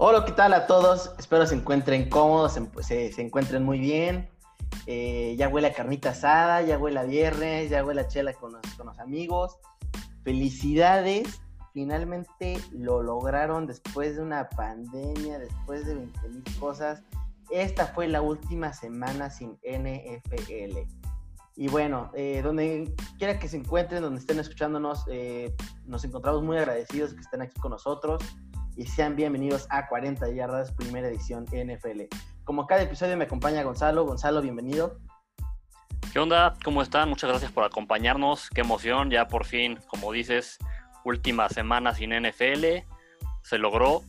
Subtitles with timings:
[0.00, 1.12] Hola, ¿qué tal a todos?
[1.18, 4.28] Espero se encuentren cómodos, se, encuentren muy bien.
[4.86, 8.52] Eh, ya huele a carnita asada, ya huele a viernes, ya huele a chela con
[8.52, 9.56] los, con los amigos.
[10.22, 11.40] Felicidades,
[11.72, 17.02] finalmente lo lograron después de una pandemia, después de 20 mil cosas.
[17.50, 20.78] Esta fue la última semana sin NFL.
[21.56, 25.52] Y bueno, eh, donde quiera que se encuentren, donde estén escuchándonos, eh,
[25.86, 28.22] nos encontramos muy agradecidos que estén aquí con nosotros
[28.78, 32.02] y sean bienvenidos a 40 Yardas, primera edición NFL.
[32.44, 34.06] Como cada episodio me acompaña Gonzalo.
[34.06, 35.00] Gonzalo, bienvenido.
[36.12, 36.54] ¿Qué onda?
[36.64, 37.08] ¿Cómo están?
[37.08, 38.48] Muchas gracias por acompañarnos.
[38.50, 40.58] Qué emoción, ya por fin, como dices,
[41.04, 42.86] última semana sin NFL.
[43.42, 44.02] Se logró,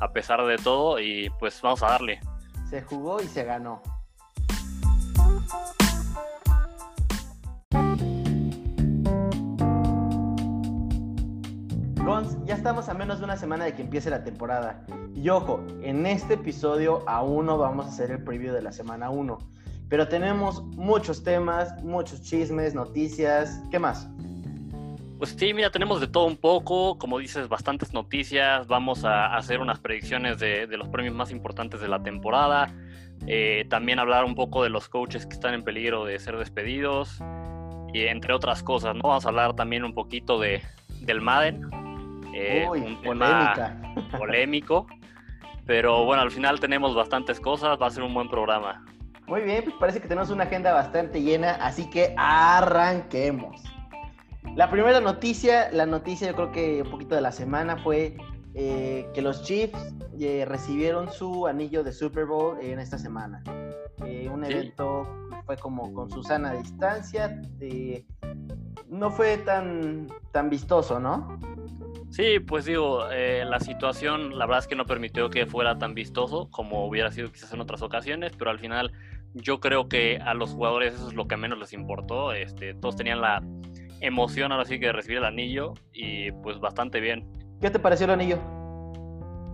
[0.00, 2.20] a pesar de todo, y pues vamos a darle.
[2.68, 3.82] Se jugó y se ganó.
[12.44, 14.84] Ya estamos a menos de una semana de que empiece la temporada.
[15.14, 19.10] Y ojo, en este episodio aún no vamos a hacer el preview de la semana
[19.10, 19.38] 1.
[19.88, 23.62] Pero tenemos muchos temas, muchos chismes, noticias.
[23.70, 24.08] ¿Qué más?
[25.18, 28.66] Pues sí, mira, tenemos de todo un poco, como dices, bastantes noticias.
[28.66, 32.74] Vamos a hacer unas predicciones de, los premios más importantes de la temporada.
[33.28, 37.20] Eh, también hablar un poco de los coaches que están en peligro de ser despedidos.
[37.92, 39.02] Y entre otras cosas, ¿no?
[39.04, 40.62] Vamos a hablar también un poquito de,
[41.00, 41.68] del Madden,
[42.34, 43.80] eh, un polémica.
[44.18, 44.86] polémico.
[45.66, 48.84] Pero bueno, al final tenemos bastantes cosas, va a ser un buen programa.
[49.26, 53.62] Muy bien, pues parece que tenemos una agenda bastante llena, así que arranquemos.
[54.56, 58.16] La primera noticia, la noticia yo creo que un poquito de la semana fue
[58.54, 63.42] eh, que los Chiefs eh, recibieron su anillo de Super Bowl en esta semana.
[64.00, 65.06] un evento
[65.46, 67.40] fue como con Susana a distancia,
[68.88, 71.38] no fue tan, tan vistoso, ¿no?
[72.10, 75.94] Sí, pues digo, eh, la situación la verdad es que no permitió que fuera tan
[75.94, 78.92] vistoso como hubiera sido quizás en otras ocasiones, pero al final
[79.34, 82.32] yo creo que a los jugadores eso es lo que menos les importó.
[82.32, 83.42] Este, todos tenían la
[84.00, 87.30] emoción ahora sí que de recibir el anillo y pues bastante bien.
[87.60, 88.38] ¿Qué te pareció el anillo?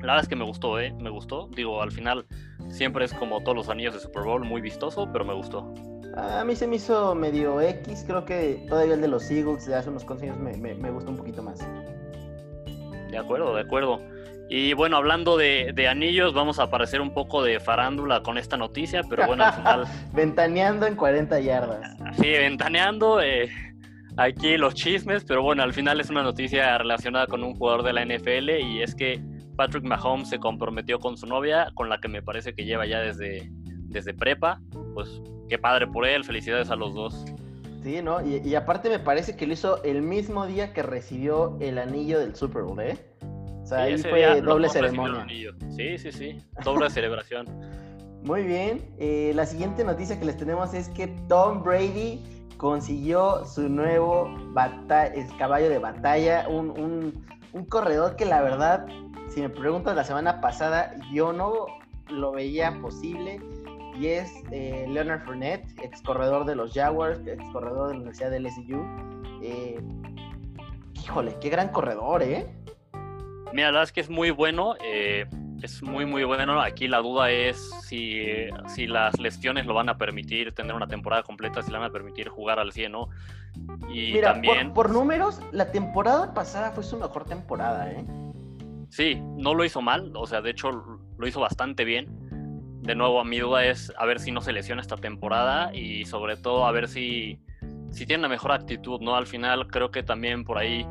[0.01, 0.95] La verdad es que me gustó, ¿eh?
[0.99, 1.49] Me gustó.
[1.49, 2.27] Digo, al final
[2.69, 5.75] siempre es como todos los anillos de Super Bowl, muy vistoso, pero me gustó.
[6.17, 9.75] A mí se me hizo medio X, creo que todavía el de los Eagles de
[9.75, 11.61] hace unos consejos me, me, me gustó un poquito más.
[13.17, 14.03] De acuerdo, de acuerdo.
[14.51, 19.01] Y bueno, hablando de, anillos, vamos a aparecer un poco de farándula con esta noticia,
[19.09, 19.85] pero bueno, al final...
[20.13, 21.97] ventaneando en 40 yardas.
[22.21, 23.51] Sí, ventaneando eh,
[24.19, 27.95] aquí los chismes, pero bueno, al final es una noticia relacionada con un jugador de
[27.95, 29.19] la NFL y es que
[29.57, 33.01] Patrick Mahomes se comprometió con su novia, con la que me parece que lleva ya
[33.01, 34.61] desde, desde prepa.
[34.93, 37.25] Pues qué padre por él, felicidades a los dos.
[37.87, 38.21] Sí, ¿no?
[38.21, 42.35] Y, aparte me parece que lo hizo el mismo día que recibió el anillo del
[42.35, 42.99] Super Bowl, ¿eh?
[43.63, 45.25] O sea, ahí fue doble ceremonia.
[45.77, 47.47] Sí, sí, sí, doble celebración.
[48.25, 48.93] Muy bien.
[48.99, 52.21] Eh, la siguiente noticia que les tenemos es que Tom Brady
[52.57, 54.37] consiguió su nuevo
[55.39, 57.23] caballo de batalla, un,
[57.53, 58.85] un corredor que la verdad,
[59.29, 61.67] si me preguntas la semana pasada, yo no
[62.11, 63.41] lo veía posible
[63.99, 68.31] y es eh, Leonard Fournette, ex corredor de los Jaguars, ex corredor de la Universidad
[68.31, 68.85] del LSU.
[69.43, 69.81] Eh,
[70.95, 72.47] híjole, qué gran corredor, ¿eh?
[73.53, 75.27] Mira, la verdad es que es muy bueno, eh,
[75.63, 76.61] es muy, muy bueno.
[76.61, 78.27] Aquí la duda es si,
[78.67, 81.93] si, las lesiones lo van a permitir tener una temporada completa, si le van a
[81.93, 83.09] permitir jugar al 100, ¿no?
[83.89, 84.73] Y Mira, también...
[84.73, 88.05] por, por números, la temporada pasada fue su mejor temporada, ¿eh?
[88.91, 90.71] Sí, no lo hizo mal, o sea, de hecho
[91.17, 92.26] lo hizo bastante bien
[92.87, 96.37] de nuevo, mi duda es a ver si no se lesiona esta temporada y sobre
[96.37, 97.41] todo a ver si,
[97.91, 99.17] si tiene una mejor actitud, ¿no?
[99.17, 100.87] Al final creo que también por ahí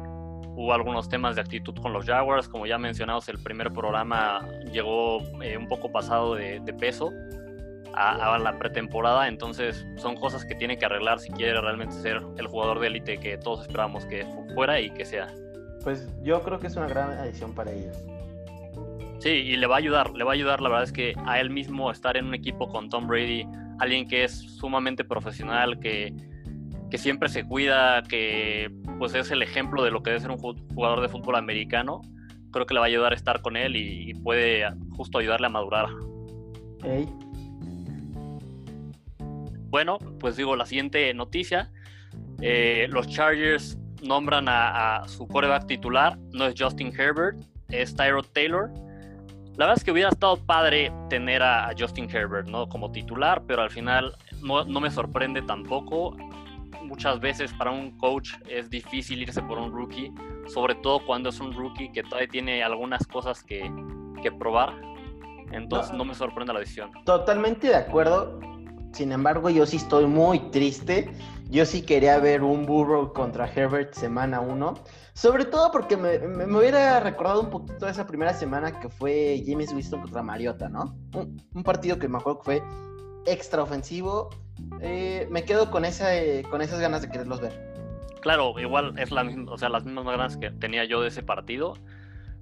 [0.58, 5.20] hubo algunos temas de actitud con los Jaguars, como ya mencionados, el primer programa llegó
[5.42, 7.12] eh, un poco pasado de, peso
[7.94, 12.48] a, la pretemporada, entonces son cosas que tiene que arreglar si quiere realmente ser el
[12.48, 15.34] jugador de élite que todos esperamos que fuera y que sea.
[15.82, 17.96] Pues yo creo que es una gran adición para ellos.
[19.20, 21.40] Sí, y le va a ayudar, le va a ayudar, la verdad es que a
[21.40, 23.48] él mismo estar en un equipo con Tom Brady,
[23.80, 26.14] alguien que es sumamente profesional, que,
[26.90, 28.70] que siempre se cuida, que
[29.00, 32.02] pues es el ejemplo de lo que debe ser un jugador de fútbol americano,
[32.52, 35.50] creo que le va a ayudar a estar con él y, puede justo ayudarle a
[35.50, 35.88] madurar.
[39.70, 41.72] Bueno, pues digo, la siguiente noticia,
[42.42, 47.38] eh, los Chargers nombran a, a su coreback titular, no es Justin Herbert,
[47.70, 48.72] es Tyrod Taylor,
[49.58, 52.68] la verdad es que hubiera estado padre tener a, Justin Herbert, ¿no?
[52.68, 56.16] Como titular, pero al final no, me sorprende tampoco.
[56.84, 60.12] Muchas veces para un coach es difícil irse por un rookie,
[60.48, 63.72] sobre todo cuando es un rookie que todavía tiene algunas cosas que,
[64.22, 64.74] que probar.
[65.52, 66.92] Entonces no, me sorprende la decisión.
[67.06, 68.40] Totalmente de acuerdo.
[68.92, 71.12] Sin embargo, yo sí estoy muy triste.
[71.56, 74.74] Yo sí quería ver un Burrow contra Herbert semana 1.
[75.14, 79.72] Sobre todo porque me, me, hubiera recordado un poquito esa primera semana que fue James
[79.72, 80.98] Winston contra Mariota, ¿no?
[81.14, 82.64] Un, partido que me acuerdo que fue
[83.26, 84.32] extra ofensivo.
[84.82, 86.10] Eh, me quedo con, esa,
[86.50, 87.74] con esas ganas de quererlos ver.
[88.20, 91.24] Claro, igual es la misma, o sea, las mismas ganas que tenía yo de ese
[91.24, 91.78] partido.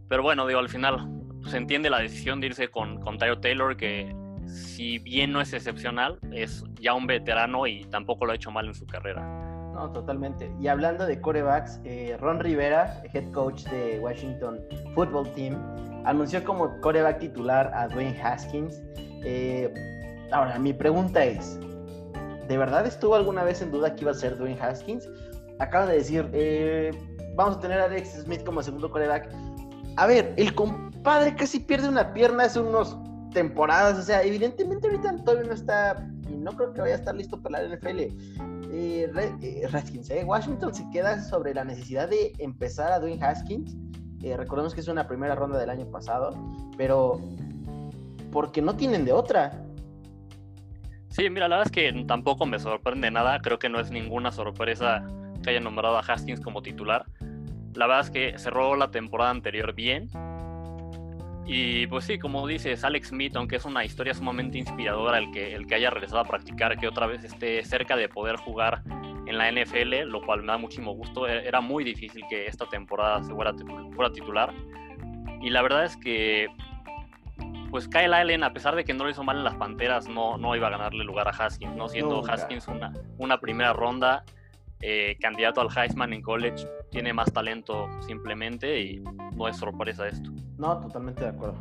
[0.09, 1.07] Pero bueno, digo, al final
[1.45, 6.19] se entiende la decisión de irse con, con Taylor, que si bien no es excepcional,
[6.31, 9.21] es ya un veterano y tampoco lo ha hecho mal en su carrera.
[9.73, 10.51] No, totalmente.
[10.61, 14.59] Y hablando de corebacks, eh, Ron Rivera, head coach de Washington
[14.93, 15.55] Football Team,
[16.05, 18.83] anunció como coreback titular a Dwayne Haskins.
[19.25, 19.73] Eh,
[20.31, 21.59] ahora, mi pregunta es,
[22.47, 25.09] ¿de verdad estuvo alguna vez en duda que iba a ser Dwayne Haskins?
[25.59, 26.91] Acaban de decir, eh,
[27.35, 29.27] vamos a tener a Alex Smith como segundo coreback.
[29.97, 32.97] A ver, el compadre casi pierde una pierna hace unos
[33.33, 33.97] temporadas.
[33.99, 37.41] O sea, evidentemente ahorita todavía no está, y no creo que vaya a estar listo
[37.41, 37.99] para la NFL.
[37.99, 39.67] Eh, eh,
[40.09, 40.23] ¿eh?
[40.25, 43.75] Washington se queda sobre la necesidad de empezar a Dwayne Haskins.
[44.37, 46.31] recordemos que es una primera ronda del año pasado,
[46.77, 47.19] pero
[48.31, 49.63] porque no tienen de otra.
[51.09, 53.39] Sí, mira, la verdad es que tampoco me sorprende nada.
[53.39, 55.05] Creo que no es ninguna sorpresa
[55.43, 57.05] que haya nombrado a Haskins como titular.
[57.75, 60.09] La verdad es que cerró la temporada anterior bien
[61.45, 65.53] y pues sí, como dices, Alex Smith, aunque es una historia sumamente inspiradora el que,
[65.53, 68.81] el que haya regresado a practicar, que otra vez esté cerca de poder jugar
[69.25, 71.27] en la NFL, lo cual me da muchísimo gusto.
[71.27, 73.53] E, era muy difícil que esta temporada se fuera,
[73.93, 74.53] fuera titular.
[75.41, 76.47] Y la verdad es que,
[77.69, 80.37] pues Kyle Allen, a pesar de que no lo hizo mal en las Panteras, no,
[80.37, 81.89] no iba a ganarle lugar a Haskins, ¿no?
[81.89, 84.23] Siendo Haskins una, una primera ronda,
[84.85, 89.01] eh, candidato al Heisman en college, tiene más talento simplemente y
[89.33, 90.29] no es sorpresa esto.
[90.57, 91.55] No, totalmente de acuerdo.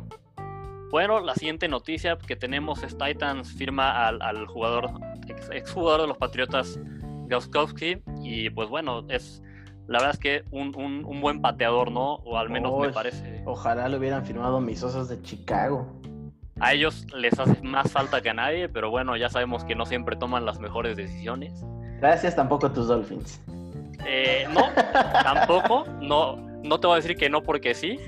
[0.91, 4.89] Bueno, la siguiente noticia que tenemos es Titans firma al, jugador,
[5.27, 6.77] ex, jugador de los Patriotas,
[7.27, 9.41] Gauskowski, y pues bueno, es
[9.87, 12.15] la verdad es que un, un, buen pateador, ¿no?
[12.15, 13.41] O al menos me parece.
[13.45, 16.01] Ojalá lo hubieran firmado mis osos de Chicago.
[16.59, 19.85] A ellos les hace más falta que a nadie, pero bueno, ya sabemos que no
[19.85, 21.53] siempre toman las mejores decisiones.
[21.99, 23.41] Gracias tampoco a tus Dolphins.
[24.05, 24.69] Eh, no,
[25.23, 25.85] tampoco.
[26.01, 27.99] No, no te voy a decir que no porque sí.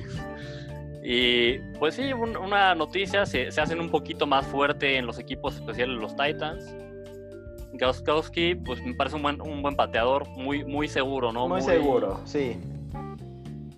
[1.04, 5.98] Y pues sí, una noticia, se, hacen un poquito más fuerte en los equipos especiales
[5.98, 6.76] los Titans.
[7.74, 11.48] Gauskowski, pues me parece un buen, un buen pateador, muy, muy seguro, ¿no?
[11.48, 12.58] Muy, seguro, sí.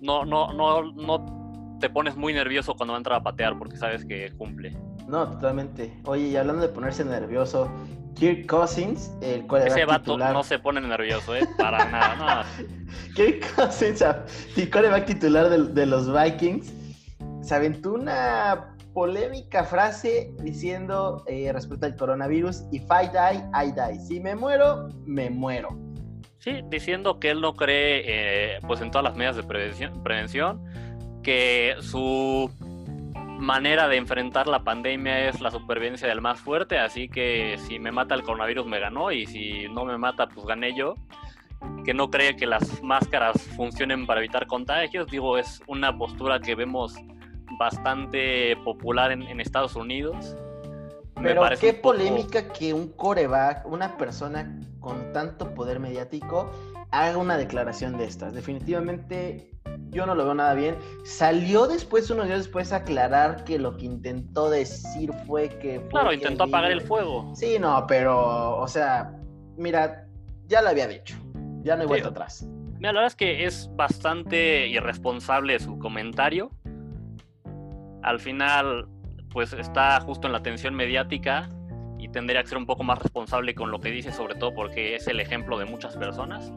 [0.00, 1.47] No, no, no, no
[1.78, 4.76] te pones muy nervioso cuando va a entrar a patear porque sabes que cumple.
[5.06, 5.92] No, totalmente.
[6.04, 7.70] Oye, y hablando de ponerse nervioso,
[8.14, 11.46] Kirk Cousins, el quarterback Ese vato no se pone nervioso, ¿eh?
[11.56, 12.44] Para nada.
[13.14, 14.02] Kirk Cousins,
[14.56, 16.72] el quarterback titular de, los Vikings,
[17.40, 24.00] se aventó una polémica frase diciendo eh, respecto al coronavirus, if I die, I die.
[24.00, 25.68] Si me muero, me muero.
[26.38, 30.64] Sí, diciendo que él no cree eh, pues en todas las medidas de prevención,
[31.28, 32.50] que su
[33.38, 37.92] manera de enfrentar la pandemia es la supervivencia del más fuerte, así que si me
[37.92, 40.94] mata el coronavirus me ganó y si no me mata pues gané yo.
[41.84, 46.54] Que no cree que las máscaras funcionen para evitar contagios, digo, es una postura que
[46.54, 46.94] vemos
[47.58, 50.34] bastante popular en, Estados Unidos.
[51.22, 56.50] Pero qué polémica que un coreback, una persona con tanto poder mediático,
[56.90, 58.34] haga una declaración de estas.
[58.34, 59.50] Definitivamente
[59.90, 60.76] yo no lo veo nada bien.
[61.04, 65.82] Salió después, unos días después, a aclarar que lo que intentó decir fue que...
[65.88, 67.32] claro, intentó apagar el fuego.
[67.34, 69.12] Sí, no, pero, o sea,
[69.56, 70.06] mira,
[70.46, 71.16] ya lo había dicho.
[71.62, 72.46] Ya no hay vuelta atrás.
[72.78, 76.50] Mira, la verdad es que es bastante irresponsable su comentario.
[78.02, 78.88] Al final,
[79.30, 81.48] pues está justo en la atención mediática
[81.98, 84.94] y tendría que ser un poco más responsable con lo que dice, sobre todo porque
[84.94, 86.52] es el ejemplo de muchas personas.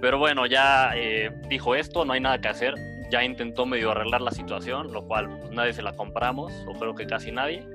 [0.00, 2.74] Pero bueno, ya eh, dijo esto, no hay nada que hacer.
[3.10, 6.94] Ya intentó medio arreglar la situación, lo cual pues, nadie se la compramos, o creo
[6.94, 7.66] que casi nadie.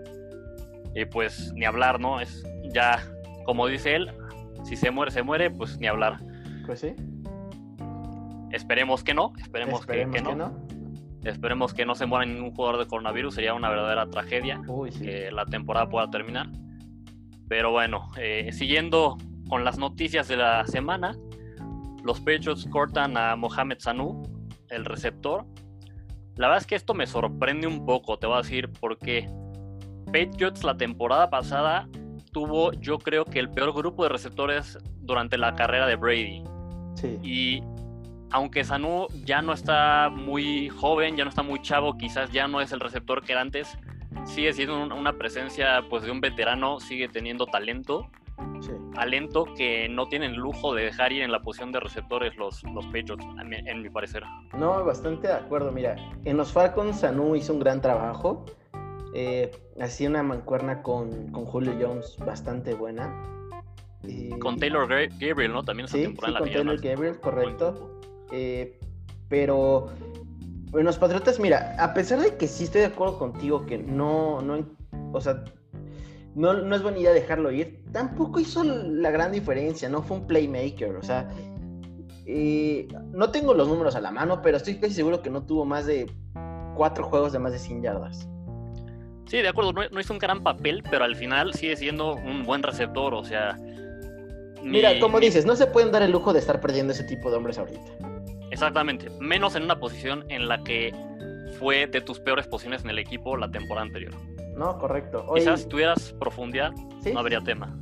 [0.93, 2.19] Y pues ni hablar, ¿no?
[2.19, 3.01] Es ya,
[3.45, 4.11] como dice él,
[4.63, 6.19] si se muere, se muere, pues ni hablar.
[6.65, 6.93] Pues sí.
[8.51, 10.67] Esperemos que no, esperemos, que, no.
[11.23, 14.61] Esperemos que no se muera ningún jugador de coronavirus, sería una verdadera tragedia
[15.01, 16.47] que la temporada pueda terminar.
[17.47, 21.15] Pero bueno, eh, siguiendo con las noticias de la semana,
[22.03, 24.23] los Patriots cortan a Mohamed Sanu,
[24.69, 25.45] el receptor.
[26.35, 29.29] La verdad es que esto me sorprende un poco, te voy a decir por qué.
[30.05, 31.87] Patriots la temporada pasada
[32.31, 36.43] tuvo, yo creo que el peor grupo de receptores durante la carrera de Brady.
[36.95, 37.19] Sí.
[37.21, 37.63] Y
[38.31, 42.61] aunque Sanu ya no está muy joven, ya no está muy chavo, quizás ya no
[42.61, 43.77] es el receptor que era antes,
[44.25, 48.09] sigue siendo una presencia pues de un veterano, sigue teniendo talento.
[48.93, 52.85] Talento que no tienen lujo de dejar ir en la posición de receptores los, los
[52.87, 54.23] Patriots, en mi, parecer.
[54.57, 55.71] No, bastante de acuerdo.
[55.71, 55.95] Mira,
[56.25, 58.45] en los Falcons Sanu hizo un gran trabajo.
[59.13, 63.13] Eh, hacía una mancuerna con, con Julio Jones bastante buena.
[64.39, 65.63] con Taylor Gabriel, ¿no?
[65.63, 67.99] También esa sí, temporada sí, con Taylor Gabriel, correcto.
[68.31, 68.79] Eh,
[69.27, 69.89] pero
[70.73, 74.41] en los Patriotas, mira, a pesar de que sí estoy de acuerdo contigo que no,
[74.41, 74.65] no,
[75.11, 75.43] o sea,
[76.35, 80.27] no, no es buena idea dejarlo ir, tampoco hizo la gran diferencia, no fue un
[80.27, 81.27] playmaker, o sea,
[82.25, 85.65] eh, no tengo los números a la mano, pero estoy casi seguro que no tuvo
[85.65, 86.09] más de
[86.75, 88.29] cuatro juegos de más de 100 yardas.
[89.27, 92.63] Sí, de acuerdo, no, hizo un gran papel, pero al final sigue siendo un buen
[92.63, 93.57] receptor, o sea...
[94.63, 97.37] Mira, como dices, no se pueden dar el lujo de estar perdiendo ese tipo de
[97.37, 97.93] hombres ahorita.
[98.51, 100.93] Exactamente, menos en una posición en la que
[101.57, 104.13] fue de tus peores posiciones en el equipo la temporada anterior.
[104.55, 105.25] No, correcto.
[105.33, 106.71] Quizás si tuvieras profundidad,
[107.13, 107.75] no habría tema.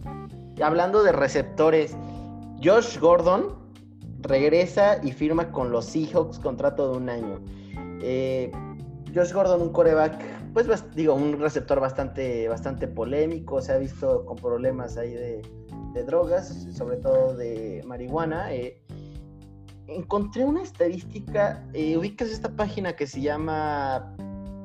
[0.61, 1.95] Hablando de receptores,
[2.63, 3.57] Josh Gordon
[4.21, 7.39] regresa y firma con los Seahawks contrato de un año.
[8.01, 8.51] Eh,
[9.13, 10.21] Josh Gordon, un coreback,
[10.53, 15.41] pues digo, un receptor bastante, bastante polémico, se ha visto con problemas ahí de,
[16.05, 18.53] drogas, sobre todo de marihuana.
[18.53, 18.81] Eh,
[19.87, 24.15] encontré una estadística, eh, ubicas esta página que se llama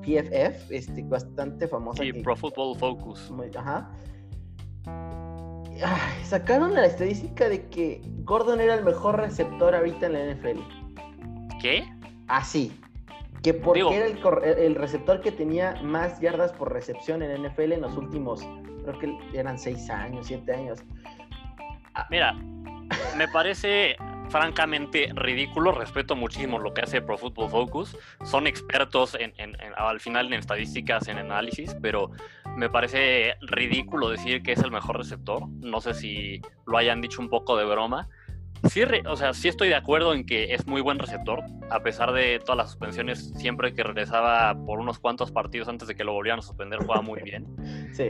[0.04, 2.02] PFF, este, bastante famosa.
[2.02, 3.32] Sí, Pro Football Focus.
[3.56, 3.90] ajá.
[6.23, 10.61] sacaron la estadística de que Gordon era el mejor receptor ahorita en la NFL.
[11.61, 11.84] ¿Qué?
[12.28, 12.78] Así.
[13.42, 17.82] Que porque era el, el, receptor que tenía más yardas por recepción en NFL en
[17.82, 18.40] los últimos,
[18.84, 20.82] creo que eran seis años, siete años.
[22.11, 22.32] Mira,
[23.16, 23.96] me parece
[24.28, 25.72] francamente ridículo.
[25.72, 27.96] Respeto muchísimo lo que hace Pro Football Focus.
[28.24, 29.32] Son expertos en,
[29.76, 32.10] al final en estadísticas, en análisis, pero
[32.56, 35.48] me parece ridículo decir que es el mejor receptor.
[35.48, 38.08] No sé si lo hayan dicho un poco de broma.
[38.70, 42.12] Sí, o sea, sí estoy de acuerdo en que es muy buen receptor, a pesar
[42.12, 46.14] de todas las suspensiones, siempre que regresaba por unos cuantos partidos antes de que lo
[46.14, 47.46] volvieran a suspender, jugaba muy bien.
[47.94, 48.08] Sí.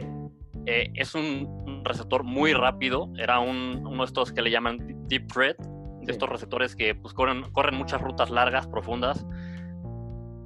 [0.67, 4.79] Eh, es un, receptor muy rápido, era un, uno de estos que le llaman
[5.09, 5.57] deep threat,
[6.05, 9.25] de estos receptores que pues, corren, corren muchas rutas largas, profundas,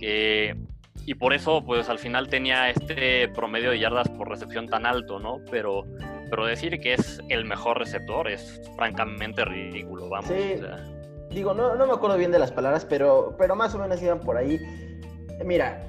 [0.00, 5.18] y por eso pues al final tenía este promedio de yardas por recepción tan alto,
[5.18, 5.38] ¿no?
[5.50, 5.84] Pero,
[6.28, 10.30] pero decir que es el mejor receptor es francamente ridículo, vamos.
[11.30, 14.20] Digo, no, no me acuerdo bien de las palabras, pero, pero más o menos iban
[14.20, 14.58] por ahí.
[15.44, 15.82] Mira,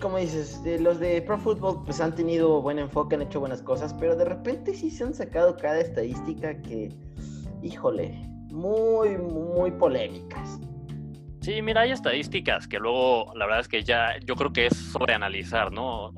[0.00, 3.94] como dices, los de Pro Football pues han tenido buen enfoque, han hecho buenas cosas,
[3.94, 6.92] pero de repente sí se han sacado cada estadística que,
[7.62, 10.58] híjole, muy, muy polémicas.
[11.40, 14.76] Sí, mira, hay estadísticas que luego, la verdad es que ya, yo creo que es
[14.76, 16.12] sobreanalizar, ¿no?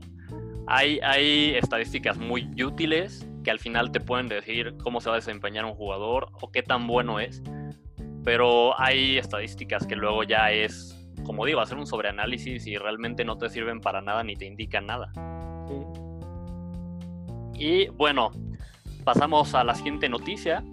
[0.67, 5.19] Hay, hay estadísticas muy útiles que al final te pueden decir cómo se va a
[5.19, 7.43] desempeñar un jugador o qué tan bueno es,
[8.25, 13.37] pero hay estadísticas que luego ya es, como digo, hacer un sobreanálisis y realmente no
[13.37, 15.13] te sirven para nada ni te indican nada.
[17.55, 18.31] Y bueno,
[19.05, 20.65] pasamos a la siguiente noticia,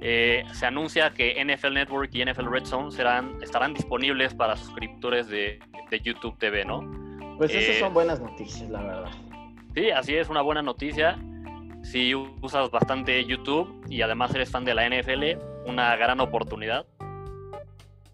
[0.00, 5.28] eh, se anuncia que NFL Network y NFL Red Zone serán, estarán disponibles para suscriptores
[5.28, 5.58] de,
[6.02, 6.88] YouTube TV, ¿no?
[7.36, 9.10] Pues esas son eh, buenas noticias, la verdad.
[9.74, 11.18] Sí, así es, una buena noticia.
[11.82, 16.86] Si usas bastante YouTube y además eres fan de la NFL, una gran oportunidad.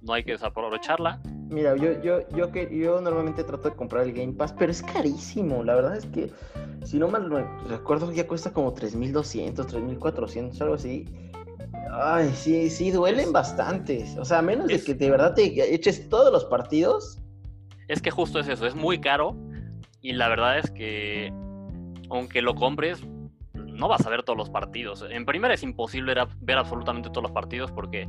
[0.01, 1.21] No hay que desaprovecharla.
[1.49, 4.83] Mira, yo, yo, yo, que, yo normalmente trato de comprar el Game Pass, pero es
[4.83, 5.63] carísimo.
[5.63, 6.31] La verdad es que,
[6.85, 7.31] si no mal
[7.69, 11.05] recuerdo, ya cuesta como 3.200, 3.400, algo así.
[11.93, 14.05] Ay, sí, sí, duelen bastante.
[14.19, 17.19] O sea, a menos de que de verdad te eches todos los partidos.
[17.89, 19.37] Es que justo es eso, es muy caro.
[20.03, 21.33] Y la verdad es que,
[22.11, 23.03] aunque lo compres,
[23.55, 25.05] no vas a ver todos los partidos.
[25.11, 28.09] En primera es imposible ver absolutamente todos los partidos porque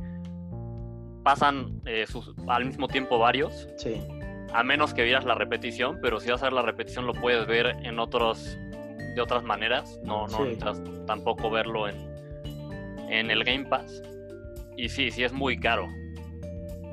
[1.22, 2.06] pasan eh,
[2.46, 3.68] al mismo tiempo varios.
[3.76, 4.00] Sí.
[4.52, 7.46] A menos que vieras la repetición, pero si vas a ver la repetición lo puedes
[7.46, 8.56] ver en otros
[9.14, 10.00] de otras maneras.
[10.04, 12.17] No, no necesitas tampoco verlo en,
[13.08, 14.02] en el Game Pass.
[14.76, 15.88] Y sí, sí es muy caro.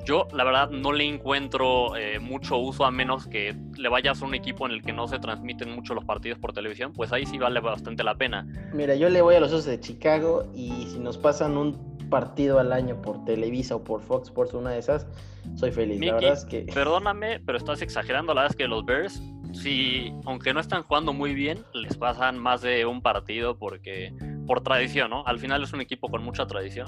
[0.06, 4.26] Yo, la verdad, no le encuentro eh, mucho uso a menos que le vayas a
[4.26, 7.26] un equipo en el que no se transmiten mucho los partidos por televisión, pues ahí
[7.26, 8.46] sí vale bastante la pena.
[8.72, 12.60] Mira, yo le voy a los Osos de Chicago y si nos pasan un partido
[12.60, 15.08] al año por Televisa o por Fox Sports, una de esas,
[15.56, 16.00] soy feliz.
[16.00, 16.68] la verdad es que...
[16.72, 18.36] Perdóname, pero estás exagerando.
[18.36, 19.20] La verdad es que los Bears,
[19.54, 24.14] sí, aunque no están jugando muy bien, les pasan más de un partido porque
[24.46, 25.26] por tradición, ¿no?
[25.26, 26.88] Al final es un equipo con mucha tradición.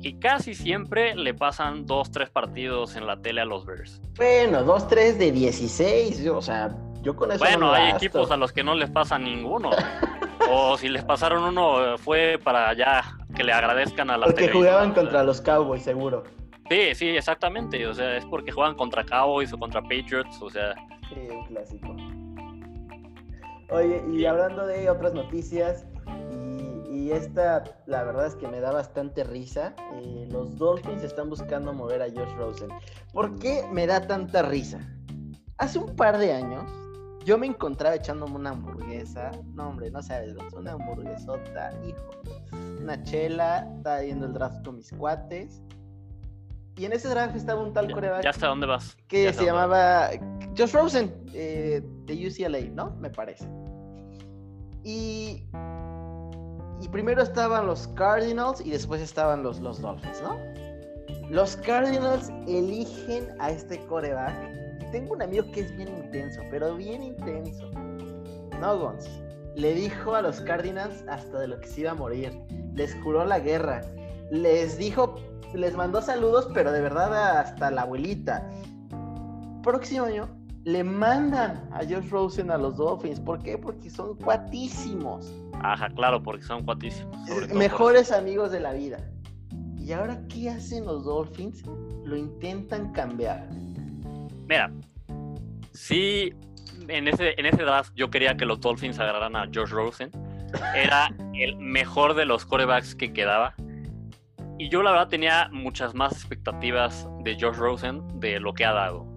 [0.00, 4.00] y casi siempre le pasan dos, tres partidos en la tele a los Bears.
[4.16, 6.70] Bueno, dos, tres de 16, o sea,
[7.02, 9.70] yo con eso Bueno, hay equipos a los que no les pasa ninguno.
[10.50, 13.02] o si les pasaron uno fue para ya
[13.34, 16.22] que le agradezcan a la Porque jugaban contra los Cowboys, seguro.
[16.70, 17.84] Sí, sí, exactamente.
[17.86, 20.74] O sea, es porque juegan contra Cowboys o contra Patriots, o sea.
[21.08, 21.96] Sí, un clásico.
[23.70, 25.86] Oye, y hablando de otras noticias,
[26.90, 29.74] y, esta, la verdad es que me da bastante risa.
[29.94, 32.70] Eh, los Dolphins están buscando mover a Josh Rosen.
[33.12, 34.78] ¿Por qué me da tanta risa?
[35.58, 36.70] Hace un par de años,
[37.24, 39.30] yo me encontraba echándome una hamburguesa.
[39.54, 42.10] No, hombre, no sabes, una hamburguesota, hijo.
[42.80, 45.62] Una chela, estaba viendo el draft con mis cuates.
[46.76, 48.22] Y en ese draft estaba un tal coreback.
[48.22, 48.96] ¿Ya hasta dónde vas?
[49.08, 50.10] Que se llamaba
[50.56, 52.92] Josh Rosen, eh, de UCLA, ¿no?
[53.00, 53.48] Me parece.
[54.84, 55.44] Y,
[56.80, 60.38] y primero estaban los Cardinals y después estaban los, los Dolphins, ¿no?
[61.30, 64.58] Los Cardinals eligen a este coreback
[64.90, 67.68] tengo un amigo que es bien intenso, pero bien intenso.
[68.60, 69.08] No, Gons.
[69.54, 72.32] Le dijo a los Cardinals hasta de lo que se iba a morir.
[72.74, 73.82] Les juró la guerra.
[74.30, 75.16] Les dijo,
[75.54, 78.48] les mandó saludos, pero de verdad hasta la abuelita.
[79.62, 80.28] Próximo año
[80.68, 83.18] le mandan a Josh Rosen a los Dolphins.
[83.18, 83.56] ¿Por qué?
[83.56, 85.32] Porque son cuatísimos.
[85.62, 87.16] Ajá, claro, porque son cuatísimos.
[87.54, 88.98] Mejores amigos de la vida.
[89.78, 91.64] ¿Y ahora qué hacen los Dolphins?
[92.04, 93.48] Lo intentan cambiar.
[94.46, 94.70] Mira,
[95.72, 96.34] sí,
[96.86, 100.10] en ese, en ese draft yo quería que los Dolphins agarraran a George Rosen.
[100.74, 103.54] Era el mejor de los corebacks que quedaba.
[104.58, 108.72] Y yo la verdad tenía muchas más expectativas de George Rosen de lo que ha
[108.74, 109.07] dado.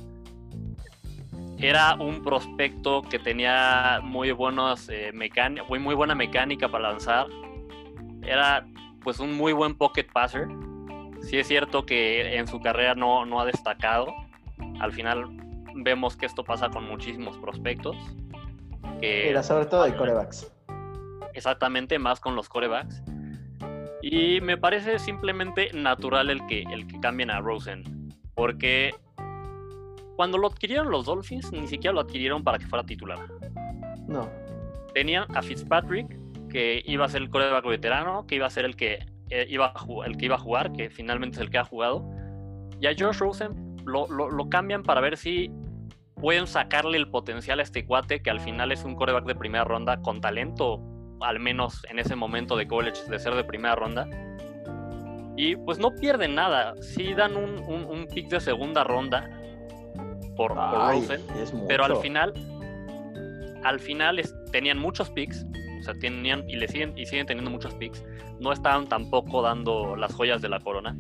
[1.62, 5.12] Era un prospecto que tenía muy, buenos, eh,
[5.68, 7.28] muy, muy buena mecánica para lanzar.
[8.24, 8.66] Era
[9.04, 10.48] pues un muy buen pocket passer.
[11.22, 14.08] Sí es cierto que en su carrera no, no ha destacado,
[14.80, 15.26] al final
[15.76, 17.96] vemos que esto pasa con muchísimos prospectos.
[19.02, 20.52] Era sobre todo de corebacks.
[21.34, 23.04] Exactamente, más con los corebacks.
[24.02, 28.10] Y me parece simplemente natural el que, el que cambien a Rosen.
[28.34, 28.96] Porque
[30.22, 33.18] cuando lo adquirieron los Dolphins, ni siquiera lo adquirieron para que fuera titular.
[34.08, 34.30] No.
[34.94, 36.16] Tenían a Fitzpatrick,
[36.48, 39.00] que iba a ser el coreback veterano, que iba a ser el que,
[39.32, 39.74] eh, iba
[40.06, 42.08] el que iba a jugar, que finalmente es el que ha jugado.
[42.80, 45.50] Y a Josh Rosen lo, cambian para ver si
[46.14, 49.64] pueden sacarle el potencial a este cuate, que al final es un coreback de primera
[49.64, 50.84] ronda con talento,
[51.22, 54.08] al menos en ese momento de college, de ser de primera ronda.
[55.36, 56.76] Y pues no pierden nada.
[56.80, 59.28] Sí dan un, pick de segunda ronda
[60.48, 61.22] por, Rosen,
[61.68, 62.34] pero al final,
[63.64, 65.46] al final tenían muchos picks,
[65.80, 68.04] o sea, tenían y le siguen y siguen teniendo muchos picks.
[68.40, 70.96] No estaban tampoco dando las joyas de la corona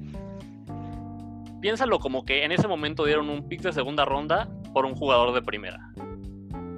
[1.62, 5.34] piénsalo como que en ese momento dieron un pick de segunda ronda por un jugador
[5.34, 5.93] de primera.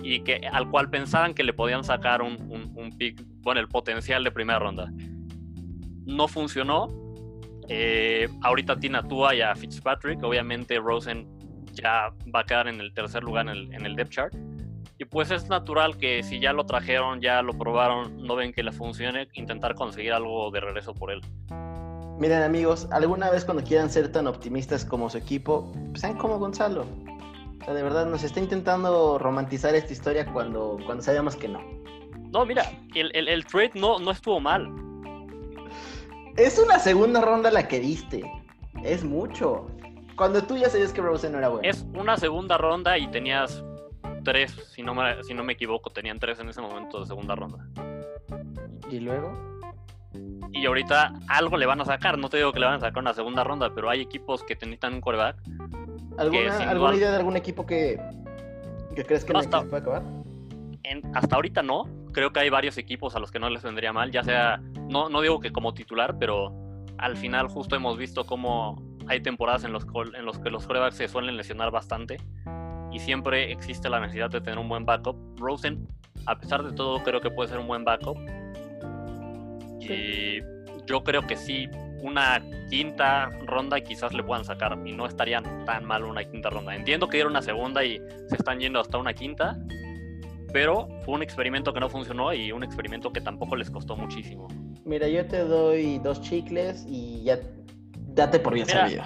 [0.04, 4.32] Y que al cual pensaban que le podían sacar un, pick con el potencial de
[4.32, 4.92] primera ronda.
[6.06, 6.90] No funcionó.
[7.70, 10.22] Eh, ahorita tiene a Tua y a Fitzpatrick.
[10.22, 11.26] Obviamente Rosen
[11.74, 14.34] ya va a quedar en el tercer lugar en el, en el depth chart.
[14.98, 18.64] Y pues es natural que si ya lo trajeron, ya lo probaron, no ven que
[18.64, 21.22] le funcione, intentar conseguir algo de regreso por él.
[22.20, 26.38] Miren amigos, alguna vez cuando quieran ser tan optimistas como su equipo, pues sean como
[26.38, 26.86] Gonzalo.
[27.60, 31.62] O sea, de verdad nos está intentando romantizar esta historia cuando, cuando sabíamos que no.
[32.32, 34.68] No, mira, el, trade no, no estuvo mal.
[36.38, 38.24] Es una segunda ronda la que diste.
[38.84, 39.68] Es mucho.
[40.16, 41.68] Cuando tú ya sabías que Rosen no era bueno.
[41.68, 43.64] Es una segunda ronda y tenías
[44.24, 47.66] tres, si no si no me equivoco, tenían tres en ese momento de segunda ronda.
[48.90, 49.54] ¿Y luego?
[50.54, 52.18] y ahorita algo le van a sacar.
[52.18, 54.54] No te digo que le van a sacar una segunda ronda, pero hay equipos que
[54.56, 55.38] necesitan un coreback.
[56.18, 58.00] ¿Alguna, idea de algún equipo que,
[58.96, 60.04] que crees que hasta, puede acabar?
[61.16, 61.86] hasta ahorita no.
[62.12, 65.10] Creo que hay varios equipos a los que no les vendría mal, ya sea, no,
[65.10, 66.54] no digo que como titular, pero
[67.00, 69.86] al final justo hemos visto cómo hay temporadas en los,
[70.16, 72.18] en los que los corebacks se suelen lesionar bastante
[72.92, 75.18] y siempre existe la necesidad de tener un buen backup.
[75.40, 75.88] Rosen,
[76.26, 78.18] a pesar de todo, creo que puede ser un buen backup
[79.90, 80.42] y
[80.86, 81.70] yo creo que sí,
[82.02, 84.78] una quinta ronda quizás le puedan sacar.
[84.86, 86.76] Y no estarían tan mal una quinta ronda.
[86.76, 89.58] Entiendo que dieron una segunda y se están yendo hasta una quinta.
[90.52, 94.48] Pero fue un experimento que no funcionó y un experimento que tampoco les costó muchísimo.
[94.86, 97.40] Mira, yo te doy dos chicles y ya
[98.14, 99.04] date por bien servido.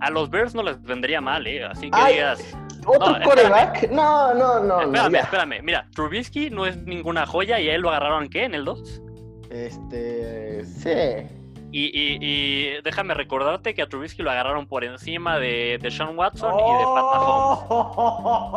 [0.00, 1.64] A los Bears no les vendría mal, ¿eh?
[1.64, 2.56] Así que digas.
[2.86, 3.90] ¿Otro coreback?
[3.90, 4.80] No, no, no.
[4.80, 5.62] Espérame, espérame.
[5.62, 8.44] Mira, Trubisky no es ninguna joya y a él lo agarraron, ¿qué?
[8.44, 9.02] ¿En el 2?
[9.50, 11.26] Este, sí.
[11.72, 16.78] Y, déjame recordarte que a Trubisky lo agarraron por encima de, de Sean Watson y
[16.78, 18.50] de Pat Mahomes.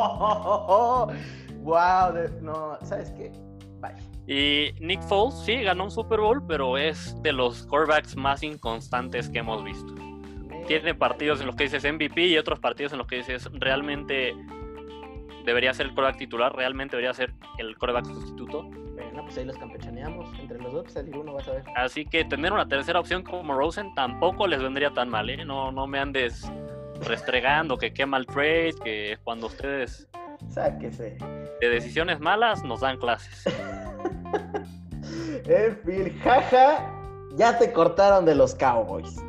[1.63, 2.13] ¡Wow!
[2.41, 3.31] No, ¿sabes qué?
[3.79, 4.12] Bye.
[4.27, 9.29] Y Nick Foles sí ganó un Super Bowl, pero es de los quarterbacks más inconstantes
[9.29, 9.93] que hemos visto.
[10.67, 14.33] Tiene partidos en los que dices MVP y otros partidos en los que dices realmente
[15.45, 18.63] debería ser el quarterback titular, realmente debería ser el quarterback sustituto.
[18.63, 20.39] Bueno, pues ahí los campechaneamos.
[20.39, 21.63] Entre los dos, pues salir uno, vas a ver.
[21.75, 25.43] Así que tener una tercera opción como Rosen tampoco les vendría tan mal, ¿eh?
[25.43, 26.49] No, no me andes
[27.01, 30.07] restregando que quema el trade, que cuando ustedes.
[30.49, 31.17] Sáquese.
[31.61, 33.45] De decisiones malas nos dan clases.
[35.45, 36.91] en fin, jaja,
[37.35, 39.23] ya te cortaron de los Cowboys.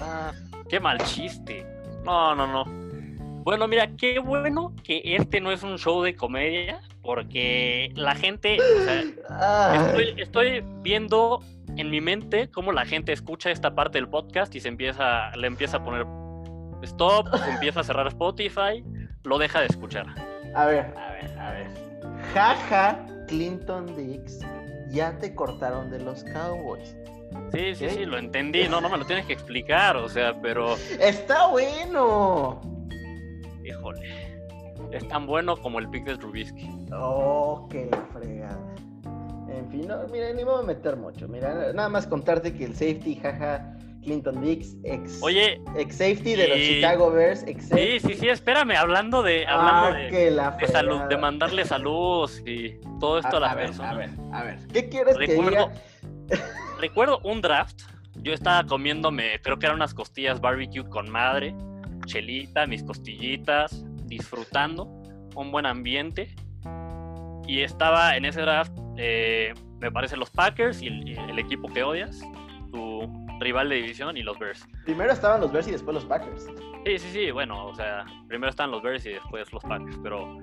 [0.00, 0.32] Ah,
[0.68, 1.66] qué mal chiste.
[2.04, 2.64] No, no, no.
[3.42, 8.58] Bueno, mira, qué bueno que este no es un show de comedia, porque la gente,
[10.18, 11.40] estoy, viendo
[11.76, 15.46] en mi mente cómo la gente escucha esta parte del podcast y se empieza, le
[15.46, 16.06] empieza a poner
[16.82, 18.84] stop, se empieza a cerrar Spotify,
[19.24, 20.06] lo deja de escuchar.
[20.54, 21.68] A ver, a ver, a ver.
[22.34, 24.40] Jaja, Clinton Dix,
[24.88, 26.96] ya te cortaron de los Cowboys.
[27.52, 28.68] Sí, sí, sí, lo entendí.
[28.68, 30.76] No, no me lo tienes que explicar, o sea, pero.
[31.00, 32.60] Está bueno.
[33.64, 34.30] Híjole.
[34.92, 36.68] Es tan bueno como el pick de Trubisky.
[36.92, 38.74] Oh, qué fregada.
[39.48, 41.28] En fin, no, mira, ni me voy a meter mucho.
[41.28, 46.48] Mira, nada más contarte que el safety, jaja, Clinton Dix, ex, Oye, ex safety de
[46.48, 50.66] los Chicago Bears, ex Sí, sí, sí, espérame, hablando de hablando ah, de, la de,
[50.68, 53.92] salud, de mandarle saludos y todo esto a, las personas.
[53.92, 55.72] A ver, a ver, ¿qué quieres que diga?
[56.80, 57.82] recuerdo un draft,
[58.16, 61.54] yo estaba comiéndome, creo que eran unas costillas barbecue con madre,
[62.06, 64.84] chelita, mis costillitas, disfrutando,
[65.34, 66.34] un buen ambiente.
[67.46, 72.20] Y estaba en ese draft, eh, me parece, los Packers y el, equipo que odias,
[72.70, 74.66] tu rival de división y los Bears.
[74.84, 76.46] Primero estaban los Bears y después los Packers.
[76.84, 80.38] Sí, sí, sí, bueno, o sea, primero están los Bears y después los Packers, pero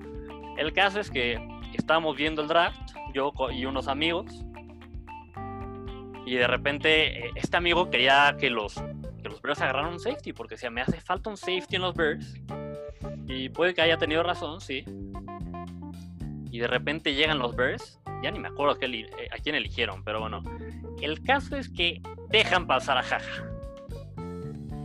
[0.56, 1.38] el caso es que
[1.74, 4.44] estábamos viendo el draft, yo y unos amigos,
[6.28, 8.74] y de repente eh, este amigo quería que los,
[9.22, 11.94] que los Bears agarraran un safety, porque decía, me hace falta un safety en los
[11.94, 12.34] Bears.
[13.26, 14.84] Y puede que haya tenido razón, sí.
[16.50, 17.98] Y de repente llegan los Bears.
[18.22, 20.42] Ya ni me acuerdo eh, a quién eligieron, pero bueno.
[21.00, 23.44] El caso es que dejan pasar a Jaja.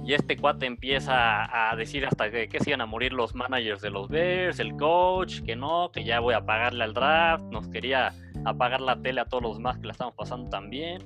[0.06, 3.82] Y este cuate empieza a decir hasta que, que se iban a morir los managers
[3.82, 7.46] de los Bears, el coach, que no, que ya voy a pagarle al draft.
[7.46, 11.02] Nos quería apagar la tele a todos los más que la estamos pasando también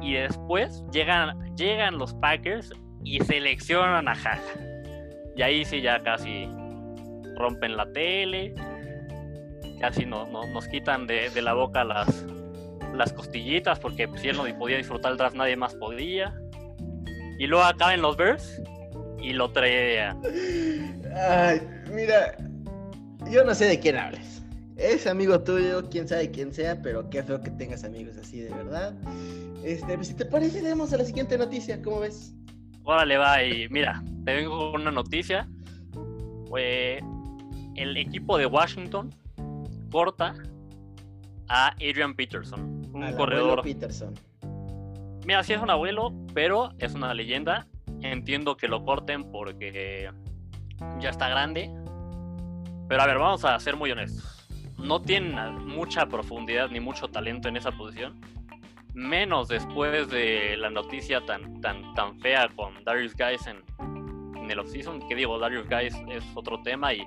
[0.00, 2.72] y después llegan, llegan los Packers
[3.04, 4.60] y seleccionan a Jaja.
[5.36, 6.48] Y ahí sí ya casi
[7.36, 8.54] rompen la tele,
[9.82, 12.24] casi no, nos quitan de, la boca las,
[12.94, 16.32] las costillitas porque si él no podía disfrutar el draft nadie más podía.
[17.38, 18.62] Y luego acaban los Bears
[19.20, 20.00] y lo trae.
[21.16, 21.60] Ay,
[21.92, 22.36] mira,
[23.28, 24.42] yo no sé de quién hables.
[24.76, 28.50] Es amigo tuyo, quién sabe quién sea, pero qué feo que tengas amigos así de
[28.50, 28.94] verdad.
[29.64, 32.32] Este, pues, si te parece, demos a la siguiente noticia, ¿cómo ves?
[32.84, 35.48] Órale, va, y mira, te vengo con una noticia.
[36.54, 39.12] el equipo de Washington
[39.92, 40.34] corta
[41.48, 43.62] a Adrian Peterson, un corredor.
[43.62, 44.14] Peterson.
[45.24, 47.68] Mira, sí es un abuelo, pero es una leyenda.
[48.00, 50.10] Entiendo que lo corten porque
[50.98, 51.70] ya está grande.
[52.88, 54.48] Pero a ver, vamos a ser muy honestos.
[54.78, 58.20] No tiene mucha profundidad ni mucho talento en esa posición
[58.94, 63.62] menos después de la noticia tan, tan, tan fea con Darius Guys en,
[64.36, 67.02] en el offseason, que digo, Darius Guys es otro tema y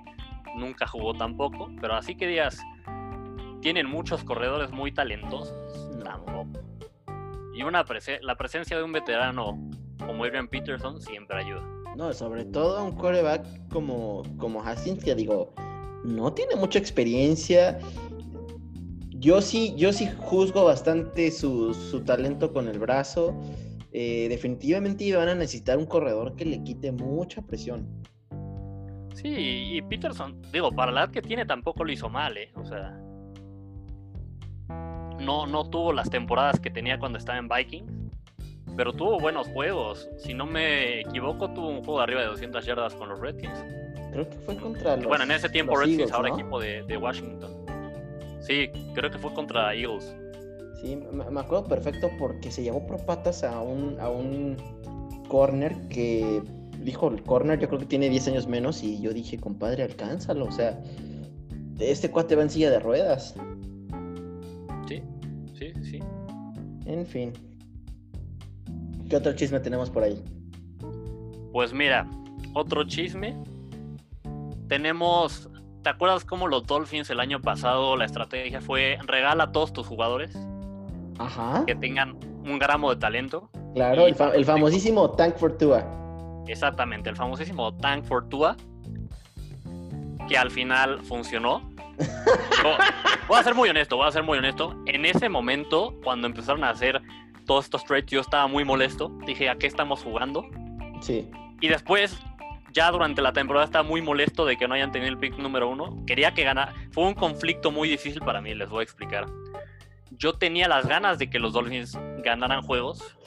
[0.56, 2.60] nunca jugó tampoco, pero así que digas,
[3.66, 5.90] tienen muchos corredores muy talentosos,
[7.56, 7.84] Y una
[8.22, 9.60] la presencia de un veterano
[10.06, 11.68] como Adrian Peterson siempre ayuda.
[11.98, 15.56] No, sobre todo un coreback como, como Haskins, que digo,
[16.04, 17.80] no tiene mucha experiencia
[19.18, 23.34] yo sí, yo sí juzgo bastante su, talento con el brazo.
[23.94, 27.88] Eh, definitivamente van a necesitar un corredor que le quite mucha presión.
[29.16, 32.52] Sí, y Peterson, digo, para la edad que tiene tampoco lo hizo mal, ¿eh?
[32.56, 32.96] O sea,
[35.26, 37.92] no, no tuvo las temporadas que tenía cuando estaba en Vikings,
[38.76, 40.10] pero tuvo buenos juegos.
[40.18, 43.64] Si no me equivoco, tuvo un juego de arriba de 200 yardas con los Redskins.
[44.12, 45.06] Creo que fue contra los.
[45.08, 47.52] Bueno, en ese tiempo Redskins, ahora equipo de, de Washington.
[48.40, 50.16] Sí, creo que fue contra Eagles.
[50.82, 54.58] Sí, me acuerdo perfecto porque se llevó por patas a un, a un
[55.28, 56.44] corner que
[56.86, 60.46] dijo el corner, yo creo que tiene 10 años menos y yo dije, compadre, alcánzalo,
[60.46, 60.80] o sea,
[61.80, 63.36] este cuate va en silla de ruedas.
[66.86, 67.34] En fin.
[69.10, 70.24] ¿Qué otro chisme tenemos por ahí?
[71.52, 72.08] Pues mira,
[72.54, 73.36] otro chisme.
[74.68, 75.50] Tenemos.
[75.84, 79.86] ¿Te acuerdas cómo los Dolphins el año pasado la estrategia fue regala a todos tus
[79.86, 80.36] jugadores
[81.20, 81.64] Ajá.
[81.68, 83.50] que tengan un gramo de talento?
[83.76, 85.84] Claro, Y el, fa- el famosísimo Tank for Tua.
[86.48, 88.56] Exactamente, el famosísimo Tank for Tua,
[90.28, 91.62] que al final funcionó.
[93.28, 94.76] Voy a ser muy honesto, voy a ser muy honesto.
[94.86, 97.02] En ese momento, cuando empezaron a hacer
[97.46, 99.12] todos estos trades, yo estaba muy molesto.
[99.26, 100.46] Dije, ¿a qué estamos jugando?
[101.02, 101.30] Sí.
[101.62, 102.20] Y después,
[102.72, 105.70] ya durante la temporada, estaba muy molesto de que no hayan tenido el pick número
[105.70, 106.04] uno.
[106.06, 106.74] Quería que ganara.
[106.92, 109.26] Fue un conflicto muy difícil para mí, les voy a explicar.
[110.12, 113.18] Yo tenía las ganas de que los Dolphins ganaran juegos,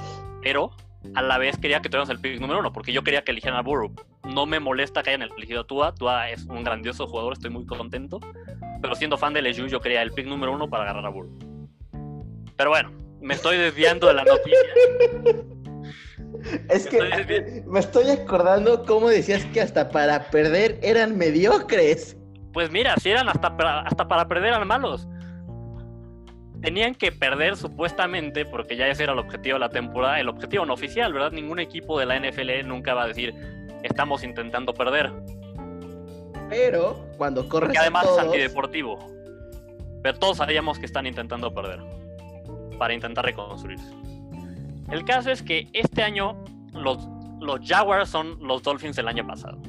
[0.43, 0.71] pero
[1.15, 3.59] a la vez quería que tuviéramos el pick número uno, porque yo quería que eligieran
[3.59, 3.93] a Burrow.
[4.25, 5.95] No me molesta que hayan elegido a Tua.
[5.95, 8.21] Tua es un grandioso jugador, estoy muy contento.
[8.81, 11.39] Pero siendo fan de LSU, yo quería el pick número uno para agarrar a Burrow.
[12.57, 14.59] Pero bueno, me estoy desviando de la noticia.
[16.69, 22.17] Es que Estoy me estoy acordando cómo decías que hasta para perder eran mediocres.
[22.53, 25.09] Pues mira, si eran hasta para, hasta para perder eran malos.
[26.61, 30.67] Tenían que perder supuestamente, porque ya ese era el objetivo de la temporada, el objetivo
[30.67, 31.31] no oficial, ¿verdad?
[31.31, 33.33] Ningún equipo de la NFL nunca va a decir,
[33.85, 35.13] estamos intentando perder.
[36.49, 38.99] Pero cuando corres a además es todos, antideportivo.
[40.03, 41.81] Pero todos sabíamos que están intentando perder.
[42.79, 43.93] Para intentar reconstruirse.
[44.91, 46.43] El caso es que este año
[46.73, 47.07] los,
[47.41, 49.61] los Jaguars son los Dolphins del año pasado.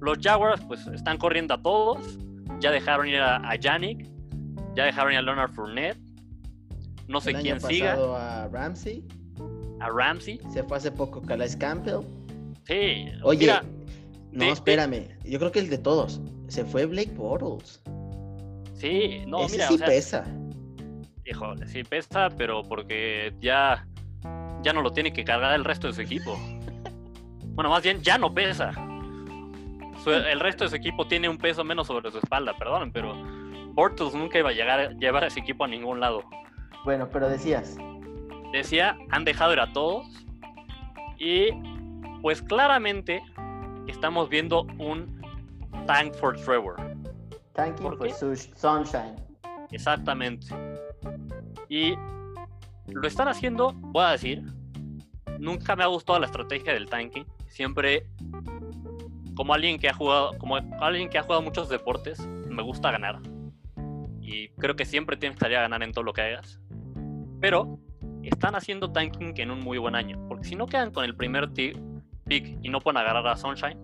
[0.00, 2.18] Los Jaguars pues están corriendo a todos.
[2.60, 4.08] Ya dejaron ir a, a Yannick.
[4.74, 5.98] Ya dejaron ir a Leonard Fournette.
[7.08, 7.90] No sé el quién año siga.
[7.92, 9.04] pasado a Ramsey,
[9.80, 10.40] A Ramsey.
[10.52, 12.00] se fue hace poco Calais Campbell.
[12.66, 13.06] Sí.
[13.24, 13.62] Oye, mira,
[14.32, 16.20] no, de- de- espérame, yo creo que el de todos.
[16.48, 17.82] Se fue Blake Bortles.
[18.74, 19.22] sí.
[19.26, 20.24] No, Ese mira, sí o sea, pesa.
[21.26, 23.86] Híjole, sí pesa, pero porque ya,
[24.62, 26.38] ya no lo tiene que cargar el resto de su equipo.
[27.58, 28.70] Bueno, más bien ya no pesa.
[30.06, 33.14] El resto de su equipo tiene un peso menos sobre su espalda, perdón, pero
[33.74, 36.22] Bortles nunca iba a llegar, llevar a ese equipo a ningún lado.
[36.88, 37.76] Bueno, pero decías,
[38.50, 40.06] Decía, han dejado ir a todos
[41.18, 41.48] y
[42.22, 43.22] pues claramente
[43.86, 45.20] estamos viendo un
[45.86, 46.76] tank for Trevor.
[47.52, 49.16] Tanking ¿Por for Sunshine.
[49.70, 50.46] Exactamente.
[51.68, 51.92] Y
[52.86, 54.42] lo están haciendo, voy a decir,
[55.38, 57.26] nunca me ha gustado la estrategia del tanking.
[57.48, 58.06] Siempre,
[59.36, 63.20] como alguien que ha jugado, como alguien que ha jugado muchos deportes, me gusta ganar.
[64.22, 66.58] Y creo que siempre tienes que salir a ganar en todo lo que hagas.
[67.40, 67.78] Pero
[68.22, 70.18] están haciendo tanking en un muy buen año.
[70.28, 73.78] Porque si no quedan con el primer pick y no pueden agarrar a Sunshine,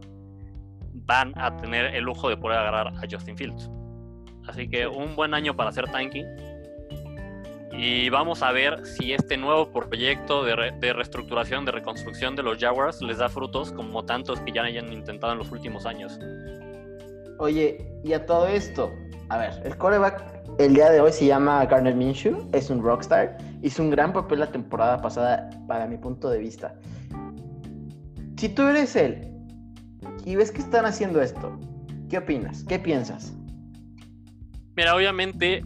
[1.06, 3.70] van a tener el lujo de poder agarrar a Justin Fields.
[4.46, 6.26] Así que un buen año para hacer tanking.
[7.76, 12.44] Y vamos a ver si este nuevo proyecto de, re- de reestructuración, de reconstrucción de
[12.44, 16.20] los Jaguars les da frutos como tantos que ya hayan intentado en los últimos años.
[17.38, 18.92] Oye, y a todo esto,
[19.28, 23.38] a ver, el coreback el día de hoy se llama Garner Minshew, es un rockstar,
[23.62, 26.74] hizo un gran papel la temporada pasada para mi punto de vista.
[28.36, 29.32] Si tú eres él
[30.24, 31.58] y ves que están haciendo esto,
[32.08, 32.64] ¿qué opinas?
[32.64, 33.34] ¿Qué piensas?
[34.76, 35.64] Mira, obviamente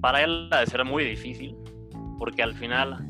[0.00, 1.56] para él ha de ser muy difícil,
[2.18, 3.06] porque al final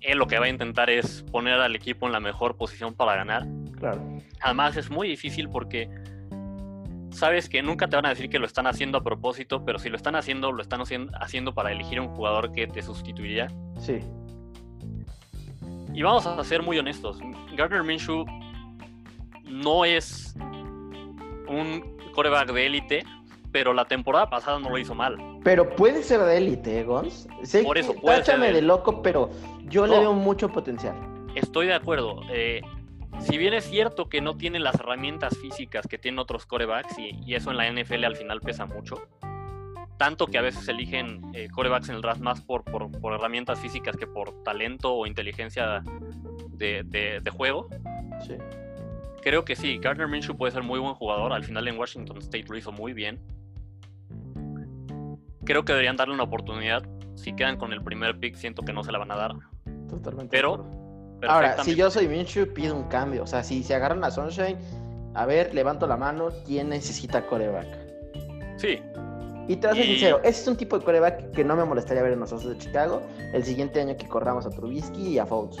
[0.00, 3.16] él lo que va a intentar es poner al equipo en la mejor posición para
[3.16, 3.46] ganar.
[3.78, 4.02] Claro.
[4.40, 5.88] Además es muy difícil porque
[7.14, 9.88] sabes que nunca te van a decir que lo están haciendo a propósito, pero si
[9.88, 13.48] lo están haciendo, lo están haciendo, para elegir un jugador que te sustituiría.
[13.78, 14.00] Sí.
[15.92, 17.18] Y vamos a ser muy honestos.
[17.56, 18.24] Gardner Minshew
[19.44, 20.34] no es
[21.48, 23.04] un coreback de élite,
[23.52, 25.16] pero la temporada pasada no lo hizo mal.
[25.44, 27.28] Pero puede ser de élite, ¿eh, Gons?
[27.44, 29.30] Sé Por que- eso puede ser de de loco, pero
[29.68, 30.94] yo le veo mucho potencial.
[31.36, 32.20] Estoy de acuerdo.
[32.30, 32.60] eh,
[33.20, 37.10] si bien es cierto que no tiene las herramientas físicas que tienen otros corebacks, y,
[37.24, 39.08] y eso en la NFL al final pesa mucho,
[39.98, 43.58] tanto que a veces eligen eh, corebacks en el draft más por, por, por herramientas
[43.60, 45.82] físicas que por talento o inteligencia
[46.50, 47.68] de, de- de juego,
[48.26, 48.34] Sí.
[49.22, 51.32] creo que sí, Gardner Minshew puede ser muy buen jugador.
[51.32, 53.20] Al final en Washington State lo hizo muy bien.
[55.44, 56.88] Creo que deberían darle una oportunidad.
[57.16, 59.32] Si quedan con el primer pick, siento que no se la van a dar.
[59.88, 60.34] Totalmente.
[60.36, 60.83] Pero.
[61.30, 63.22] Ahora, si yo soy Minshew, pido un cambio.
[63.22, 64.58] O sea, si se agarran a Sunshine,
[65.14, 67.66] a ver, levanto la mano, ¿quién necesita coreback?
[68.56, 68.80] Sí,
[69.48, 71.64] Y te voy a ser sincero, ese es un tipo de coreback que no me
[71.64, 75.18] molestaría ver en los Osos de Chicago el siguiente año que corramos a Trubisky y
[75.18, 75.58] a Foles.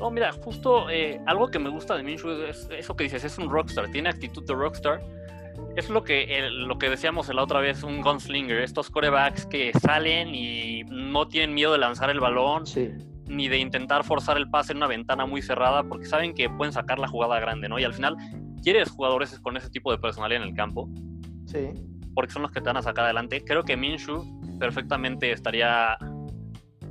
[0.00, 3.36] No, mira, justo eh, algo que me gusta de Minshew es eso que dices, es
[3.38, 5.00] un rockstar, tiene actitud de rockstar.
[5.76, 9.70] Es lo que, el- lo que decíamos la otra vez, un gunslinger, estos corebacks que
[9.80, 12.90] salen y no tienen miedo de lanzar el balón, Sí.
[13.30, 16.72] Ni de intentar forzar el pase en una ventana muy cerrada, porque saben que pueden
[16.72, 17.78] sacar la jugada grande, ¿no?
[17.78, 18.16] Y al final
[18.62, 20.88] quieres jugadores con ese tipo de personalidad en el campo.
[21.46, 21.70] Sí.
[22.14, 23.42] Porque son los que te van a sacar adelante.
[23.44, 24.24] Creo que Minshew
[24.58, 25.96] perfectamente estaría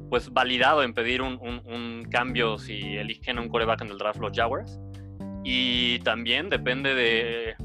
[0.09, 4.31] pues validado en pedir un, un, cambio si eligen un coreback en el draft los
[4.35, 4.79] Jaguars.
[5.43, 7.55] Y también depende de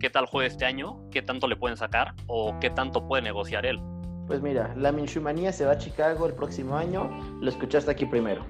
[0.00, 3.66] qué tal juegue este año, qué tanto le pueden sacar o qué tanto puede negociar
[3.66, 3.78] él.
[4.26, 7.10] Pues mira, la Minshumanía se va a Chicago el próximo año.
[7.40, 8.44] Lo escuchaste aquí primero.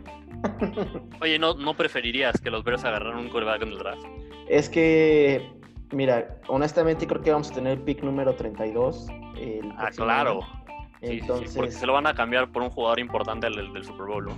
[1.20, 4.04] Oye, ¿no, ¿no preferirías que los Bears agarraran un coreback en el draft?
[4.48, 5.50] Es que,
[5.92, 9.06] mira, honestamente creo que vamos a tener el pick número 32.
[9.78, 10.40] ah, claro.
[11.00, 11.54] Entonces...
[11.56, 14.36] porque se lo van a cambiar por un jugador importante del, del Super Bowl, ¿no?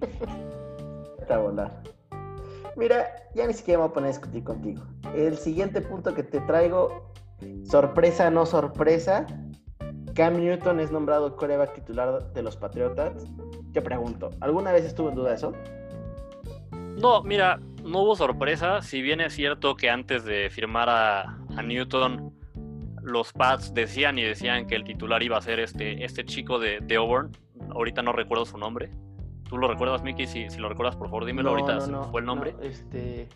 [1.20, 1.82] Está volar.
[2.76, 4.82] Mira, ya ni siquiera me voy a poner a discutir contigo.
[5.14, 7.12] El siguiente punto que te traigo,
[7.64, 9.26] sorpresa, no sorpresa.
[10.14, 13.26] Cam Newton es nombrado coreback titular de los Patriotas.
[13.72, 15.52] Te pregunto, ¿alguna vez estuvo en duda eso?
[16.96, 18.80] No, mira, no hubo sorpresa.
[18.82, 22.32] Si bien es cierto que antes de firmar a, Newton,
[23.02, 26.78] los Pats decían y decían que el titular iba a ser este, este chico de,
[26.80, 27.32] de Auburn.
[27.70, 28.90] Ahorita no recuerdo su nombre.
[29.48, 30.26] ¿Tú lo recuerdas, Mickey?
[30.26, 31.80] Si, si lo recuerdas, por favor, dímelo ahorita.
[32.10, 32.54] ¿Fue el nombre?
[32.62, 33.28] este...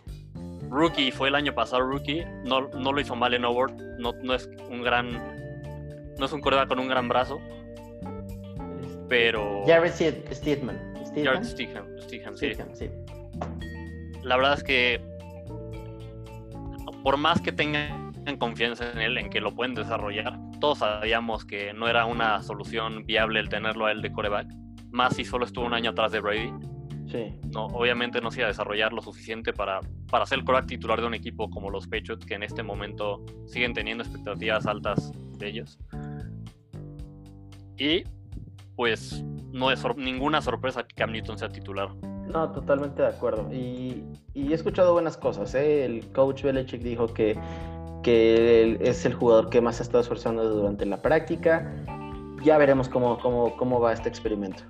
[0.70, 2.24] Rookie, fue el año pasado rookie.
[2.44, 3.76] No, no lo hizo mal en Auburn.
[3.98, 5.47] No, no es un gran.
[6.18, 7.40] No es un coreback con un gran brazo.
[9.08, 9.64] Pero.
[9.66, 9.92] Jared
[10.32, 10.94] Steedman.
[11.14, 12.52] Jared Steedman, sí.
[12.74, 12.90] sí.
[14.22, 15.00] La verdad es que.
[17.02, 21.72] Por más que tengan confianza en él, en que lo pueden desarrollar, todos sabíamos que
[21.72, 24.48] no era una solución viable el tenerlo a él de coreback
[24.90, 26.52] más si solo estuvo un año atrás de Brady.
[27.06, 27.34] Sí.
[27.52, 31.00] No, obviamente no se iba a desarrollar lo suficiente para, para ser el coreback titular
[31.00, 35.48] de un equipo como los Patriots, que en este momento siguen teniendo expectativas altas de
[35.48, 35.78] ellos.
[37.78, 38.04] Y
[38.76, 41.94] pues no es ninguna sorpresa que Cam Newton sea titular.
[42.26, 43.48] No, totalmente de acuerdo.
[43.52, 45.54] Y, y he escuchado buenas cosas.
[45.54, 45.84] ¿eh?
[45.84, 47.38] El coach Belichick dijo que,
[48.02, 51.72] que es el jugador que más se ha estado esforzando durante la práctica
[52.42, 54.64] ya veremos cómo, cómo, cómo va este experimento.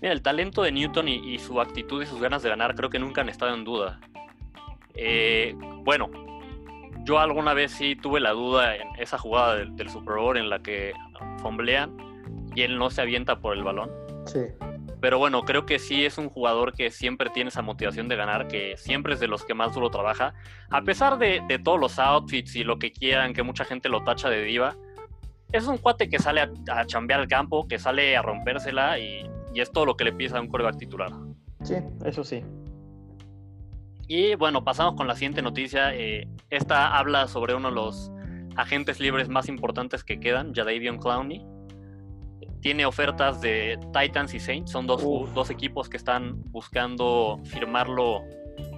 [0.00, 2.98] Mira, el talento de Newton y, su actitud y sus ganas de ganar creo que
[2.98, 4.00] nunca han estado en duda.
[4.94, 6.08] Eh, bueno,
[7.04, 10.60] yo alguna vez sí tuve la duda en esa jugada del, Super Bowl en la
[10.60, 10.92] que
[11.42, 11.94] fomblean
[12.54, 13.90] y él no se avienta por el balón.
[14.26, 14.40] Sí.
[15.00, 18.48] Pero bueno, creo que sí es un jugador que siempre tiene esa motivación de ganar,
[18.48, 20.34] que siempre es de los que más duro trabaja.
[20.70, 24.04] A pesar de, de todos los outfits y lo que quieran, que mucha gente lo
[24.04, 24.76] tacha de diva,
[25.52, 29.72] es un cuate que sale a, chambear al campo, que sale a rompérsela y, es
[29.72, 31.10] todo lo que le pide a un coreback titular.
[31.62, 32.42] Sí, eso sí.
[34.06, 35.94] Y bueno, pasamos con la siguiente noticia.
[35.94, 38.12] Eh, esta habla sobre uno de los
[38.56, 41.44] agentes libres más importantes que quedan, Jadavion Clowney.
[42.60, 45.02] Tiene ofertas de Titans y Saints, son dos,
[45.34, 48.22] dos equipos que están buscando firmarlo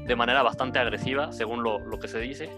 [0.07, 2.51] de manera bastante agresiva, según lo, lo que se dice.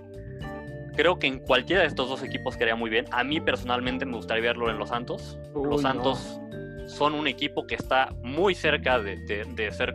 [0.97, 3.07] Creo que en cualquiera de estos dos equipos quedaría muy bien.
[3.11, 5.39] A mí personalmente me gustaría verlo en los Santos.
[5.55, 6.41] los Santos
[6.87, 9.95] son un equipo que está muy cerca de, ser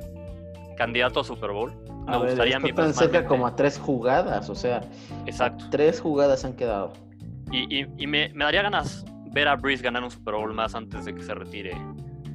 [0.78, 1.74] candidato a Super Bowl.
[2.08, 4.82] Me gustaría a mí tan cerca como a tres jugadas, o sea,
[5.26, 5.66] exacto.
[5.70, 6.94] tres jugadas han quedado.
[7.52, 11.22] Y, me, daría ganas ver a Breeze ganar un Super Bowl más antes de que
[11.22, 11.76] se retire.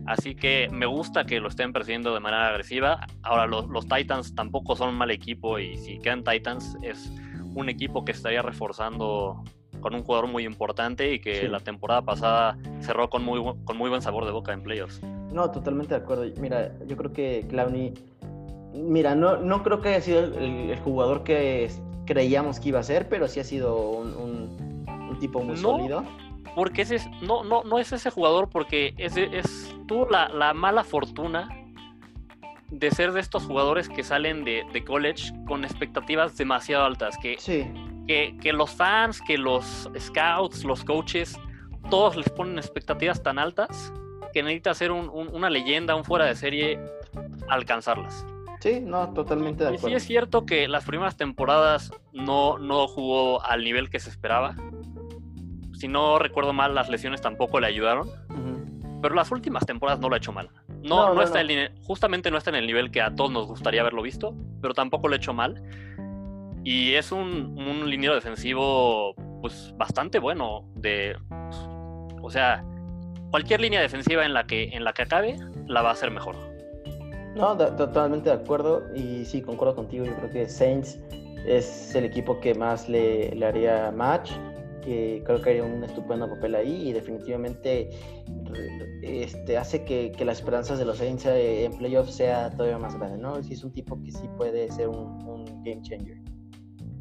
[0.06, 3.06] Así que me gusta que lo estén persiguiendo de manera agresiva.
[3.22, 7.10] Ahora, los, los Titans tampoco son un mal equipo y si quedan Titans es
[7.54, 9.42] un equipo que estaría reforzando
[9.80, 13.90] con un jugador muy importante y que la temporada pasada cerró con muy, con muy
[13.90, 15.02] buen sabor de boca en playoffs.
[15.30, 16.24] No, totalmente de acuerdo.
[16.40, 17.92] Mira, yo creo que Clowney,
[18.72, 21.70] mira, no, no creo que haya sido el, jugador que
[22.06, 26.02] creíamos que iba a ser, pero sí ha sido un, tipo muy sólido.
[26.54, 30.54] Porque ese es, no, no, no es ese jugador porque es, es tuvo la, la
[30.54, 31.48] mala fortuna
[32.78, 37.36] de ser de estos jugadores que salen de, college con expectativas demasiado altas, que,
[38.06, 41.38] que, los fans, que los scouts, los coaches,
[41.90, 43.92] todos les ponen expectativas tan altas
[44.32, 46.80] que necesita ser una leyenda, un fuera de serie,
[47.48, 48.26] alcanzarlas.
[48.58, 49.88] Sí, no, totalmente de acuerdo.
[49.88, 54.08] Y sí es cierto que las primeras temporadas no, no jugó al nivel que se
[54.10, 54.56] esperaba.
[55.74, 58.08] Si no recuerdo mal, las lesiones tampoco le ayudaron.
[59.02, 60.48] Pero las últimas temporadas no lo ha hecho mal.
[60.82, 61.40] No, no, está
[61.82, 65.08] justamente no está en el nivel que a todos nos gustaría haberlo visto, pero tampoco
[65.08, 65.62] lo ha hecho mal.
[66.64, 70.64] Y es un, un liniero defensivo, pues bastante bueno.
[70.76, 71.16] De,
[72.22, 72.64] o sea,
[73.30, 76.36] cualquier línea defensiva en la que, en la que acabe, la va a hacer mejor.
[77.34, 78.84] No, totalmente de acuerdo.
[78.94, 80.06] Y sí, concuerdo contigo.
[80.06, 80.98] Yo creo que Saints
[81.46, 84.32] es el equipo que más le, le haría match.
[84.84, 87.90] Creo que haría un estupendo papel ahí y definitivamente
[89.02, 93.42] este, hace que, las esperanzas de los Saints en playoffs sea todavía más grande, ¿no?
[93.42, 95.18] Si es un tipo que sí puede ser un,
[95.64, 96.18] game changer.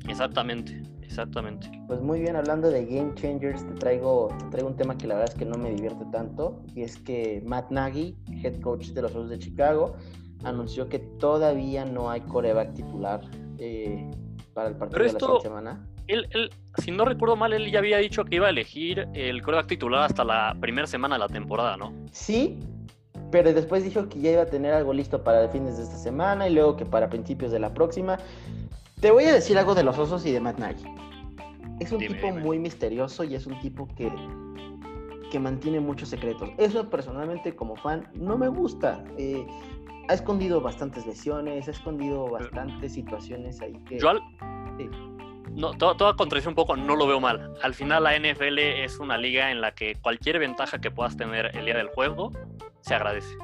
[0.08, 1.70] Exactamente, exactamente.
[1.88, 5.16] Pues muy bien, hablando de game changers, te traigo, te traigo un tema que la
[5.16, 9.02] verdad es que no me divierte tanto, y es que Matt Nagy, head coach de
[9.02, 9.96] los Bulls de Chicago,
[10.44, 13.22] anunció que todavía no hay coreback titular
[13.58, 14.10] eh,
[14.54, 15.93] para el partido de la semana.
[16.08, 19.42] Él, él, si no recuerdo mal, él ya había dicho que iba a elegir el
[19.42, 21.94] coreback titular hasta la primera semana de la temporada, ¿no?
[22.12, 22.60] Sí,
[23.32, 26.48] pero después dijo que ya iba a tener algo listo para fines de esta semana
[26.48, 28.20] y luego que para principios de la próxima.
[29.02, 30.84] Te voy a decir algo de los osos y de Matt Nagy.
[31.80, 34.12] Es un tipo muy misterioso y es un tipo que,
[35.32, 36.50] que mantiene muchos secretos.
[36.58, 39.04] Eso personalmente como fan no me gusta.
[39.18, 39.46] Eh,
[40.10, 44.00] ha escondido bastantes lesiones, ha escondido bastantes situaciones ahí que...
[44.00, 44.12] Yo
[45.56, 47.54] no, toda, contradicción un poco no lo veo mal.
[47.62, 51.56] Al final la NFL es una liga en la que cualquier ventaja que puedas tener
[51.56, 52.32] el día del juego
[52.82, 53.36] se agradece.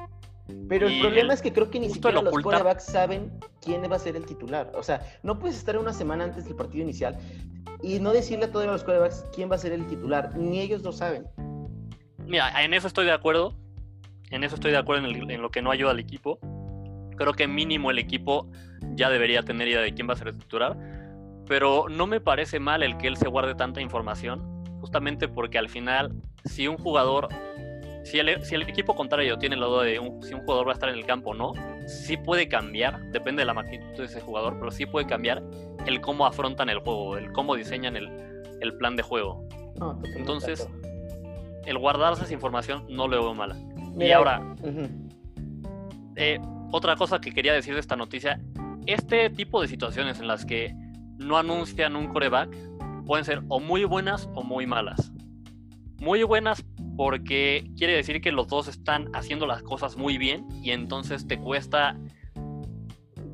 [0.68, 3.30] Pero el problema es que creo que ni siquiera los quarterbacks saben
[3.60, 4.72] quién va a ser el titular.
[4.74, 7.16] O sea, no puedes estar una semana antes del partido inicial
[7.82, 10.36] y no decirle a todos los quarterbacks quién va a ser el titular.
[10.36, 11.26] Ni ellos lo saben.
[12.26, 13.54] Mira, en eso estoy de acuerdo.
[14.30, 16.40] En eso estoy de acuerdo en, en lo que no ayuda al equipo.
[17.16, 18.50] Creo que mínimo el equipo
[18.94, 20.99] ya debería tener idea de quién va a ser el titular
[21.50, 24.40] pero no me parece mal el que él se guarde tanta información,
[24.80, 27.26] justamente porque al final, si un jugador,
[28.04, 30.74] si el, si el equipo contrario tiene la duda de si un jugador va a
[30.74, 31.52] estar en el campo o no,
[31.88, 35.42] sí puede cambiar, depende de la magnitud de ese jugador, pero sí puede cambiar
[35.86, 38.08] el cómo afrontan el juego, el cómo diseñan el,
[38.60, 39.44] el plan de juego.
[40.14, 40.68] Entonces,
[41.66, 43.56] el guardarse esa información no lo veo mala.
[43.98, 44.54] y ahora,
[46.14, 46.38] eh,
[46.70, 48.40] otra cosa que quería decir de esta noticia,
[48.86, 50.76] este tipo de situaciones en las que
[51.20, 52.56] no anuncian un coreback
[53.06, 55.12] pueden ser o muy buenas o muy malas.
[56.00, 56.64] Muy buenas
[56.96, 61.38] porque quiere decir que los dos están haciendo las cosas muy bien y entonces te
[61.38, 61.96] cuesta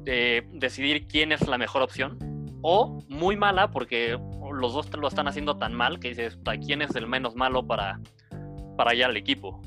[0.04, 2.18] eh, decidir quién es la mejor opción.
[2.62, 4.18] O muy mala porque
[4.52, 8.00] los dos lo están haciendo tan mal que dices, ¿quién es el menos malo para,
[8.76, 9.60] para allá al equipo?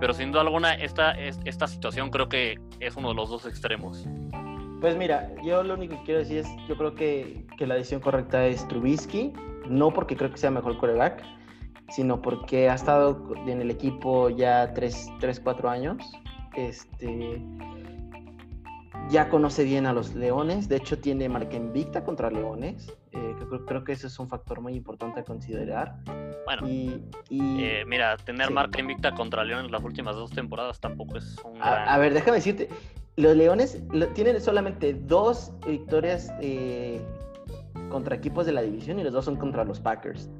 [0.00, 4.06] Pero sin duda alguna, esta, esta situación creo que es uno de los dos extremos.
[4.82, 8.44] Pues mira, yo lo único que quiero decir es, yo creo que, la decisión correcta
[8.46, 9.32] es Trubisky,
[9.68, 11.22] no porque creo que sea mejor coreback,
[11.88, 15.08] sino porque ha estado en el equipo ya 3,
[15.40, 15.98] 4 años.
[16.56, 17.40] Este,
[19.08, 23.34] ya conoce bien a los Leones, de hecho tiene marca invicta contra Leones, eh,
[23.66, 25.94] creo, que eso es un factor muy importante a considerar.
[26.44, 31.36] Bueno, y, eh, mira, tener marca invicta contra Leones las últimas dos temporadas tampoco es
[31.44, 31.62] un...
[31.62, 32.68] A, a ver, déjame decirte,
[33.16, 33.82] los Leones
[34.14, 37.00] tienen solamente dos victorias eh,
[37.90, 40.30] contra equipos de la división y los dos son contra los Packers.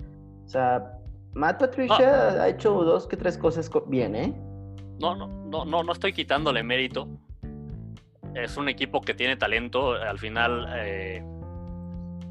[0.46, 0.98] O sea,
[1.34, 4.34] Matt Patricia ha hecho dos que tres cosas bien, ¿eh?
[5.00, 7.08] No, no, no, no, no estoy quitándole mérito.
[8.34, 9.92] Es un equipo que tiene talento.
[9.92, 11.22] Al final, eh,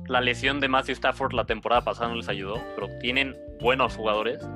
[0.07, 4.47] la lesión de Matthew Stafford la temporada pasada no les ayudó, pero tienen buenos jugadores.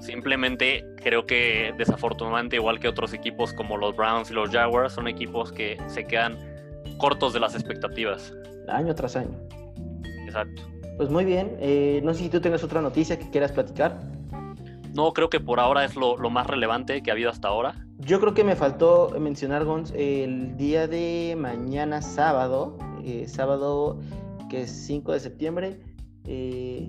[0.00, 5.08] Simplemente creo que desafortunadamente, igual que otros equipos como los Browns y los Jaguars, son
[5.08, 6.38] equipos que se quedan
[6.98, 8.32] cortos de las expectativas.
[8.68, 9.38] Año tras año.
[10.24, 10.62] Exacto.
[10.96, 11.56] Pues muy bien.
[11.60, 14.00] Eh, no sé si tú tienes otra noticia que quieras platicar.
[14.94, 17.74] No, creo que por ahora es lo, más relevante que ha habido hasta ahora.
[17.98, 24.00] Yo creo que me faltó mencionar, Gons, el día de mañana sábado, eh, sábado
[24.48, 25.80] que es 5 de septiembre,
[26.28, 26.88] eh,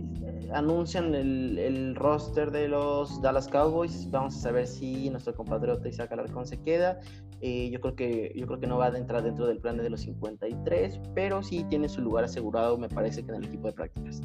[0.54, 4.10] anuncian el, roster de los Dallas Cowboys.
[4.10, 7.00] Vamos a saber si nuestro compatriota Isaac Alarcón se queda.
[7.42, 9.90] Eh, yo, creo que, yo creo que no va a entrar dentro del plan de
[9.90, 13.74] los 53, pero sí tiene su lugar asegurado, me parece que en el equipo de
[13.74, 14.22] prácticas.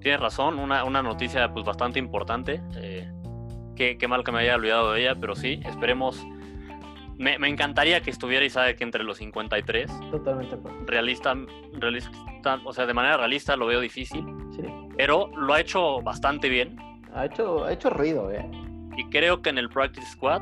[0.00, 2.62] Tienes razón, una, una noticia pues bastante importante.
[2.76, 3.06] Eh,
[3.76, 6.26] qué, qué mal que me haya olvidado de ella, pero sí, esperemos
[7.20, 9.90] me, encantaría que estuviera Isaac entre los 53.
[10.10, 10.56] Totalmente.
[10.86, 11.36] Realista,
[11.74, 12.10] realista,
[12.64, 14.24] o sea, de manera realista lo veo difícil.
[14.56, 14.62] Sí.
[14.96, 16.76] Pero lo ha hecho bastante bien.
[17.14, 18.48] Ha hecho, ha hecho ruido, ¿eh?
[18.96, 20.40] Y creo que en el Practice Squad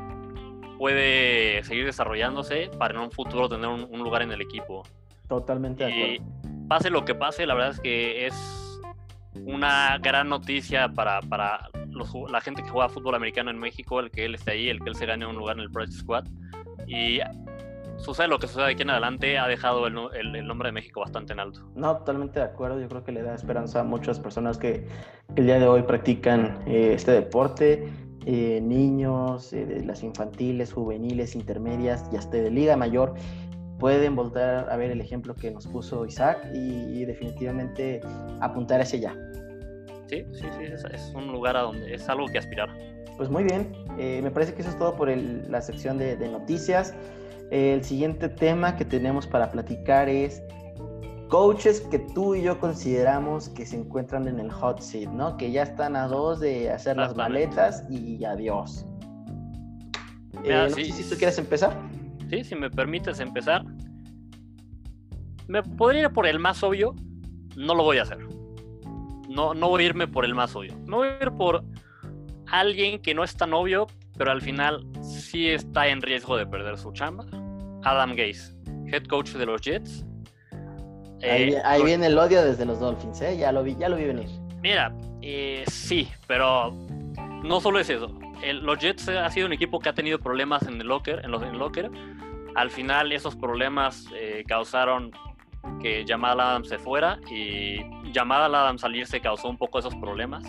[0.77, 4.83] puede seguir desarrollándose para en un futuro tener un, lugar en el equipo.
[5.27, 6.13] Totalmente de acuerdo.
[6.13, 8.79] Y pase lo que pase, la verdad es que es
[9.35, 11.69] una gran noticia para, para
[12.29, 14.89] la gente que juega fútbol americano en México, el que él esté ahí, el que
[14.89, 16.25] él se gane un lugar en el Practice Squad.
[16.89, 17.19] Y
[17.97, 19.95] sucede lo que sucede de aquí en adelante, ha dejado el,
[20.35, 21.61] el, nombre de México bastante en alto.
[21.75, 22.79] No, totalmente de acuerdo.
[22.81, 24.87] Yo creo que le da esperanza a muchas personas que
[25.35, 27.87] el día de hoy practican eh, este deporte.
[28.25, 33.13] Eh, niños, eh, de las infantiles, juveniles, intermedias y hasta de Liga Mayor
[33.79, 38.01] pueden volver a ver el ejemplo que nos puso Isaac y, definitivamente
[38.41, 39.28] apuntar hacia allá.
[40.09, 42.69] Sí, sí, sí, es, un lugar a donde es algo que aspirar.
[43.15, 46.95] Pues muy bien, eh, me parece que eso es todo por la sección de, noticias.
[47.51, 50.41] el siguiente tema que tenemos para platicar es
[51.27, 55.37] coaches que tú y yo consideramos que se encuentran en el hot seat, ¿no?
[55.37, 58.85] Que ya están a dos de hacer las maletas y adiós.
[60.43, 61.77] Eh, si tú quieres empezar.
[62.31, 63.63] Sí, si me permites empezar.
[65.47, 66.95] Me podría ir por el más obvio,
[67.55, 68.28] no lo voy a hacer.
[69.39, 70.75] No, no voy a irme por el más obvio.
[70.85, 71.63] Me voy a ir por
[72.47, 73.87] alguien que no es tan obvio,
[74.17, 77.25] pero al final sí está en riesgo de perder su chamba.
[77.85, 78.53] Adam Gase,
[78.91, 80.05] head coach de los Jets.
[81.23, 83.37] Ahí, eh, viene el odio desde los Dolphins, ¿eh?
[83.37, 84.27] Ya lo vi, ya lo vi venir.
[84.61, 86.73] Mira, eh, sí, pero
[87.41, 88.13] no solo es eso.
[88.61, 91.41] los Jets ha sido un equipo que ha tenido problemas en el locker, en los
[91.43, 91.89] en locker.
[92.55, 95.11] Al final esos problemas eh, causaron
[95.81, 97.79] que Jamal Adams se fuera y
[98.13, 100.43] Jamal Adams salirse causó un poco esos problemas.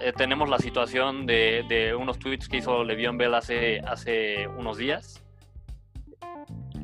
[0.00, 5.22] Eh, tenemos la situación de, unos tweets que hizo Le'Veon Bell hace, hace unos días,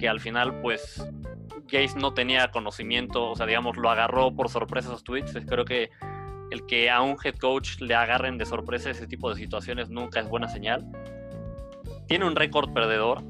[0.00, 1.06] que al final pues
[1.64, 5.34] Gates no tenía conocimiento, o sea, digamos, lo agarró por sorpresa esos tweets.
[5.46, 5.90] Creo que
[6.50, 10.20] el que a un head coach le agarren de sorpresa ese tipo de situaciones nunca
[10.20, 10.86] es buena señal.
[12.06, 13.22] Tiene un récord perdedor,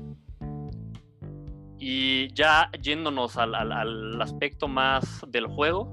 [1.85, 5.93] y ya yéndonos al, aspecto más del juego,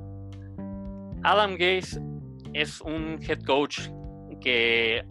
[1.24, 2.00] Adam Gase
[2.54, 3.90] es un head coach
[4.40, 5.04] que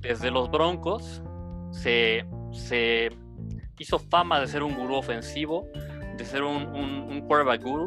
[0.00, 1.22] desde los Broncos
[1.70, 2.24] se,
[3.78, 5.68] hizo fama de ser un gurú ofensivo,
[6.16, 7.86] de ser un, un, quarterback guru.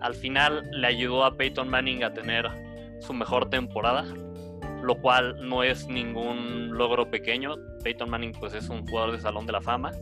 [0.00, 2.50] Al final le ayudó a Peyton Manning a tener
[2.98, 4.04] su mejor temporada,
[4.82, 7.54] lo cual no es ningún logro pequeño.
[7.84, 9.92] Peyton Manning pues es un jugador de salón de la fama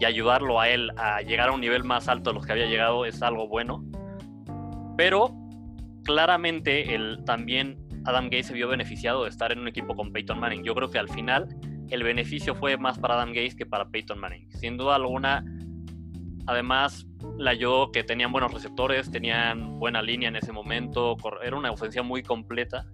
[0.00, 2.66] y ayudarlo a él a llegar a un nivel más alto de los que había
[2.66, 3.84] llegado es algo bueno.
[4.96, 5.34] Pero
[6.04, 10.38] claramente el, también Adam Gates se vio beneficiado de estar en un equipo con Peyton
[10.38, 10.64] Manning.
[10.64, 11.48] Yo creo que al final
[11.90, 14.50] el beneficio fue más para Adam Gates que para Peyton Manning.
[14.52, 15.44] Sin duda alguna,
[16.46, 17.06] además
[17.38, 22.02] le ayudó que tenían buenos receptores, tenían buena línea en ese momento, era una ofensiva
[22.02, 22.86] muy completa.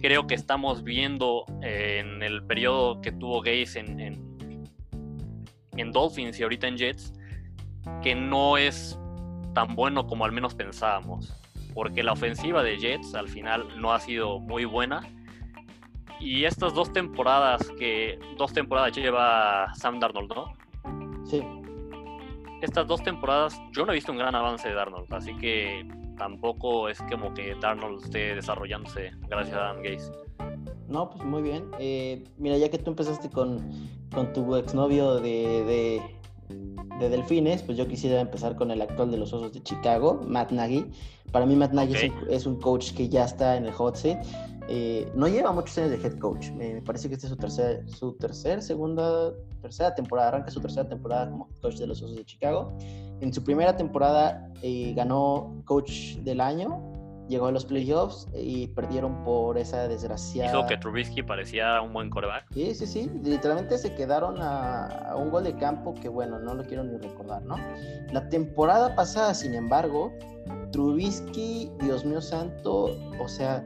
[0.00, 4.25] Creo que estamos viendo en el periodo que tuvo Gates en
[5.76, 7.12] en Dolphins y ahorita en Jets,
[8.02, 8.98] que no es
[9.54, 11.34] tan bueno como al menos pensábamos.
[11.74, 15.02] Porque la ofensiva de Jets al final no ha sido muy buena.
[16.20, 18.18] Y estas dos temporadas que.
[18.38, 20.56] Dos temporadas lleva Sam Darnold, ¿no?
[21.26, 21.42] Sí.
[22.62, 25.12] Estas dos temporadas yo no he visto un gran avance de Darnold.
[25.12, 30.10] Así que tampoco es como que Darnold esté desarrollándose gracias a Adam Gaze.
[30.88, 31.70] No, pues muy bien.
[31.78, 33.68] Eh, mira, ya que tú empezaste con,
[34.14, 36.00] con tu exnovio de,
[36.98, 40.52] de, Delfines, pues yo quisiera empezar con el actual de los Osos de Chicago, Matt
[40.52, 40.90] Nagy.
[41.32, 44.24] Para mí Matt Nagy es, un, coach que ya está en el hot seat.
[44.68, 46.50] Eh, no lleva muchos años de head coach.
[46.52, 50.28] Me parece que esta es su tercera, su tercer, segunda, tercera temporada.
[50.28, 52.72] Arranca su tercera temporada como coach de los Osos de Chicago.
[53.20, 56.95] En su primera temporada eh, ganó coach del año
[57.28, 60.50] llegó a los playoffs y perdieron por esa desgraciada.
[60.50, 62.46] Hizo que Trubisky parecía un buen coreback.
[62.52, 63.10] Sí, sí, sí.
[63.22, 67.42] Literalmente se quedaron a, un gol de campo que, bueno, no lo quiero ni recordar,
[67.42, 67.56] ¿no?
[68.12, 70.12] La temporada pasada, sin embargo,
[70.72, 73.64] Trubisky, Dios mío santo, o sea,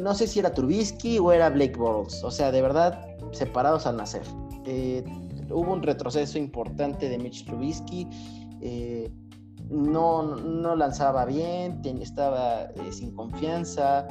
[0.00, 3.96] no sé si era Trubisky o era Blake Bortles, o sea, de verdad, separados al
[3.96, 4.22] nacer.
[4.66, 5.04] Eh,
[5.50, 8.08] hubo un retroceso importante de Mitch Trubisky.
[8.60, 9.10] Eh,
[9.74, 14.06] no, no lanzaba bien, estaba eh, sin confianza.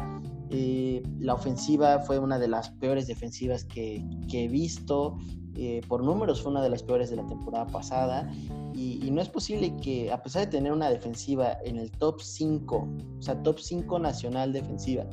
[0.49, 5.17] Eh, la ofensiva fue una de las peores defensivas que, he visto.
[5.55, 8.29] Eh, por números fue una de las peores de la temporada pasada.
[8.75, 12.75] Y, no es posible que, a pesar de tener una defensiva en el top 5,
[13.19, 15.05] o sea, top 5 nacional defensiva,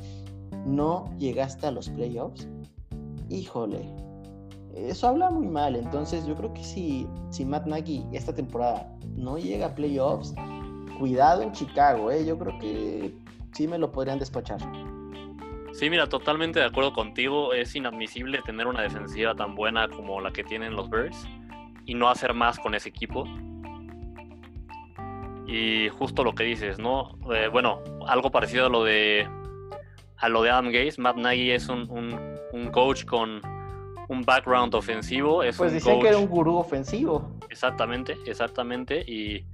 [0.65, 2.47] no llegaste a los playoffs.
[3.29, 3.87] Híjole,
[4.75, 5.75] eso habla muy mal.
[5.75, 10.33] Entonces, yo creo que si, si Matt Nagy esta temporada no llega a playoffs,
[10.99, 12.25] cuidado en Chicago, ¿eh?
[12.25, 13.13] Yo creo que
[13.53, 14.59] sí me lo podrían despachar.
[15.73, 17.53] Sí, mira, totalmente de acuerdo contigo.
[17.53, 21.27] Es inadmisible tener una defensiva tan buena como la que tienen los Bears
[21.85, 23.25] y no hacer más con ese equipo.
[25.47, 27.17] Y justo lo que dices, ¿no?
[27.33, 29.27] Eh, bueno, algo parecido a lo de
[30.17, 30.99] a lo de Adam Gates.
[30.99, 31.89] Matt Nagy es un,
[32.53, 33.41] un coach con
[34.11, 35.41] un background ofensivo.
[35.41, 37.31] Es pues decían que era un gurú ofensivo.
[37.49, 38.99] Exactamente, exactamente.
[39.07, 39.45] Y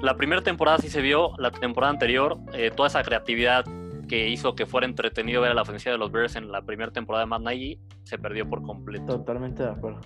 [0.00, 3.64] la primera temporada sí se vio, la temporada anterior, eh, toda esa creatividad
[4.08, 6.92] que hizo que fuera entretenido ver a la ofensiva de los Bears en la primera
[6.92, 9.18] temporada de Matt Nagy se perdió por completo.
[9.18, 10.00] Totalmente de acuerdo.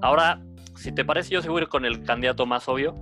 [0.00, 0.40] Ahora,
[0.76, 2.94] si te parece, yo seguro con el candidato más obvio.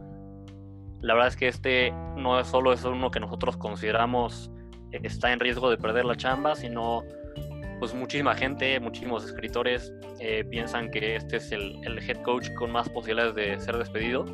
[1.03, 4.51] La verdad es que este no es solo es uno que nosotros consideramos
[4.93, 7.03] está en riesgo de perder la chamba, sino
[7.83, 12.89] pues muchísima gente, muchísimos escritores eh, piensan que este es el, head coach con más
[12.89, 14.25] posibilidades de ser despedido.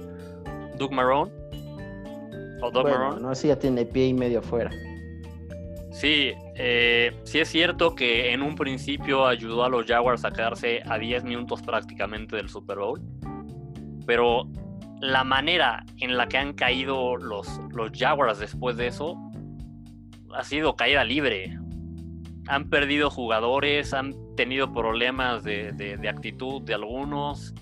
[0.76, 1.32] Doug Marrone.
[2.60, 3.22] O Doug Marrone.
[3.22, 4.70] No, ya tiene pie y medio afuera.
[5.92, 10.82] Sí, eh, sí es cierto que en un principio ayudó a los Jaguars a quedarse
[10.84, 13.00] a 10 minutos prácticamente del Super Bowl,
[14.04, 14.46] pero
[15.00, 19.16] la manera en la que han caído los, los Jaguars después de eso
[20.34, 21.57] ha sido caída libre.
[22.48, 27.54] Han perdido jugadores, han tenido problemas de, actitud de algunos,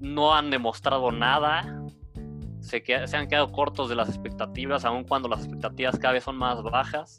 [0.00, 1.82] no han demostrado nada,
[2.60, 6.36] se, se han quedado cortos de las expectativas, aun cuando las expectativas cada vez son
[6.36, 7.18] más bajas.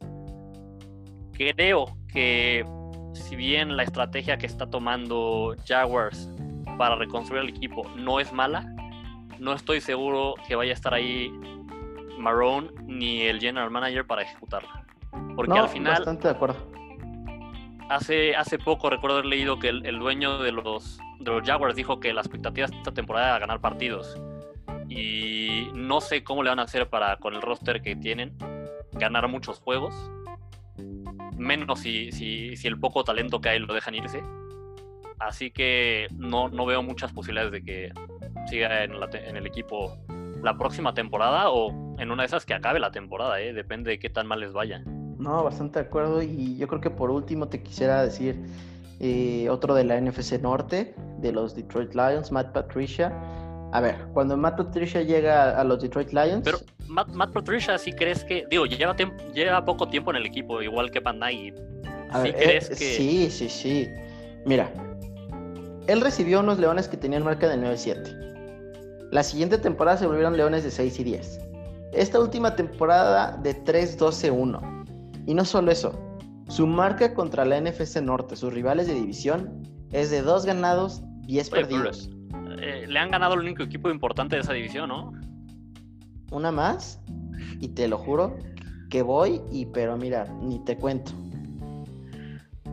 [1.34, 2.66] Creo que
[3.14, 6.30] si bien la estrategia que está tomando Jaguars
[6.78, 8.66] para reconstruir el equipo no es mala,
[9.40, 11.32] no estoy seguro que vaya a estar ahí
[12.18, 14.87] Marrone ni el general manager para ejecutarla.
[15.36, 15.94] Porque al final.
[15.94, 16.58] Bastante de acuerdo.
[17.90, 22.02] Hace, hace poco recuerdo haber leído que el, dueño de los, de los Jaguars dijo
[22.02, 24.20] que la expectativa de esta temporada era ganar partidos.
[24.90, 28.38] Y no sé cómo le van a hacer para, con el roster que tienen,
[28.94, 29.94] ganar muchos juegos.
[31.38, 34.22] Menos si, si, si el poco talento que hay lo dejan irse.
[35.20, 37.94] Así que no, no veo muchas posibilidades de que
[38.48, 39.98] siga en, en el equipo
[40.44, 43.54] la próxima temporada o en una de esas que acabe la temporada, ¿eh?
[43.54, 44.84] depende de qué tan mal les vaya.
[45.18, 46.22] No, bastante de acuerdo.
[46.22, 48.40] Y yo creo que por último te quisiera decir
[49.00, 53.14] eh, otro de la NFC Norte, de los Detroit Lions, Matt Patricia.
[53.72, 56.42] A ver, cuando Matt Patricia llega a los Detroit Lions.
[56.44, 58.46] Pero Matt, Patricia, ¿sí crees que.?
[58.50, 58.96] Digo, lleva,
[59.34, 61.54] lleva poco tiempo en el equipo, igual que Pandai.
[62.24, 62.96] ¿Sí crees eh, que.?
[62.96, 63.90] Sí, sí, sí.
[64.46, 64.72] Mira,
[65.88, 68.27] él recibió unos leones que tenían marca de 9-7.
[69.12, 71.40] La siguiente temporada se volvieron Leones de 6 y 10.
[71.94, 75.24] Esta última temporada de 3-12-1.
[75.26, 75.98] Y no solo eso,
[76.50, 81.50] su marca contra la NFC Norte, sus rivales de división, es de 2 ganados, 10
[81.50, 82.10] perdidos.
[82.62, 85.14] Eh, le han ganado el único equipo importante de esa división, ¿no?
[86.32, 87.02] Una más,
[87.60, 88.38] y te lo juro
[88.90, 91.12] que voy, y pero mira, ni te cuento.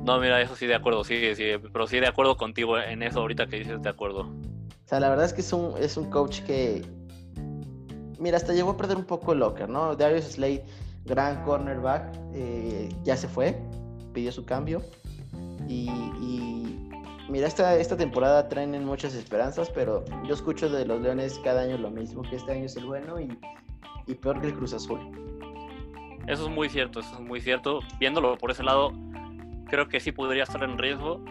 [0.04, 3.20] No, mira, eso sí de acuerdo, sí, sí, pero sí de acuerdo contigo en eso
[3.20, 4.30] ahorita que dices de acuerdo.
[4.84, 6.82] O sea, la verdad es que es un, es un coach que.
[8.18, 9.96] Mira, hasta llegó a perder un poco el locker, ¿no?
[9.96, 10.64] Darius Slade,
[11.04, 13.58] gran cornerback, eh, ya se fue,
[14.12, 14.82] pidió su cambio.
[15.68, 15.90] Y,
[17.28, 21.78] mira, esta, esta temporada traen muchas esperanzas, pero yo escucho de los Leones cada año
[21.78, 23.38] lo mismo, que este año es el bueno y,
[24.06, 25.00] y peor que el Cruz Azul.
[26.26, 27.80] Eso es muy cierto, eso es muy cierto.
[27.98, 28.92] Viéndolo por ese lado,
[29.68, 31.22] creo que sí podría estar en riesgo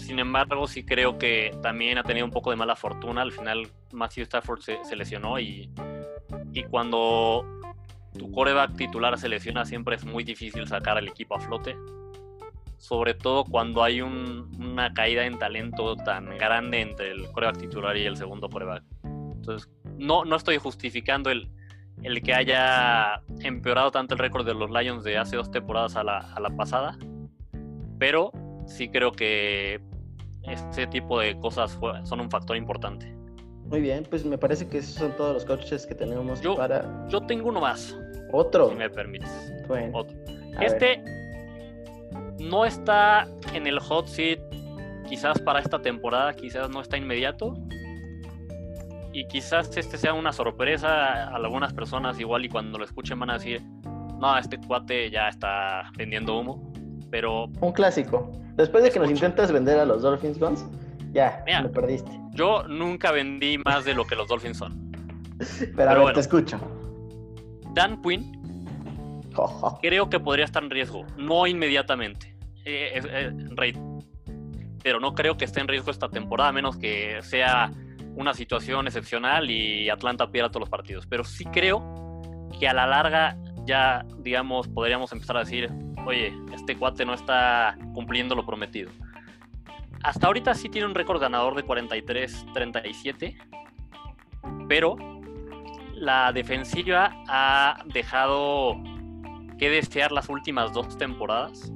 [0.00, 3.22] sin embargo, sí creo que también ha tenido un poco de mala fortuna.
[3.22, 5.70] Al final, Matthew Stafford se, lesionó y,
[6.52, 7.44] y, cuando
[8.18, 11.76] tu coreback titular se lesiona, siempre es muy difícil sacar al equipo a flote.
[12.78, 18.06] Sobre todo cuando hay una caída en talento tan grande entre el coreback titular y
[18.06, 18.82] el segundo coreback.
[19.04, 21.50] Entonces, no, no estoy justificando el,
[22.02, 26.04] el que haya empeorado tanto el récord de los Lions de hace dos temporadas a
[26.04, 26.96] la, a la pasada,
[27.98, 28.32] pero
[28.66, 29.80] sí creo que
[30.50, 33.14] este tipo de cosas son un factor importante.
[33.66, 37.06] Muy bien, pues me parece que esos son todos los coaches que tenemos yo, para.
[37.08, 37.96] Yo tengo uno más.
[38.32, 38.68] Otro.
[38.70, 39.52] Si me permites.
[40.60, 41.02] Este
[42.40, 44.40] no está en el hot seat,
[45.08, 47.54] quizás para esta temporada, quizás no está inmediato.
[49.12, 50.88] Y quizás este sea una sorpresa
[51.28, 53.62] a algunas personas, igual, y cuando lo escuchen van a decir:
[54.18, 56.72] No, este cuate ya está vendiendo humo.
[57.10, 57.46] Pero.
[57.60, 58.32] Un clásico.
[58.56, 60.64] Después de que nos intentas vender a los Dolphins Guns,
[61.12, 62.10] ya, me perdiste.
[62.32, 64.92] Yo nunca vendí más de lo que los Dolphins son.
[65.76, 66.60] Pero, a ver, te escucho.
[67.74, 68.40] Dan Quinn
[69.82, 72.36] creo que podría estar en riesgo, no inmediatamente.
[72.64, 73.74] Eh, eh,
[74.82, 77.70] pero no creo que esté en riesgo esta temporada, a menos que sea
[78.16, 81.06] una situación excepcional y Atlanta pierda todos los partidos.
[81.06, 81.82] Pero sí creo
[82.58, 83.36] que a la larga
[83.66, 85.70] ya, digamos, podríamos empezar a decir,
[86.06, 88.90] oye, este cuate no está cumpliendo lo prometido.
[90.02, 93.36] Hasta ahorita sí tiene un récord ganador de 43-37,
[94.68, 94.96] pero
[95.94, 98.76] la defensiva ha dejado
[99.58, 101.70] que desear las últimas dos temporadas.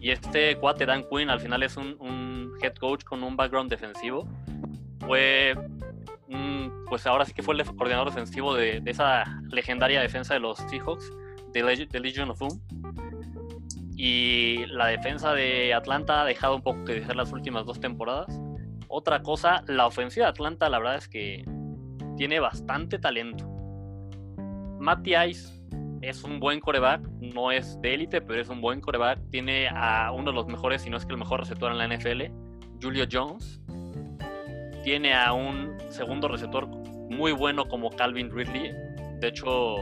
[0.00, 4.26] Y este cuate Dan Quinn al final es un, head coach con un background defensivo.
[4.98, 5.54] Fue,
[6.88, 11.12] pues ahora sí que fue el coordinador defensivo de, esa legendaria defensa de los Seahawks,
[11.52, 12.60] de, de Legion of Boom
[14.02, 18.40] y la defensa de Atlanta ha dejado un poco que desear las últimas dos temporadas.
[18.88, 21.44] Otra cosa, la ofensiva de Atlanta, la verdad es que
[22.16, 23.46] tiene bastante talento.
[24.78, 25.52] Matty Ice
[26.00, 29.20] es un buen coreback, no es de élite, pero es un buen coreback.
[29.28, 31.86] Tiene a uno de los mejores, si no es que el mejor receptor en la
[31.86, 32.22] NFL,
[32.82, 33.60] Julio Jones.
[34.82, 38.72] Tiene a un segundo receptor muy bueno como Calvin Ridley.
[39.20, 39.76] De hecho,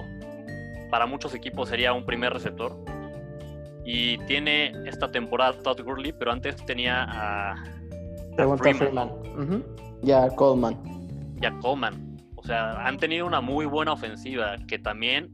[0.90, 2.97] para muchos equipos sería un primer receptor.
[3.90, 9.10] Y tiene esta temporada Todd Gurley, pero antes tenía a, a Freeman.
[10.02, 10.76] Ya Coleman.
[11.40, 12.18] Ya Coleman.
[12.36, 15.32] O sea, han tenido una muy buena ofensiva que también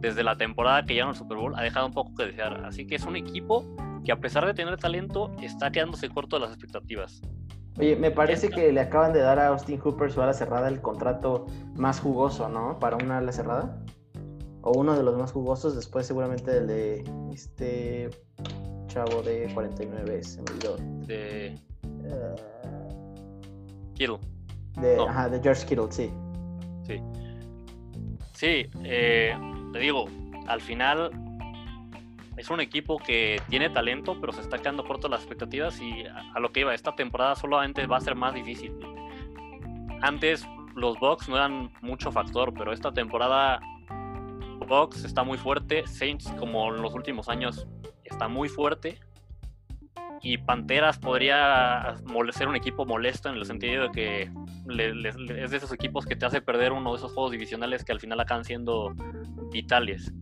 [0.00, 2.64] desde la temporada que llegaron al Super Bowl ha dejado un poco que desear.
[2.64, 3.64] Así que es un equipo
[4.04, 7.22] que a pesar de tener talento está quedándose corto de las expectativas.
[7.78, 10.80] Oye, me parece que le acaban de dar a Austin Hooper su ala cerrada el
[10.80, 12.80] contrato más jugoso, ¿no?
[12.80, 13.78] Para una ala cerrada.
[14.62, 18.10] O uno de los más jugosos, después seguramente el de este
[18.88, 20.76] chavo de 49, se me olvidó.
[21.06, 21.58] De...
[21.84, 22.58] Uh...
[23.94, 24.18] Kittle.
[24.80, 26.10] De, Ajá, de George Kittle, sí.
[26.84, 27.02] Sí.
[28.32, 29.36] Sí, eh,
[29.72, 30.04] te digo,
[30.46, 31.10] al final
[32.36, 36.38] es un equipo que tiene talento, pero se está quedando corto las expectativas y a,
[36.38, 38.72] lo que iba, esta temporada solamente va a ser más difícil.
[40.02, 40.46] Antes
[40.76, 43.60] los Bucks no eran mucho factor, pero esta temporada
[44.68, 47.66] Bucks está muy fuerte, Saints como en los últimos años
[48.04, 49.00] está muy fuerte
[50.22, 51.96] y Panteras podría
[52.32, 54.22] ser un equipo molesto en el sentido de que
[55.40, 58.00] es de esos equipos que te hace perder uno de esos juegos divisionales que al
[58.00, 58.94] final acaban siendo
[59.52, 60.12] vitales.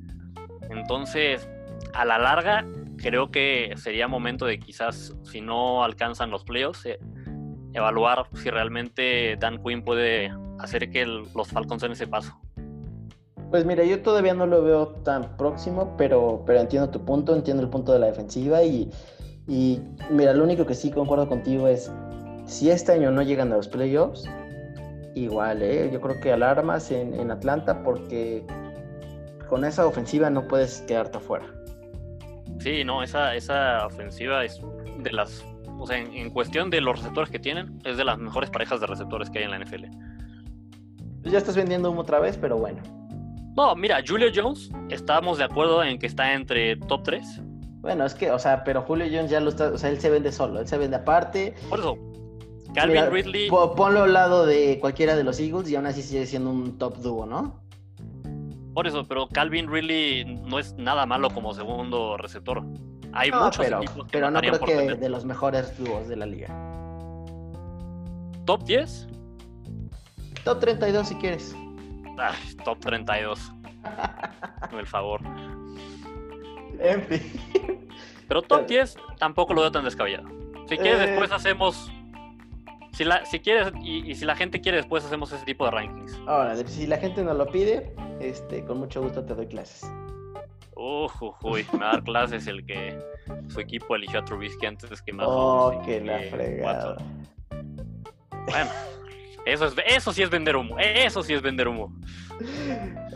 [0.70, 1.48] Entonces,
[1.94, 2.64] a la larga,
[2.96, 6.98] creo que sería momento de quizás, si no alcanzan los playoffs, eh,
[7.72, 12.40] evaluar si realmente Dan Quinn puede hacer que los Falcons den ese paso.
[13.50, 17.62] Pues mira, yo todavía no lo veo tan próximo, pero, pero entiendo tu punto, entiendo
[17.62, 18.90] el punto de la defensiva y,
[19.46, 19.80] y
[20.10, 21.90] mira, lo único que sí concuerdo contigo es,
[22.46, 24.24] si este año no llegan a los playoffs,
[25.14, 25.90] igual, ¿eh?
[25.92, 28.44] yo creo que alarmas en, en Atlanta porque
[29.48, 31.46] con esa ofensiva no puedes quedarte afuera.
[32.58, 34.60] Sí, no, esa, esa ofensiva es
[34.98, 35.44] de las.
[35.78, 38.86] O sea, en, cuestión de los receptores que tienen, es de las mejores parejas de
[38.86, 39.84] receptores que hay en la NFL.
[41.24, 42.80] Ya estás vendiendo humo otra vez, pero bueno.
[43.56, 47.40] No, mira, Julio Jones, estamos de acuerdo en que está entre top 3.
[47.80, 50.10] Bueno, es que, o sea, pero Julio Jones ya lo está, o sea, él se
[50.10, 51.54] vende solo, él se vende aparte.
[51.70, 51.96] Por eso,
[52.74, 53.48] Calvin Ridley.
[53.48, 56.98] Ponlo al lado de cualquiera de los Eagles y aún así sigue siendo un top
[56.98, 57.62] dúo, ¿no?
[58.74, 62.62] Por eso, pero Calvin really no es nada malo como segundo receptor.
[63.14, 63.80] Hay muchos pero,
[64.12, 66.48] pero no creo que de los mejores dúos de la liga.
[68.44, 69.08] ¿Top 10?
[70.44, 71.56] Top 32 si quieres.
[72.18, 73.52] Ay, top 32.
[74.78, 75.20] el favor.
[76.80, 77.88] En fin.
[78.28, 80.28] Pero top 10 tampoco lo veo tan descabellado.
[80.68, 81.90] Si quieres, eh, después hacemos
[82.96, 86.18] si, la, si quieres y, si la gente quiere, después hacemos ese tipo de rankings.
[86.26, 89.90] Ahora, si la gente no lo pide, este, con mucho gusto te doy clases.
[90.74, 91.08] Uy,
[91.42, 92.98] uy, me va a dar clases el que
[93.48, 95.26] su equipo eligió a Trubisky antes que más.
[95.28, 96.96] Oh, que la fregada.
[98.46, 98.70] Bueno,
[99.44, 100.78] eso, es, eso sí es vender humo.
[100.78, 101.94] Eso sí es vender humo.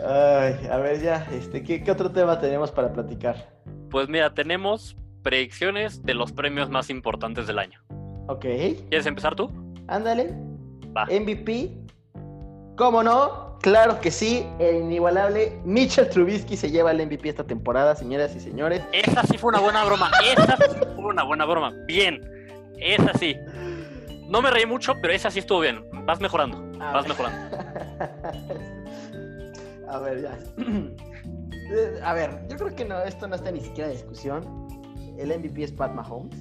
[0.07, 3.51] Ay, a ver ya, este, ¿qué, ¿qué otro tema tenemos para platicar?
[3.91, 7.81] Pues mira, tenemos predicciones de los premios más importantes del año.
[8.29, 8.43] Ok.
[8.89, 9.51] ¿Quieres empezar tú?
[9.89, 10.33] Ándale.
[11.11, 11.71] MVP.
[12.77, 13.59] ¿Cómo no?
[13.61, 18.41] Claro que sí, el inigualable Mitchell Trubisky se lleva el MVP esta temporada, señoras y
[18.41, 18.83] señores.
[18.93, 20.11] Esa sí fue una buena broma.
[20.25, 21.75] Esa sí fue una buena broma.
[21.87, 22.21] Bien.
[22.79, 23.37] Esa sí.
[24.29, 25.85] No me reí mucho, pero esa sí estuvo bien.
[26.07, 26.63] Vas mejorando.
[26.79, 27.59] vas mejorando.
[29.91, 30.39] A ver, ya.
[32.05, 34.69] A ver, yo creo que no, esto no está ni siquiera en discusión.
[35.19, 36.37] El MVP es Pat Mahomes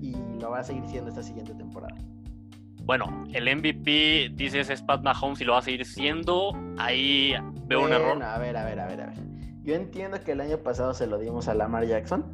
[0.00, 1.94] y lo va a seguir siendo esta siguiente temporada.
[2.84, 6.52] Bueno, el MVP dices es Pat Mahomes y lo va a seguir siendo.
[6.78, 7.34] Ahí
[7.66, 8.22] veo un error.
[8.22, 9.18] A ver, a ver, a ver, a ver.
[9.62, 12.24] Yo entiendo que el año pasado se lo dimos a Lamar Jackson.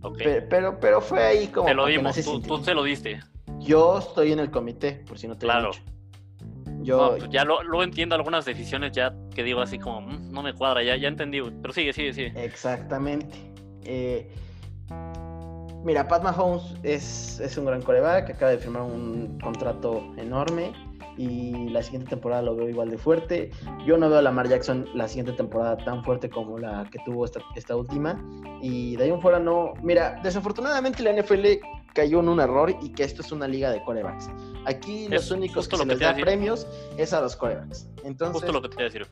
[0.00, 0.42] Okay.
[0.48, 1.66] Pero, pero, fue ahí como.
[1.66, 2.14] Te lo dimos,
[2.46, 3.20] tú, se lo diste.
[3.58, 5.68] Yo estoy en el comité, por si no te claro.
[5.68, 5.93] lo he dicho.
[6.84, 7.16] Yo...
[7.18, 10.82] Pues ya lo, entiendo algunas decisiones ya que digo así como, mm, no me cuadra,
[10.82, 12.44] ya, ya entendí, pero sigue, sigue, sigue.
[12.44, 13.36] Exactamente.
[13.84, 14.30] Eh,
[15.84, 20.72] Mira, Pat Mahomes es, es un gran coreback, acaba de firmar un contrato enorme
[21.18, 23.50] y la siguiente temporada lo veo igual de fuerte.
[23.84, 27.26] Yo no veo a Lamar Jackson la siguiente temporada tan fuerte como la que tuvo
[27.26, 28.18] esta, esta última.
[28.62, 29.74] Y de ahí en fuera no.
[29.82, 31.46] Mira, desafortunadamente la NFL
[31.94, 34.28] cayó en un error y que esto es una liga de corebacks.
[34.66, 36.66] Aquí los únicos que se les da premios
[36.98, 37.88] es a los corebacks.
[38.04, 39.06] Entonces, justo lo que te voy a decir.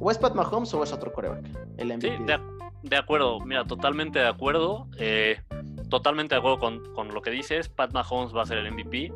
[0.00, 1.44] O es Pat Mahomes o es otro coreback.
[1.76, 2.18] El MVP.
[2.18, 2.24] Sí,
[2.82, 4.88] de acuerdo, mira, totalmente de acuerdo.
[4.98, 5.40] Eh,
[5.88, 7.68] totalmente de acuerdo con, lo que dices.
[7.68, 9.12] Pat Mahomes va a ser el MVP.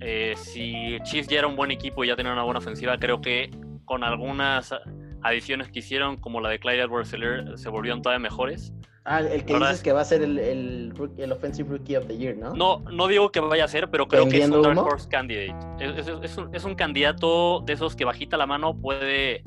[0.00, 3.20] Eh, si Chiefs ya era un buen equipo y ya tenía una buena ofensiva, creo
[3.20, 3.50] que
[3.84, 4.74] con algunas
[5.22, 8.72] adiciones que hicieron, como la de Clyde edwards se volvieron todavía mejores.
[9.08, 12.16] Ah, el que dices que va a ser el, el, el, Offensive Rookie of the
[12.16, 12.54] Year, ¿no?
[12.54, 15.54] No, no digo que vaya a ser, pero creo que es un Dark Horse Candidate.
[15.78, 19.44] Es, es, un, es, un, candidato de esos que bajita la mano puede,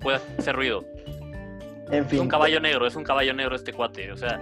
[0.00, 0.84] puede hacer ruido.
[1.90, 2.18] En fin.
[2.18, 4.12] Es un caballo negro, es un caballo negro este cuate.
[4.12, 4.40] O sea,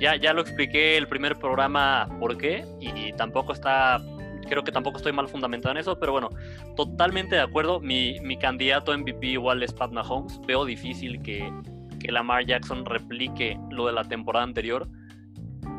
[0.00, 4.02] ya, ya lo expliqué el primer programa por qué, y tampoco está
[4.48, 6.30] creo que tampoco estoy mal fundamentado en eso, pero bueno,
[6.76, 7.78] totalmente de acuerdo.
[7.78, 10.40] Mi, mi candidato MVP igual es Pat Mahomes.
[10.46, 11.52] Veo difícil que,
[11.98, 14.88] que Lamar Jackson replique lo de la temporada anterior.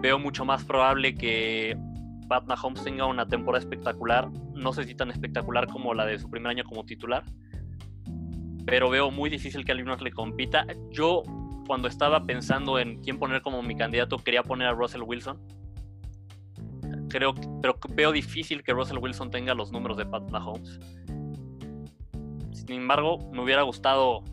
[0.02, 1.78] Veo mucho más probable que
[2.28, 4.30] Pat Mahomes tenga una temporada espectacular.
[4.54, 7.24] No sé si tan espectacular como la de su primer año como titular.
[8.66, 10.66] Pero veo muy difícil que alguien le compita.
[10.92, 11.24] Yo,
[11.68, 15.40] cuando estaba pensando en quién poner como mi candidato, quería poner a Russell Wilson
[17.08, 20.80] creo, pero veo difícil que Russell Wilson tenga los números de Pat Mahomes.
[22.52, 24.24] Sin embargo, me hubiera gustado,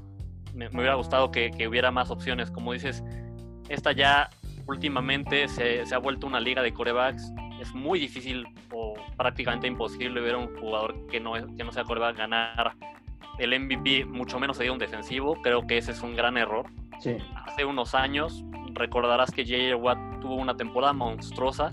[0.55, 2.50] me, hubiera gustado que, hubiera más opciones.
[2.50, 3.02] Como dices,
[3.68, 4.30] esta ya
[4.66, 7.32] últimamente se, ha vuelto una liga de corebacks.
[7.61, 11.84] Es muy difícil o prácticamente imposible ver a un jugador que no, que no sea
[11.84, 12.74] coreback ganar
[13.38, 15.40] el MVP, mucho menos sería un defensivo.
[15.42, 16.66] Creo que ese es un gran error.
[17.46, 19.76] Hace unos años recordarás que J.J.
[19.76, 21.70] Watt tuvo una temporada monstruosa,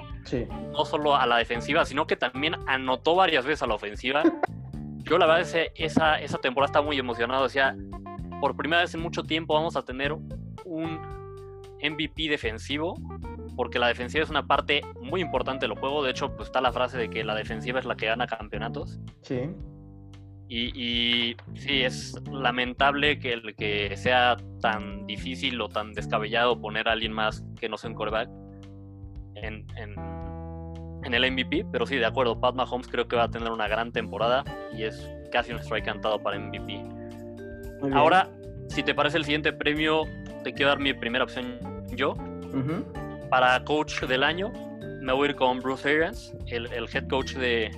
[0.72, 4.24] no solo a la defensiva, sino que también anotó varias veces a la ofensiva.
[5.04, 7.76] Yo la verdad es esa, esa temporada estaba muy emocionado, decía,
[8.42, 11.00] por primera vez en mucho tiempo vamos a tener un
[11.82, 12.96] MVP defensivo,
[13.56, 16.74] porque la defensiva es una parte muy importante del juego, de hecho pues está la
[16.74, 19.00] frase de que la defensiva es la que gana campeonatos.
[19.22, 19.50] Sí.
[20.54, 26.92] Y, sí, es lamentable que, el, que sea tan difícil o tan descabellado poner a
[26.92, 28.30] alguien más que no sea un quarterback
[29.36, 33.50] en, en, el MVP, pero sí, de acuerdo, Pat Mahomes creo que va a tener
[33.50, 37.01] una gran temporada y es casi un strike cantado para MVP.
[37.94, 38.30] Ahora,
[38.68, 40.04] si te parece el siguiente premio,
[40.44, 41.60] te quiero dar mi primera opción
[41.96, 42.16] yo.
[43.30, 44.52] Para coach del año,
[45.02, 47.72] me voy a ir con Bruce Arians, el, el head coach de,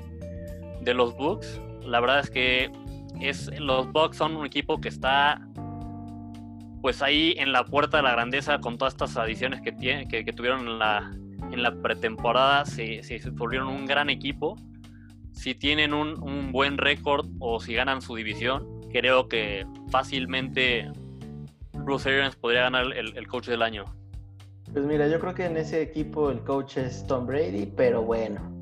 [0.82, 2.72] de los Bucks la verdad es que
[3.20, 5.41] es, los Bucks son un equipo que está
[6.82, 10.24] pues ahí en la puerta de la grandeza con todas estas adiciones que, tiene, que,
[10.34, 11.12] tuvieron en la,
[11.51, 12.66] en la pretemporada.
[12.66, 13.01] Se,
[13.32, 14.58] volvieron un gran equipo.
[15.32, 20.89] Si tienen un, buen récord o si ganan su división, creo que fácilmente
[21.74, 23.84] Bruce Arians podría ganar el, el coach del año.
[24.72, 28.54] Pues mira, yo creo que en ese equipo el coach es Tom Brady, pero bueno.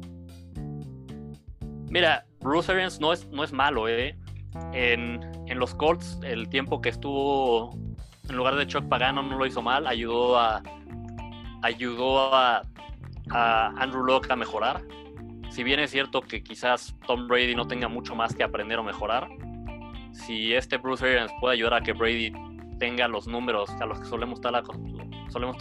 [1.90, 4.18] Mira, Bruce Arians no es, no es malo, ¿eh?
[4.74, 7.78] En, los Colts, el tiempo que estuvo
[8.30, 10.64] en lugar de Chuck Pagano no lo hizo mal, ayudó a
[11.62, 12.64] ayudó a,
[13.30, 14.82] Andrew Locke a mejorar.
[15.50, 18.84] Si bien es cierto que quizás Tom Brady no tenga mucho más que aprender o
[18.84, 19.28] mejorar,
[20.12, 22.32] si este Bruce Arians puede ayudar a que Brady
[22.80, 24.56] tenga los números a los que solemos estar,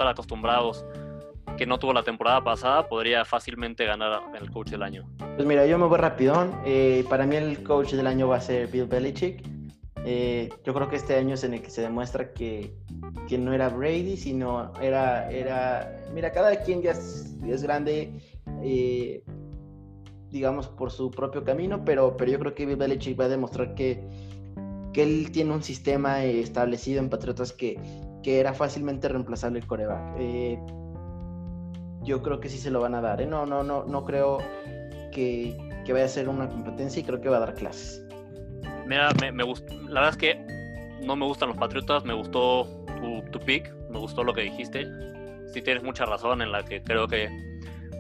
[0.09, 0.85] acostumbrados
[1.57, 5.07] que no tuvo la temporada pasada, podría fácilmente ganar el coach del año.
[5.37, 6.59] Pues mira, yo me voy rapidón.
[6.65, 9.47] Eh, para mí el coach del año va a ser Bill Belichick.
[10.07, 12.75] Eh, yo creo que este año es en el que se demuestra que,
[13.29, 16.01] que no era Brady, sino era, era...
[16.15, 18.19] Mira, cada quien ya es, grande,
[18.63, 19.23] eh,
[20.31, 23.75] digamos, por su propio camino, pero, pero yo creo que Bill Belichick va a demostrar
[23.75, 24.03] que,
[24.93, 27.79] que él tiene un sistema establecido en Patriotas que,
[28.23, 30.17] que era fácilmente reemplazable el coreback
[32.03, 33.21] yo creo que sí se lo van a dar.
[33.21, 33.27] ¿eh?
[33.27, 34.39] No, no, no, no creo
[35.13, 35.57] que,
[35.89, 38.05] vaya a ser una competencia y creo que va a dar clases.
[38.87, 39.45] Mira, me, me
[39.89, 40.47] la verdad es que
[41.03, 42.67] no me gustan los Patriotas, me gustó
[43.33, 44.87] tu, pick, me gustó lo que dijiste.
[45.53, 47.29] Sí tienes mucha razón en la que creo que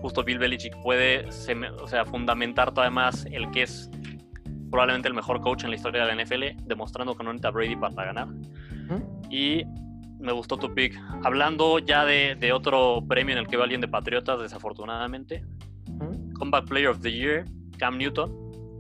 [0.02, 3.90] justo Bill Belichick puede o sea, fundamentar todavía más el que es
[4.70, 7.76] probablemente el mejor coach en la historia de la NFL, demostrando que no necesita Brady
[7.76, 8.28] para ganar.
[9.30, 9.64] Y
[10.18, 11.00] me gustó tu pick.
[11.24, 15.44] Hablando ya de, otro premio en el que va alguien de Patriotas, desafortunadamente.
[16.34, 17.44] Comeback Player of the Year,
[17.78, 18.30] Cam Newton.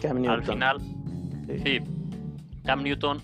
[0.00, 0.30] Cam Newton.
[0.30, 0.80] Al final,
[1.64, 1.80] sí.
[2.64, 3.22] Cam Newton,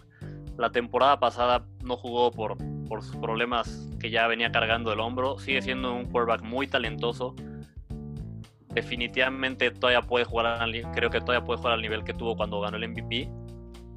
[0.58, 2.56] la temporada pasada no jugó por,
[2.88, 5.38] por sus problemas que ya venía cargando el hombro.
[5.38, 7.34] Sigue siendo un quarterback muy talentoso.
[8.76, 12.60] Definitivamente todavía puede jugar al, creo que todavía puede jugar al nivel que tuvo cuando
[12.60, 13.26] ganó el MVP.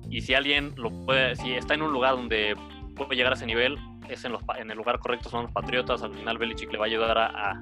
[0.10, 2.56] Y si alguien lo puede, si está en un lugar donde
[2.96, 3.78] puede llegar a ese nivel,
[4.08, 7.18] es en, el lugar correcto son los Patriotas, al final Belichick le va a ayudar
[7.18, 7.62] a,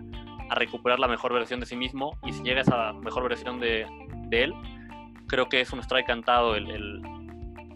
[0.51, 3.87] recuperar la mejor versión de sí mismo y si llega a esa mejor versión de,
[4.29, 4.53] él,
[5.27, 7.01] creo que es un strike cantado el, el,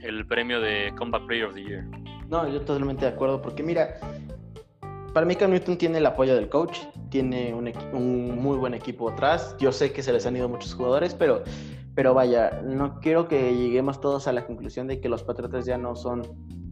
[0.02, 1.84] el, premio de Comeback Player of the Year.
[2.30, 3.96] No, yo totalmente de acuerdo, porque mira,
[5.14, 9.10] para mí Cam Newton tiene el apoyo del coach, tiene un, un, muy buen equipo
[9.10, 9.56] atrás.
[9.60, 11.44] Yo sé que se les han ido muchos jugadores, pero,
[11.96, 15.78] pero vaya, no quiero que lleguemos todos a la conclusión de que los Patriotas ya
[15.78, 16.24] no son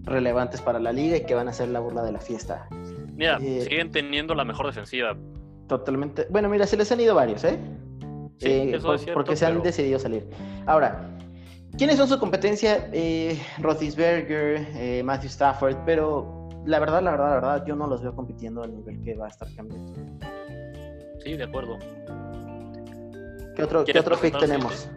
[0.03, 2.67] relevantes para la liga y que van a ser la burla de la fiesta.
[3.15, 5.15] Mira, eh, siguen teniendo la mejor defensiva.
[5.67, 6.25] Totalmente.
[6.29, 7.59] Bueno, mira, se les han ido varios, ¿eh?
[8.39, 8.79] Sí, eh,
[9.13, 10.25] porque se han decidido salir.
[10.65, 11.09] Ahora,
[11.77, 12.89] ¿quiénes son su competencia?
[12.93, 18.01] Eh, Roethlisberger, eh, Matthew Stafford, pero la verdad, la verdad, la verdad, yo no los
[18.01, 19.93] veo compitiendo al nivel que va a estar cambiando.
[21.23, 21.77] Sí, de acuerdo.
[23.55, 24.89] ¿Qué otro, ¿qué otro pick tenemos?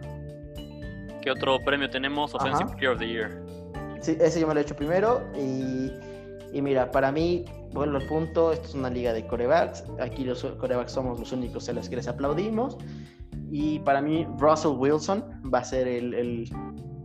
[1.21, 2.33] ¿Qué otro premio tenemos?
[2.35, 3.43] Offensive Player of the Year.
[4.01, 5.91] Sí, ese yo me lo he hecho primero y,
[6.51, 10.43] y mira, para mí bueno, el punto, esto es una liga de corebacks, aquí los
[10.43, 12.77] corebacks somos los únicos a los que les aplaudimos,
[13.51, 16.49] y para mí Russell Wilson va a ser el, el,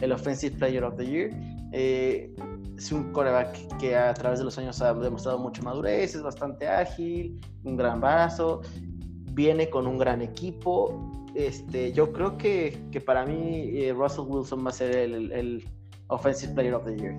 [0.00, 1.30] el Offensive Player of the Year.
[1.72, 2.34] Eh,
[2.78, 6.66] es un coreback que a través de los años ha demostrado mucha madurez, es bastante
[6.68, 8.62] ágil, un gran brazo,
[9.32, 11.12] viene con un gran equipo.
[11.34, 15.68] Este, yo creo que, que para mí eh, Russell Wilson va a ser el, el
[16.06, 17.16] Offensive Player of the Year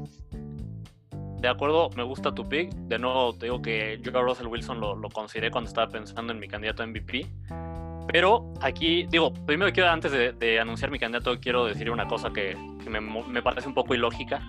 [1.41, 2.74] de acuerdo, me gusta tu pick.
[2.74, 6.34] De nuevo, te digo que yo a Russell Wilson lo, lo, consideré cuando estaba pensando
[6.34, 7.26] en mi candidato a MVP.
[8.12, 12.55] Pero aquí, digo, primero quiero, antes de, anunciar mi candidato, quiero decir una cosa que,
[12.89, 14.41] me, me, parece un poco ilógica.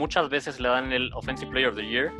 [0.00, 2.10] Muchas veces le dan el Offensive Player of the Year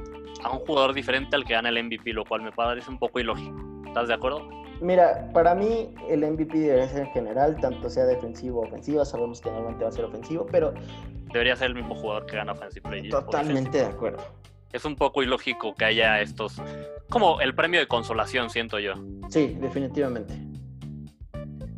[0.45, 3.21] a un jugador diferente al que gana el MVP, lo cual me parece un poco
[3.21, 3.57] ilógico.
[3.87, 4.47] ¿Estás de acuerdo?
[4.83, 9.03] Mira, para mí el MVP debe ser en general, tanto sea defensivo o ofensivo.
[9.07, 10.75] Sabemos que normalmente va a ser ofensivo, pero
[11.33, 13.09] debería ser el mismo jugador que gana Offensive Player.
[13.09, 14.23] Totalmente de acuerdo.
[14.75, 16.61] Es un poco ilógico que haya estos.
[17.09, 18.93] Como el premio de consolación, siento yo.
[19.31, 20.35] Sí, definitivamente.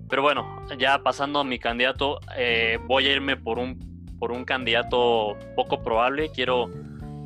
[0.09, 3.92] Pero bueno, ya pasando a mi candidato, eh, voy a irme por un,
[4.23, 6.31] por un candidato poco probable.
[6.31, 6.71] Quiero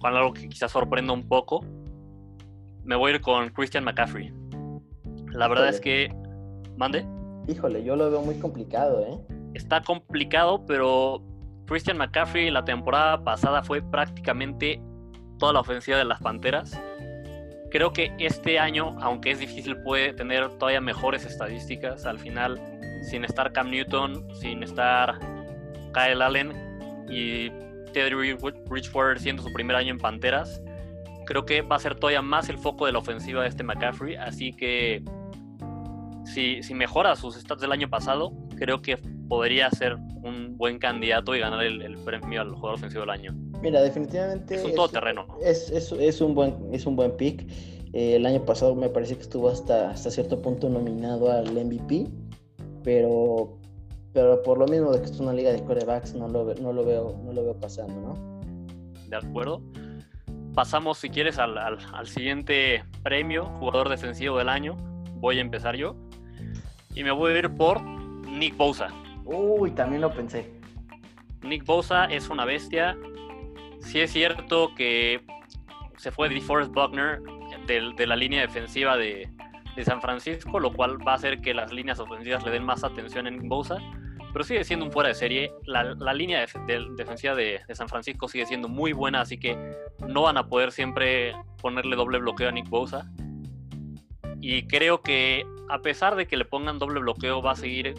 [0.01, 1.63] con algo que quizás sorprenda un poco.
[2.85, 4.33] Me voy a ir con Christian McCaffrey.
[5.31, 6.11] La verdad es que.
[6.79, 7.07] Mande.
[7.49, 9.19] Híjole, yo lo veo muy complicado, ¿eh?
[9.53, 11.23] Está complicado, pero
[11.67, 14.81] Christian McCaffrey la temporada pasada fue prácticamente
[15.39, 16.81] toda la ofensiva de las Panteras.
[17.71, 22.07] Creo que este año, aunque es difícil, puede tener todavía mejores estadísticas.
[22.07, 22.59] Al final,
[23.03, 25.19] sin estar Cam Newton, sin estar
[25.93, 26.66] Kyle Allen
[27.11, 27.51] y
[27.93, 28.15] Teddy
[28.69, 30.61] Bridgewater siendo su primer año en Panteras,
[31.27, 34.17] creo que va a ser todavía más el foco de la ofensiva de este McCaffrey.
[34.17, 35.03] Así que
[36.25, 38.97] si, si mejora sus stats del año pasado, creo que
[39.29, 43.35] podría ser un buen candidato y ganar el, premio al jugador ofensivo del año.
[43.63, 44.57] Mira, definitivamente.
[44.57, 45.27] Es un todoterreno.
[45.43, 47.47] Es, es, es, un buen, es un buen pick.
[47.93, 52.07] Eh, el año pasado me parece que estuvo hasta, hasta cierto punto nominado al MVP,
[52.83, 53.59] pero,
[54.17, 56.87] pero por lo mismo de que es una liga de corebacks, no lo, no lo,
[56.87, 58.41] veo, no lo veo pasando, ¿no?
[59.11, 59.61] De acuerdo.
[60.55, 64.75] Pasamos, si quieres, al, al, al siguiente premio, jugador defensivo del año.
[65.17, 65.97] Voy a empezar yo.
[66.95, 68.89] Y me voy a ir por Nick Bosa.
[69.27, 70.51] Uy, también lo pensé.
[71.43, 72.97] Nick Bosa es una bestia.
[73.81, 75.21] Sí es cierto que
[75.99, 77.21] se fue DeForest Buckner
[77.67, 79.29] de, de, la línea defensiva de,
[79.77, 82.83] de, San Francisco, lo cual va a hacer que las líneas ofensivas le den más
[82.83, 83.77] atención en Bosa.
[84.37, 85.51] Pero sigue siendo un fuera de serie.
[85.65, 89.57] La, la línea de, defensiva de, San Francisco sigue siendo muy buena, así que
[90.07, 93.11] no van a poder siempre ponerle doble bloqueo a Nick Bosa.
[94.43, 97.95] Y creo que a pesar de que le pongan doble bloqueo, va a seguir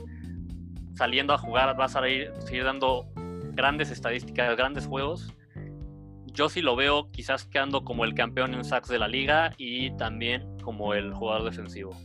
[0.94, 3.08] saliendo a jugar, va a seguir dando
[3.54, 5.34] grandes estadísticas, grandes juegos.
[6.28, 9.90] Yo sí lo veo quizás quedando como el campeón en sacks de la liga y
[9.98, 11.98] también como el jugador defensivo.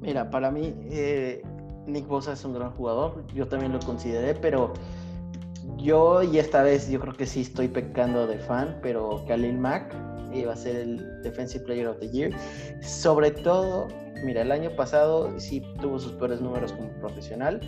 [0.00, 1.42] Mira, para mí eh,
[1.86, 4.72] Nick Bosa es un gran jugador, yo también lo consideré, pero
[5.76, 9.94] yo y esta vez yo creo que sí estoy pecando de fan, pero Khalil Mack
[10.32, 12.32] iba a ser el Defensive Player of the Year.
[12.82, 13.88] Sobre todo,
[14.24, 17.60] mira, el año pasado sí tuvo sus peores números como profesional,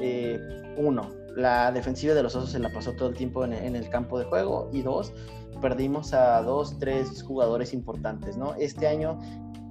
[0.00, 0.38] eh,
[0.76, 4.18] uno, la defensiva de los Osos se la pasó todo el tiempo en, el campo
[4.18, 5.12] de juego y dos,
[5.60, 8.54] perdimos a dos, tres jugadores importantes, ¿no?
[8.54, 9.18] Este año,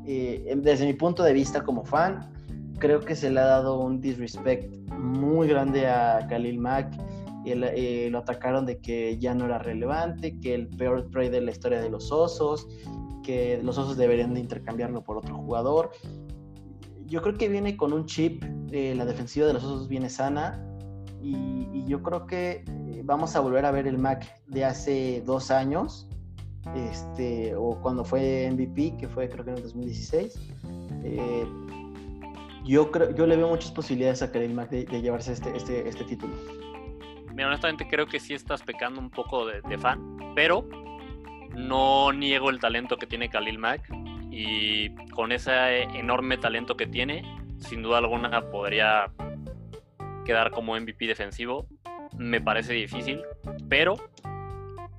[0.05, 2.36] eh, desde mi punto de vista como fan,
[2.79, 6.97] creo que se le ha dado un disrespect muy grande a Khalil Mack.
[7.45, 11.51] Eh, lo atacaron de que ya no era relevante, que el peor trade de la
[11.51, 12.67] historia de los Osos,
[13.23, 15.91] que los Osos deberían de intercambiarlo por otro jugador
[17.07, 20.63] yo creo que viene con un chip, eh, la defensiva de los osos viene sana
[21.21, 25.51] y, yo creo que eh, vamos a volver a ver el Mac de hace dos
[25.51, 26.05] años,
[26.75, 30.33] este, o cuando fue MVP, que fue creo que en el 2016.
[31.05, 31.45] Eh,
[32.67, 36.03] yo, creo, yo le veo muchas posibilidades a Khalil Mac de, llevarse este, este, este,
[36.03, 36.33] título.
[37.33, 40.67] Mira, honestamente creo que sí estás pecando un poco de, de fan, pero
[41.55, 43.89] no niego el talento que tiene Khalil Mack
[44.31, 47.23] y con ese enorme talento que tiene,
[47.57, 49.11] sin duda alguna podría
[50.25, 51.67] quedar como MVP defensivo.
[52.17, 53.21] Me parece difícil,
[53.69, 53.95] pero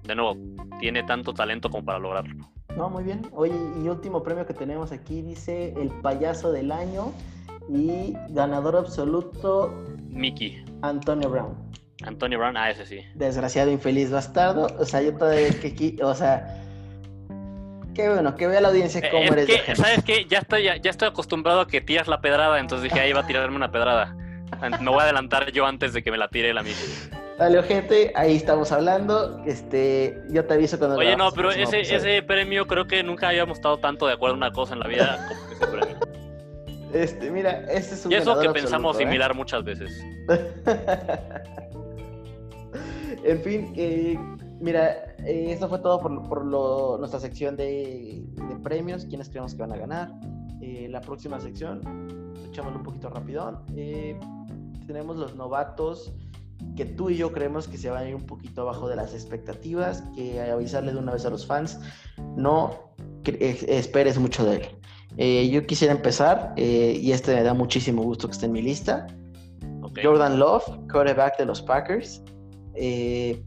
[0.09, 0.37] de nuevo,
[0.81, 2.49] tiene tanto talento como para lograrlo.
[2.77, 3.23] No, muy bien.
[3.33, 7.13] Oye, y último premio que tenemos aquí dice el payaso del año
[7.69, 9.75] y ganador absoluto.
[10.09, 10.65] Mickey.
[10.83, 11.69] Antonio Brown.
[12.05, 13.01] Antonio Brown, ah, ese sí.
[13.15, 14.69] Desgraciado, infeliz, bastardo.
[14.79, 16.63] O sea, yo todavía que aquí, o sea,
[17.95, 19.63] qué bueno, que vea la audiencia cómo es eres.
[19.63, 20.25] Que, ¿Sabes qué?
[20.29, 23.27] Ya estoy, ya, estoy acostumbrado a que tiras la pedrada, entonces dije, ahí va a
[23.27, 24.17] tirarme una pedrada.
[24.81, 27.19] Me voy a adelantar yo antes de que me la tire la misma.
[27.39, 29.43] Dale, ojete, ahí estamos hablando.
[29.47, 30.97] Este, yo te aviso cuando.
[30.97, 34.43] Oye, no, pero ese, ese premio creo que nunca habíamos estado tanto de acuerdo en
[34.43, 36.18] una cosa en la vida como ese premio.
[36.93, 39.01] Este, mira, este es un Y eso que pensamos ¿eh?
[39.01, 40.05] similar muchas veces.
[43.25, 44.19] en fin, eh,
[44.61, 49.55] mira, eh, esto fue todo por, por lo, nuestra sección de, de, premios, quienes creemos
[49.55, 50.11] que van a ganar.
[50.61, 51.81] la próxima sección,
[52.49, 53.65] echámoslo un poquito rapidón.
[54.87, 56.13] tenemos los novatos
[56.77, 59.15] que tú y yo creemos que se van a ir un poquito abajo de las
[59.15, 61.81] expectativas, que avisarle de una vez a los fans,
[62.37, 62.93] no
[63.25, 64.63] esperes mucho de él.
[65.19, 68.63] Eh, yo quisiera empezar, eh, y este me da muchísimo gusto que esté en mi
[68.63, 69.07] lista.
[70.01, 72.23] Jordan Love, quarterback de los Packers.
[72.75, 73.43] Eh,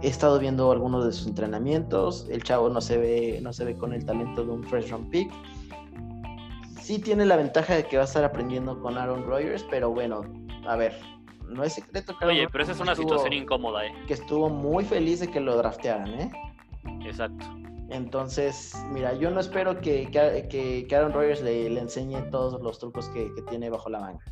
[0.00, 2.28] he estado viendo algunos de sus entrenamientos.
[2.30, 5.10] El chavo no se ve, no se ve con el talento de un fresh round
[5.10, 5.28] pick.
[6.80, 10.22] Sí tiene la ventaja de que va a estar aprendiendo con Aaron Rodgers, pero bueno,
[10.68, 10.96] a ver,
[11.48, 13.92] no es secreto que Oye, pero esa es una situación incómoda, ¿eh?
[14.06, 16.30] Que estuvo muy feliz de que lo draftearan, ¿eh?
[17.04, 17.44] Exacto.
[17.90, 23.30] Entonces, mira, yo no espero que, que, Aaron Rodgers le, enseñe todos los trucos que,
[23.48, 24.24] tiene bajo la manga.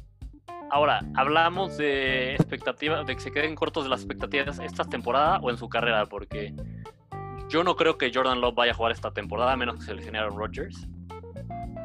[0.70, 5.50] Ahora, hablamos de expectativas, de que se queden cortos de las expectativas esta temporada o
[5.50, 6.54] en su carrera, porque
[7.48, 10.18] yo no creo que Jordan Love vaya a jugar esta temporada, a menos que seleccione
[10.18, 10.86] a Aaron Rodgers.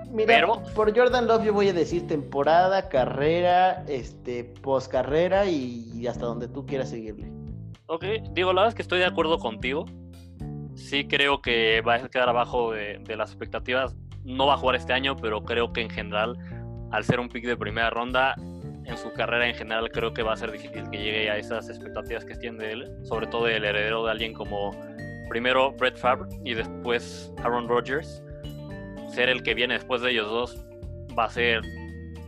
[0.09, 0.45] Mira,
[0.75, 6.49] por Jordan Love yo voy a decir temporada, carrera, este, post carrera y hasta donde
[6.49, 7.31] tú quieras seguirle.
[7.85, 9.85] Ok, digo, la verdad es que estoy de acuerdo contigo.
[10.91, 13.95] Sí creo que va a quedar abajo de, las expectativas.
[14.25, 16.37] No va a jugar este año, pero creo que en general,
[16.91, 18.35] al ser un pick de primera ronda,
[18.83, 21.69] en su carrera en general creo que va a ser difícil que llegue a esas
[21.69, 24.71] expectativas que tiene de él, sobre todo del heredero de alguien como
[25.29, 28.21] primero Brett Favre y después Aaron Rodgers
[29.13, 30.65] ser el que viene después de ellos dos
[31.17, 31.61] va a ser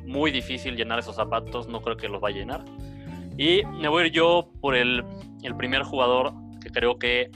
[0.06, 2.64] muy difícil llenar esos zapatos, no creo que los va a llenar.
[3.38, 5.04] Y me voy a ir yo por el,
[5.42, 7.30] el primer jugador que creo que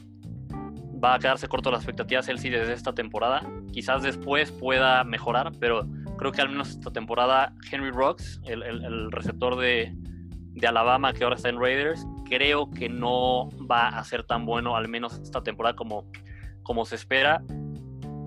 [1.03, 3.41] va a quedarse corto las expectativas, él sí, desde esta temporada.
[3.71, 5.87] Quizás después pueda mejorar, pero
[6.17, 11.23] creo que al menos esta temporada Henry Rocks, el, el, receptor de, de, Alabama que
[11.23, 15.43] ahora está en Raiders, creo que no va a ser tan bueno, al menos esta
[15.43, 16.05] temporada como,
[16.63, 17.43] como se espera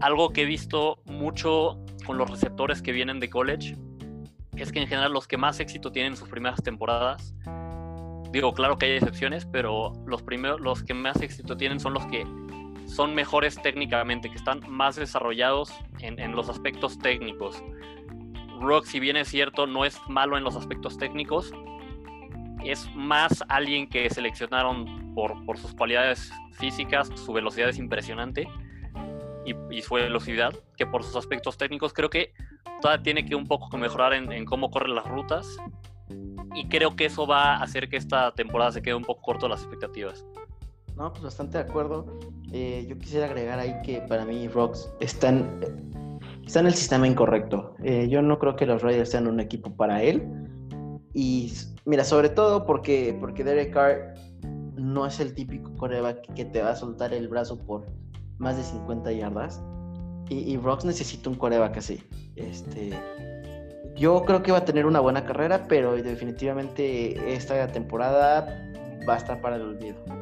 [0.01, 3.77] algo que he visto mucho con los receptores que vienen de college
[4.57, 7.35] es que en general los que más éxito tienen en sus primeras temporadas,
[8.33, 12.05] digo, claro que hay excepciones, pero los primeros, los que más éxito tienen son los
[12.07, 12.27] que
[12.91, 17.63] son mejores técnicamente, que están más desarrollados en, los aspectos técnicos.
[18.61, 21.53] Rock, si bien es cierto, no es malo en los aspectos técnicos,
[22.65, 28.49] es más alguien que seleccionaron por, sus cualidades físicas, su velocidad es impresionante
[29.47, 32.35] y, su velocidad, que por sus aspectos técnicos creo que
[32.83, 35.57] todavía tiene que un poco mejorar en, cómo corren las rutas
[36.55, 39.49] y creo que eso va a hacer que esta temporada se quede un poco corto
[39.49, 40.27] las expectativas.
[41.01, 42.05] No, pues bastante de acuerdo.
[42.53, 45.59] Eh, yo quisiera agregar ahí que para mí Rocks están,
[46.45, 47.75] está en el sistema incorrecto.
[47.83, 50.23] Eh, yo no creo que los Raiders sean un equipo para él.
[51.15, 51.55] Y
[51.87, 54.13] mira, sobre todo porque, porque Derek Carr
[54.75, 57.87] no es el típico coreback que te va a soltar el brazo por
[58.37, 59.63] más de 50 yardas.
[60.29, 62.03] Y, y Rocks necesita un coreback así.
[62.37, 62.91] Este,
[63.97, 68.47] yo creo que va a tener una buena carrera, pero definitivamente esta temporada
[69.09, 70.20] va a estar para el olvido.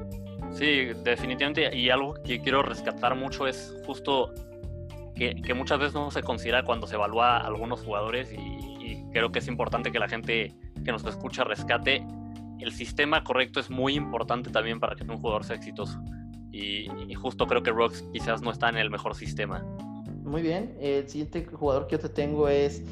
[0.58, 1.74] Sí, definitivamente.
[1.76, 4.34] Y algo que quiero rescatar mucho es justo
[5.14, 8.58] que, muchas veces no se considera cuando se evalúa a algunos jugadores y,
[9.12, 10.54] creo que es importante que la gente
[10.84, 12.04] que nos escucha rescate.
[12.58, 15.98] El sistema correcto es muy importante también para que un jugador sea exitoso.
[16.50, 19.64] Y, justo creo que Rocks quizás no está en el mejor sistema.
[20.24, 22.82] Muy bien, el siguiente jugador que yo te tengo es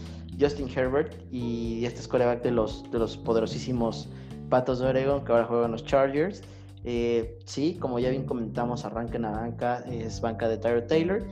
[0.41, 4.09] Justin Herbert y este es coreback de los, de los poderosísimos
[4.49, 6.43] Patos de Oregon que ahora juegan los Chargers.
[6.89, 11.27] Eh, sí, como ya bien comentamos, arranca en la banca, es banca de Tyler Taylor.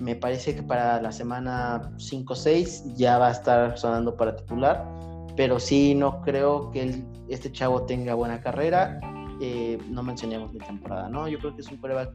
[0.00, 4.86] Me parece que para la semana 5 6 ya va a estar sonando para titular,
[5.36, 9.00] pero sí, no creo que este chavo tenga buena carrera.
[9.40, 11.26] Eh, no mencionamos de temporada, ¿no?
[11.26, 12.12] Yo creo que es un coreback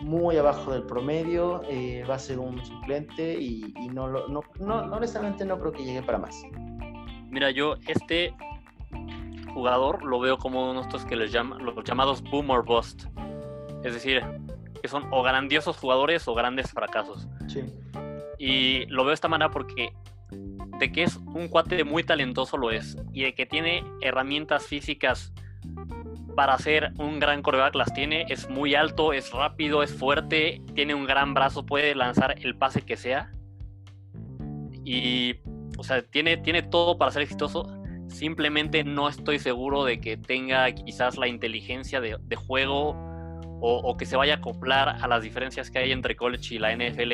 [0.00, 4.74] muy abajo del promedio, eh, va a ser un suplente y, no, lo, no, no,
[4.94, 6.36] honestamente no creo que llegue para más.
[7.30, 8.34] Mira, yo este
[9.48, 13.04] jugador lo veo como uno de estos que les llaman los llamados boomer bust.
[13.84, 14.22] Es decir,
[14.80, 17.28] que son o grandiosos jugadores o grandes fracasos.
[17.46, 17.60] Sí.
[18.38, 19.92] Y lo veo de esta manera porque
[20.78, 25.32] de que es un cuate muy talentoso lo es y de que tiene herramientas físicas
[26.36, 30.94] para ser un gran coreback las tiene, es muy alto, es rápido, es fuerte, tiene
[30.94, 33.32] un gran brazo, puede lanzar el pase que sea.
[34.84, 35.34] Y,
[35.76, 37.77] o sea, tiene, tiene todo para ser exitoso.
[38.08, 42.90] Simplemente no estoy seguro de que tenga quizás la inteligencia de, juego
[43.60, 46.58] o, o, que se vaya a acoplar a las diferencias que hay entre college y
[46.58, 47.12] la NFL.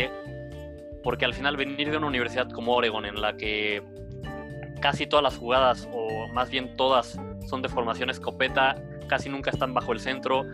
[1.02, 3.82] Porque al final venir de una universidad como Oregon, en la que
[4.80, 8.76] casi todas las jugadas, o más bien todas, son de formación escopeta,
[9.08, 10.44] casi nunca están bajo el centro.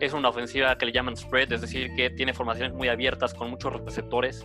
[0.00, 3.50] Es una ofensiva que le llaman spread, es decir, que tiene formaciones muy abiertas con
[3.50, 4.44] muchos receptores.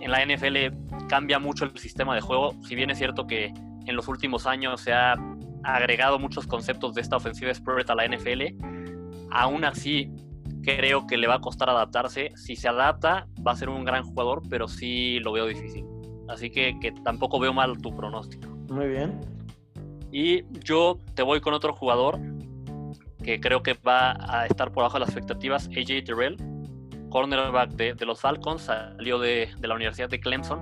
[0.00, 3.52] En la NFL cambia mucho el sistema de juego, si bien es cierto que
[3.86, 5.14] en los últimos años se ha
[5.62, 8.42] agregado muchos conceptos de esta ofensiva spread a la NFL,
[9.30, 10.10] aún así
[10.62, 12.32] creo que le va a costar adaptarse.
[12.36, 15.84] Si se adapta, va a ser un gran jugador, pero sí lo veo difícil.
[16.28, 18.48] Así que, que tampoco veo mal tu pronóstico.
[18.70, 19.20] Muy bien.
[20.10, 22.18] Y yo te voy con otro jugador
[23.24, 26.36] que creo que va a estar por abajo de las expectativas, AJ Terrell,
[27.10, 30.60] cornerback de, los Falcons, salió de, la Universidad de Clemson.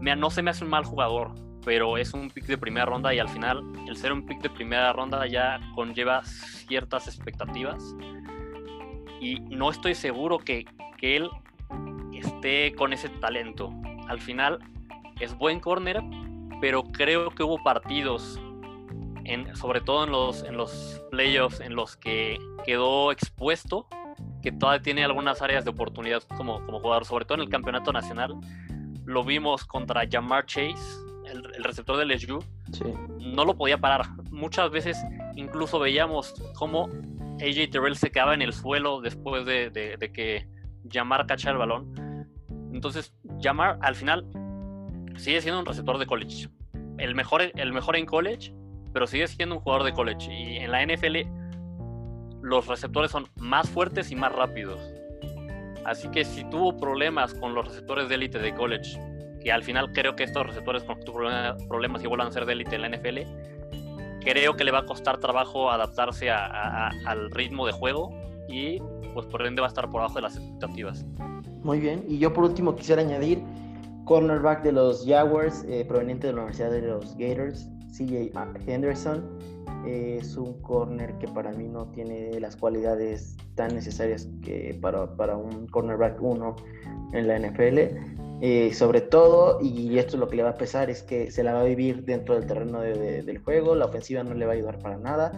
[0.00, 1.34] Mira, no se me hace un mal jugador,
[1.68, 4.48] pero es un pick de primera ronda y al final el ser un pick de
[4.48, 7.94] primera ronda ya conlleva ciertas expectativas.
[9.20, 10.64] Y no estoy seguro que,
[10.96, 11.28] que él
[12.14, 13.70] esté con ese talento.
[14.08, 14.60] Al final
[15.20, 16.02] es buen corner,
[16.58, 18.40] pero creo que hubo partidos
[19.52, 23.86] sobre todo en los, en los playoffs en los que quedó expuesto,
[24.40, 27.92] que todavía tiene algunas áreas de oportunidad como, como jugador, sobre todo en el campeonato
[27.92, 28.36] nacional.
[29.04, 31.07] Lo vimos contra Jamar Chase,
[31.54, 32.38] el, receptor del LSU.
[33.20, 34.06] No lo podía parar.
[34.30, 34.98] Muchas veces
[35.36, 36.88] incluso veíamos cómo
[37.40, 40.46] AJ Terrell se quedaba en el suelo después de, de, que
[40.90, 42.26] Jamar cacha el balón.
[42.72, 44.26] Entonces, Jamar al final
[45.16, 46.48] sigue siendo un receptor de college.
[46.98, 48.52] El mejor, el mejor en college
[48.92, 50.32] pero sigue siendo un jugador de college.
[50.32, 51.18] Y en la NFL
[52.42, 54.80] los receptores son más fuertes y más rápidos.
[55.84, 58.98] Así que si tuvo problemas con los receptores de élite de college,
[59.42, 62.76] que al final creo que estos receptores con problemas y vuelvan a ser de élite
[62.76, 63.18] en la NFL,
[64.20, 68.10] creo que le va a costar trabajo adaptarse al ritmo de juego
[68.48, 68.80] y
[69.14, 71.04] pues por ende va a estar por abajo de las expectativas.
[71.62, 73.42] Muy bien, y yo por último quisiera añadir
[74.04, 78.32] cornerback de los Jaguars, eh, proveniente de la Universidad de los Gators, CJ
[78.66, 79.24] Henderson
[79.86, 85.36] es un corner que para mí no tiene las cualidades tan necesarias que para, para
[85.36, 86.56] un cornerback 1
[87.12, 88.27] en la NFL.
[88.40, 91.42] Eh, sobre todo, y esto es lo que le va a pesar, es que se
[91.42, 94.54] la va a vivir dentro del terreno del juego, la ofensiva no le va a
[94.54, 95.32] ayudar para nada.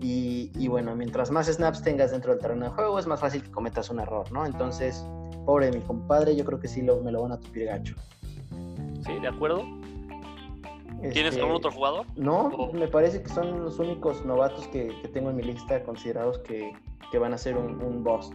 [0.00, 3.42] Y, y, bueno, mientras más snaps tengas dentro del terreno de juego, es más fácil
[3.42, 4.44] que cometas un error, ¿no?
[4.44, 5.06] Entonces,
[5.46, 7.94] pobre mi compadre, yo creo que sí lo, me lo van a tupir gacho.
[9.06, 9.64] Sí, de acuerdo.
[11.00, 12.06] ¿Tienes este, algún otro jugador?
[12.16, 16.72] No, me parece que son los únicos novatos que, tengo en mi lista considerados que,
[17.18, 18.34] van a ser un, un, bust.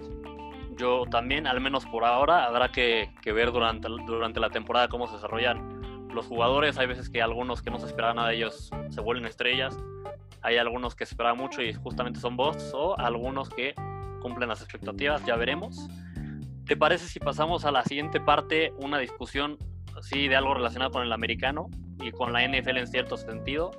[0.82, 5.14] Yo también, al menos por ahora, habrá que, ver durante, durante la temporada cómo se
[5.14, 6.80] desarrollan los jugadores.
[6.80, 9.78] Hay veces que algunos que no se esperaba nada de ellos se vuelven estrellas.
[10.42, 13.76] Hay algunos que se esperaban mucho y justamente son busts o algunos que
[14.22, 15.88] cumplen las expectativas, ya veremos.
[16.66, 19.60] ¿Te parece si pasamos a la siguiente parte, una discusión
[19.96, 21.70] así de algo relacionado con el americano?
[22.02, 23.72] y con la NFL en cierto sentido,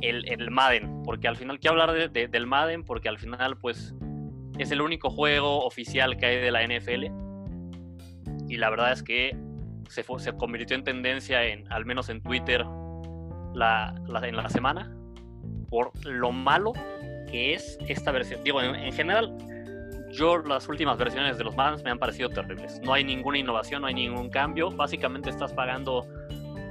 [0.00, 3.94] el, el Madden, porque al final quiero hablar de, del Madden, porque al final pues
[4.62, 7.06] es el único juego oficial que hay de la NFL
[8.48, 9.36] y la verdad es que
[9.88, 12.64] se, se convirtió en tendencia en, al menos en Twitter,
[13.54, 14.94] la, en la semana,
[15.68, 16.72] por lo malo
[17.30, 18.42] que es esta versión.
[18.44, 19.36] Digo, en, en general,
[20.10, 22.80] yo las últimas versiones de los Madden me han parecido terribles.
[22.84, 24.70] No hay ninguna innovación, no hay ningún cambio.
[24.70, 26.06] Básicamente estás pagando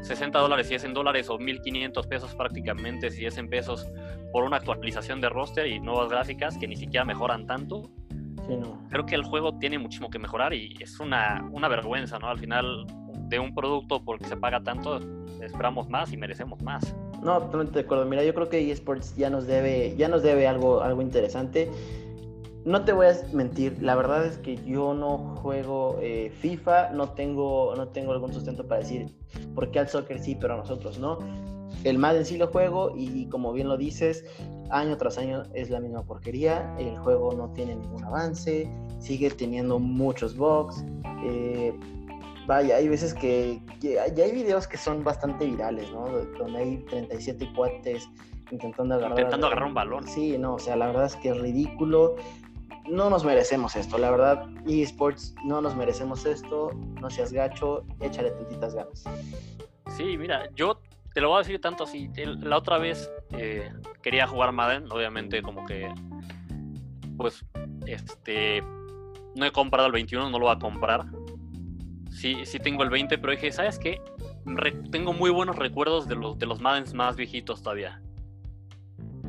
[0.02, 3.88] 60 dólares si es en dólares o 1500 pesos prácticamente si es en pesos
[4.32, 7.90] por una actualización de roster y nuevas gráficas que ni siquiera mejoran tanto.
[8.90, 12.28] Creo que el juego tiene muchísimo que mejorar y es una, una vergüenza, ¿no?
[12.28, 12.86] Al final
[13.30, 15.00] de un producto porque se paga tanto,
[15.42, 16.96] esperamos más y merecemos más.
[17.24, 18.06] No, totalmente de acuerdo.
[18.06, 21.70] Mira, yo creo que eSports ya nos debe, ya nos debe algo, algo interesante
[22.66, 27.10] no te voy a mentir, la verdad es que yo no juego eh, FIFA, no
[27.10, 29.08] tengo, no tengo algún sustento para decir
[29.56, 31.18] por qué al soccer sí, pero a nosotros no.
[31.84, 34.26] el Madden sí lo juego y como bien lo dices,
[34.72, 38.70] año tras año es la misma porquería, el juego no tiene ningún avance,
[39.00, 40.84] sigue teniendo muchos bugs.
[41.24, 41.74] Eh,
[42.48, 46.08] vaya, hay veces que, ya hay videos que son bastante virales, ¿no?
[46.38, 48.08] Donde hay 37 cuates
[48.52, 50.08] intentando agarrar, intentando agarrar un balón.
[50.08, 52.16] Sí, no, o sea, la verdad es que es ridículo.
[52.90, 58.32] No nos merecemos esto, la verdad, eSports, no nos merecemos esto, no seas gacho, échale
[58.32, 59.04] tantitas ganas.
[59.96, 60.82] Sí, mira, yo
[61.14, 62.10] te lo voy a decir tanto así.
[62.42, 63.72] La otra vez eh,
[64.02, 65.94] quería jugar Madden, obviamente como que,
[67.18, 67.46] pues,
[67.86, 68.62] este,
[69.36, 71.06] no he comprado el 21, no lo voy a comprar.
[72.10, 74.02] Sí, sí tengo el 20, pero dije, ¿sabes qué?
[74.92, 78.02] tengo muy buenos recuerdos de los, de los Maddens más viejitos todavía.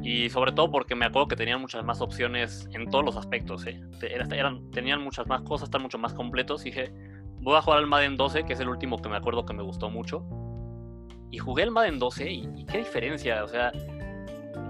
[0.02, 3.66] Y sobre todo porque me acuerdo que tenían muchas más opciones en todos los aspectos.
[3.66, 3.80] ¿eh?
[4.02, 6.62] Eran, tenían muchas más cosas, están mucho más completos.
[6.62, 6.92] Y dije,
[7.40, 9.62] voy a jugar al Madden 12, que es el último que me acuerdo que me
[9.62, 10.24] gustó mucho.
[11.30, 13.72] Y jugué el Madden 12 y, qué diferencia, o sea,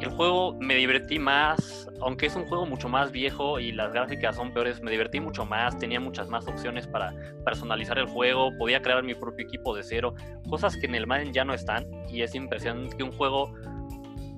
[0.00, 4.36] el juego me divertí más, aunque es un juego mucho más viejo y las gráficas
[4.36, 7.12] son peores, me divertí mucho más, tenía muchas más opciones para
[7.44, 10.14] personalizar el juego, podía crear mi propio equipo de cero,
[10.48, 13.52] cosas que en el Madden ya no están y es impresionante que un juego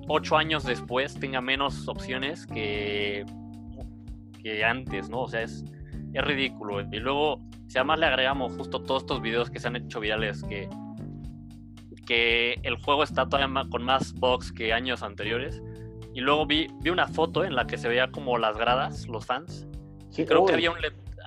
[0.07, 3.25] ocho años después tenga menos opciones que,
[4.41, 5.21] que antes, ¿no?
[5.21, 5.63] O sea, es,
[6.13, 6.81] es ridículo.
[6.81, 10.43] Y luego, si además le agregamos justo todos estos videos que se han hecho virales
[10.43, 10.69] que
[12.05, 15.61] que el juego está todavía con más bugs que años anteriores.
[16.13, 19.25] Y luego vi, vi una foto en la que se veía como las gradas, los
[19.25, 19.67] fans.
[20.15, 20.77] Creo que había un,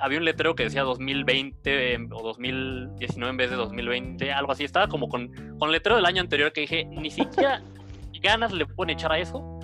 [0.01, 4.65] había un letrero que decía 2020 em, o 2019 en vez de 2020, algo así.
[4.65, 7.63] Estaba como con, con letrero del año anterior que dije, ni siquiera
[8.21, 9.59] ganas le pueden echar a eso.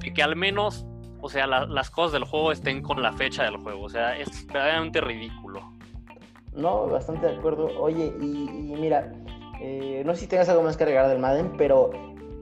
[0.00, 0.86] De que al menos,
[1.20, 3.82] o sea, las cosas del juego estén con la fecha del juego.
[3.82, 5.60] O sea, es verdaderamente ridículo.
[6.54, 7.68] No, bastante de acuerdo.
[7.80, 9.12] Oye, y mira,
[9.60, 11.90] eh, no sé si tengas algo más que agregar del Madden, pero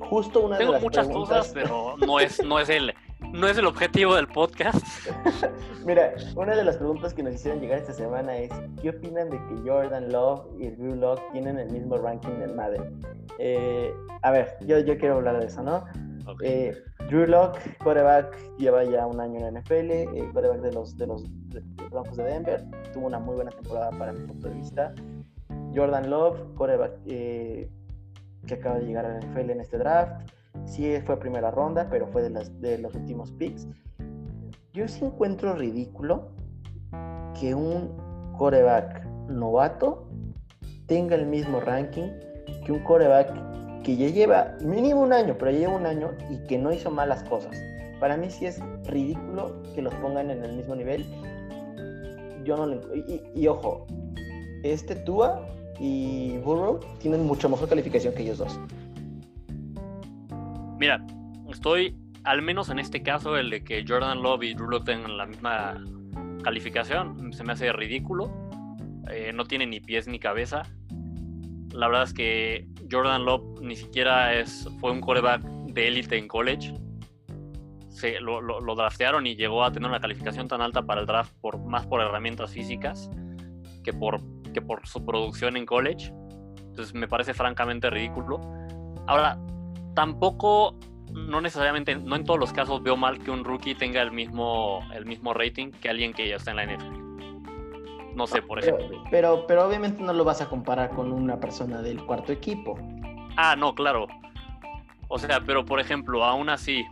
[0.00, 2.92] justo una de las muchas cosas, pero no es, no es el
[3.32, 4.84] no es el objetivo del podcast.
[5.86, 8.50] Mira, una de las preguntas que nos hicieron llegar esta semana es:
[8.80, 13.00] ¿qué opinan de que Jordan Love y Drew Locke tienen el mismo ranking del Madden?
[13.38, 13.92] Eh,
[14.22, 15.84] a ver, yo, yo quiero hablar de eso, ¿no?
[16.42, 16.74] Eh,
[17.08, 21.06] Drew Locke, quarterback, lleva ya un año en la NFL, eh, quarterback de los, de
[21.06, 21.24] los
[21.90, 24.94] Broncos de Denver, tuvo una muy buena temporada para mi punto de vista.
[25.74, 27.68] Jordan Love, coreback eh,
[28.46, 30.31] que acaba de llegar a la NFL en este draft.
[30.66, 33.66] Sí fue primera ronda, pero fue de, los últimos picks.
[34.72, 36.30] Yo sí encuentro ridículo
[37.38, 37.90] que un
[38.38, 40.08] coreback novato
[40.86, 42.08] tenga el mismo ranking
[42.64, 46.38] que un coreback que ya lleva mínimo un año, pero ya lleva un año y
[46.46, 47.56] que no hizo malas cosas.
[48.00, 51.06] Para mí sí es ridículo que los pongan en el mismo nivel.
[52.44, 53.86] Yo no y, y ojo,
[54.62, 55.46] este Tua
[55.78, 58.58] y Burrow tienen mucho mejor calificación que ellos dos.
[60.82, 61.00] Mira,
[61.48, 65.26] estoy, al menos en este caso, el de que Jordan Love y Drew tengan la
[65.26, 65.80] misma
[66.42, 68.32] calificación, se me hace ridículo.
[69.08, 70.64] Eh, no tiene ni pies ni cabeza.
[71.70, 76.26] La verdad es que Jordan Love ni siquiera es, fue un coreback de élite en
[76.26, 76.74] college.
[77.88, 81.32] Se, lo, lo, draftearon y llegó a tener una calificación tan alta para el draft
[81.40, 83.08] por, más por herramientas físicas
[83.84, 84.20] que por
[84.52, 86.12] que por su producción en college.
[86.58, 88.40] Entonces me parece francamente ridículo.
[89.06, 89.38] Ahora,
[89.94, 90.74] tampoco,
[91.12, 94.80] no necesariamente, no en todos los casos veo mal que un rookie tenga el mismo,
[94.94, 97.02] el mismo rating que alguien que ya está en la NFL.
[98.14, 99.02] No sé, por ejemplo.
[99.10, 102.78] Pero, pero obviamente no lo vas a comparar con una persona del cuarto equipo.
[103.36, 104.06] Ah, no, claro.
[105.08, 106.84] O sea, pero por ejemplo, aún así,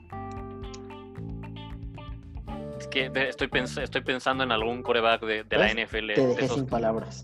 [2.79, 3.51] es que estoy,
[3.83, 6.15] estoy pensando en algún coreback de, la NFL.
[6.15, 7.23] Te dejé sin palabras.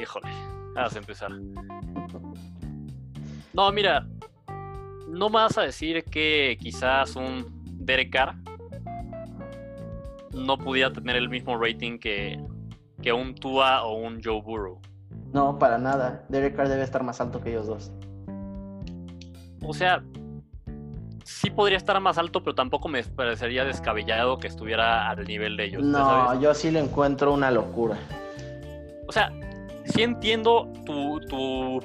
[0.00, 0.28] Híjole,
[0.74, 1.30] vamos a empezar.
[3.52, 4.06] No, mira,
[5.08, 8.34] no me vas a decir que quizás un Derek Carr
[10.32, 12.40] no pudiera tener el mismo rating que,
[13.02, 14.80] que un Tua o un Joe Burrow.
[15.32, 16.24] No, para nada.
[16.28, 17.92] Derek Carr debe estar más alto que ellos dos.
[19.62, 20.02] O sea,
[21.24, 25.64] sí podría estar más alto, pero tampoco me parecería descabellado que estuviera al nivel de
[25.64, 25.82] ellos.
[25.82, 27.96] No, yo sí le encuentro una locura.
[29.08, 29.32] O sea,
[29.84, 31.80] sí entiendo tu, tu,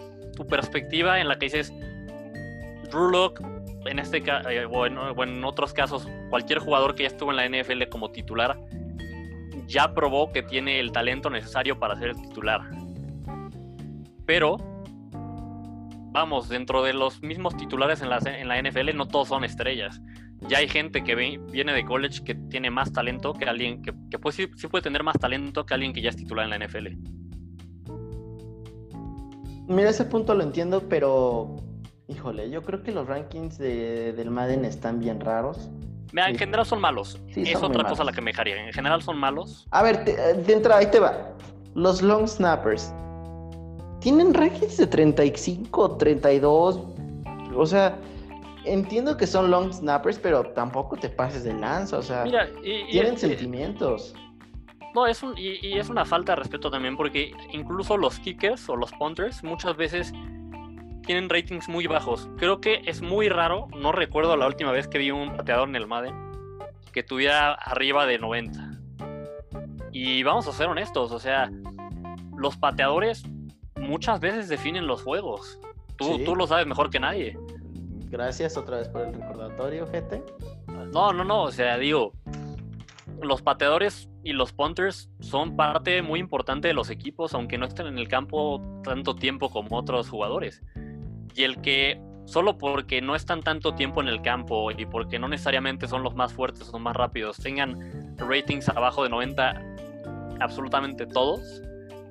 [0.47, 1.71] perspectiva en la que dices,
[2.91, 3.33] Drew
[3.85, 7.83] en este eh, o, en, otros casos, cualquier jugador que ya estuvo en la NFL
[7.89, 8.59] como titular,
[9.67, 12.61] ya probó que tiene el talento necesario para ser el titular.
[14.25, 14.57] Pero,
[16.11, 20.01] vamos, dentro de los mismos titulares en la, en la NFL, no todos son estrellas.
[20.47, 24.31] Ya hay gente que viene de college que tiene más talento que alguien que, que
[24.31, 26.87] sí, sí puede tener más talento que alguien que ya es titular en la NFL.
[29.67, 31.57] Mira, ese punto lo entiendo, pero
[32.07, 35.69] Híjole, yo creo que los rankings de, del Madden están bien raros.
[36.11, 37.21] Mira, en general son malos.
[37.27, 38.65] es otra cosa la que me dejaría.
[38.65, 39.65] En general son malos.
[39.71, 41.31] A ver, de entrada, ahí te va.
[41.73, 42.93] Los long snappers.
[44.01, 46.81] Tienen rankings de 35, 32.
[47.55, 47.97] O sea,
[48.65, 51.97] entiendo que son long snappers, pero tampoco te pases de lanza.
[51.97, 52.25] O sea,
[52.61, 54.13] tienen sentimientos.
[54.93, 58.75] No, es un, y, es una falta de respeto también, porque incluso los kickers o
[58.75, 60.11] los punters muchas veces
[61.01, 62.29] tienen ratings muy bajos.
[62.37, 65.75] Creo que es muy raro, no recuerdo la última vez que vi un pateador en
[65.75, 66.31] el Madden
[66.91, 68.79] que tuviera arriba de 90.
[69.91, 71.51] Y vamos a ser honestos, o sea,
[72.37, 73.23] los pateadores
[73.75, 75.59] muchas veces definen los juegos.
[75.97, 77.37] Tú, tú lo sabes mejor que nadie.
[78.09, 80.23] Gracias otra vez por el recordatorio, gente.
[80.91, 82.13] No, no, no, o sea, digo,
[83.21, 87.87] los pateadores y los punters son parte muy importante de los equipos, aunque no estén
[87.87, 90.61] en el campo tanto tiempo como otros jugadores.
[91.35, 95.27] Y el que solo porque no están tanto tiempo en el campo y porque no
[95.27, 99.61] necesariamente son los más fuertes o más rápidos, tengan ratings abajo de 90
[100.39, 101.61] absolutamente todos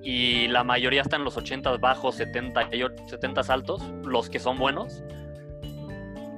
[0.02, 2.68] y la mayoría están en los 80 bajos, 70,
[3.06, 5.02] 70 altos, los que son buenos,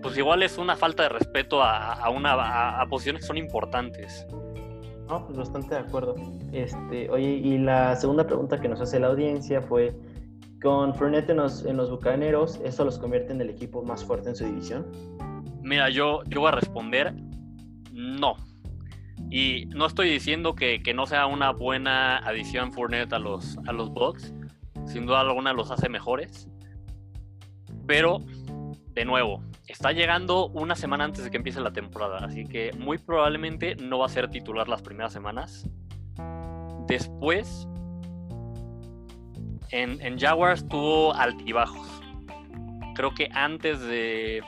[0.02, 4.26] pues igual es una falta de respeto a, una, a posiciones que son importantes.
[5.09, 6.14] No, pues bastante de acuerdo.
[6.52, 9.94] Este, oye, y la segunda pregunta que nos hace la audiencia fue,
[10.62, 14.36] con Fournette en los, en Bucaneros, ¿eso los convierte en el equipo más fuerte en
[14.36, 14.86] su división?
[15.60, 17.14] Mira, yo, yo voy a responder
[17.93, 18.36] no.
[19.30, 23.72] Y no estoy diciendo que, que no sea una buena adición Fournette a los, a
[23.72, 24.32] los Bucks.
[24.86, 26.48] Sin duda alguna los hace mejores.
[27.86, 28.22] Pero,
[28.94, 32.98] de nuevo, está llegando una semana antes de que empiece la temporada, así que muy
[32.98, 35.68] probablemente no va a ser titular las primeras semanas.
[36.86, 37.66] Después,
[39.72, 41.88] en, Jaguars tuvo altibajos.
[42.94, 44.42] Creo que antes de,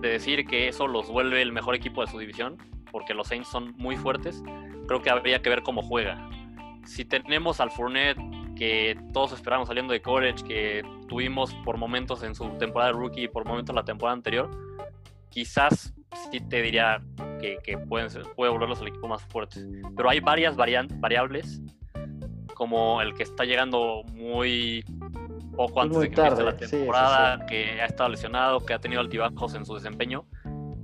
[0.00, 2.56] de decir que eso los vuelve el mejor equipo de su división,
[2.90, 4.42] porque los Saints son muy fuertes,
[4.86, 6.30] creo que habría que ver cómo juega.
[6.84, 8.18] Si tenemos al Fournette
[8.56, 13.24] que todos esperamos saliendo de college, que tuvimos por momentos en su temporada de rookie
[13.24, 14.50] y por momentos la temporada anterior,
[15.28, 15.92] quizás
[16.30, 17.02] sí te diría
[17.40, 19.60] que, que pueden puede volverlos el equipo más fuerte.
[19.94, 21.60] Pero hay varias variables,
[22.56, 24.82] como el que está llegando muy
[25.54, 29.54] poco antes de que empiece la temporada, que ha estado lesionado, que ha tenido altibajos
[29.54, 30.24] en su desempeño,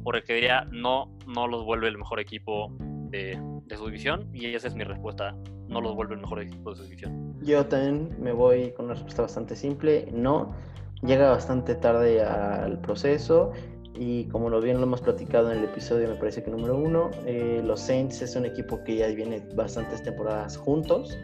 [0.05, 4.69] porque diría no, no los vuelve el mejor equipo de, de su división, y esa
[4.69, 5.35] es mi respuesta
[5.69, 7.35] no los vuelve el mejor equipo de su división.
[7.40, 10.55] Yo también me voy con una respuesta bastante simple, no.
[11.03, 13.53] Llega bastante tarde al proceso
[13.94, 17.11] y como lo bien lo hemos platicado en el episodio, me parece que número uno,
[17.27, 21.19] eh, los Saints es un equipo que ya viene bastantes temporadas juntos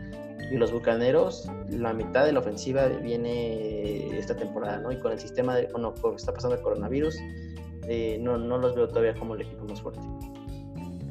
[0.51, 4.93] y los Bucaneros, la mitad de la ofensiva viene esta temporada, ¿no?
[4.93, 7.17] Y con el sistema de, bueno, lo que está pasando el coronavirus,
[7.89, 10.01] eh, no, no los veo todavía como el equipo más fuerte.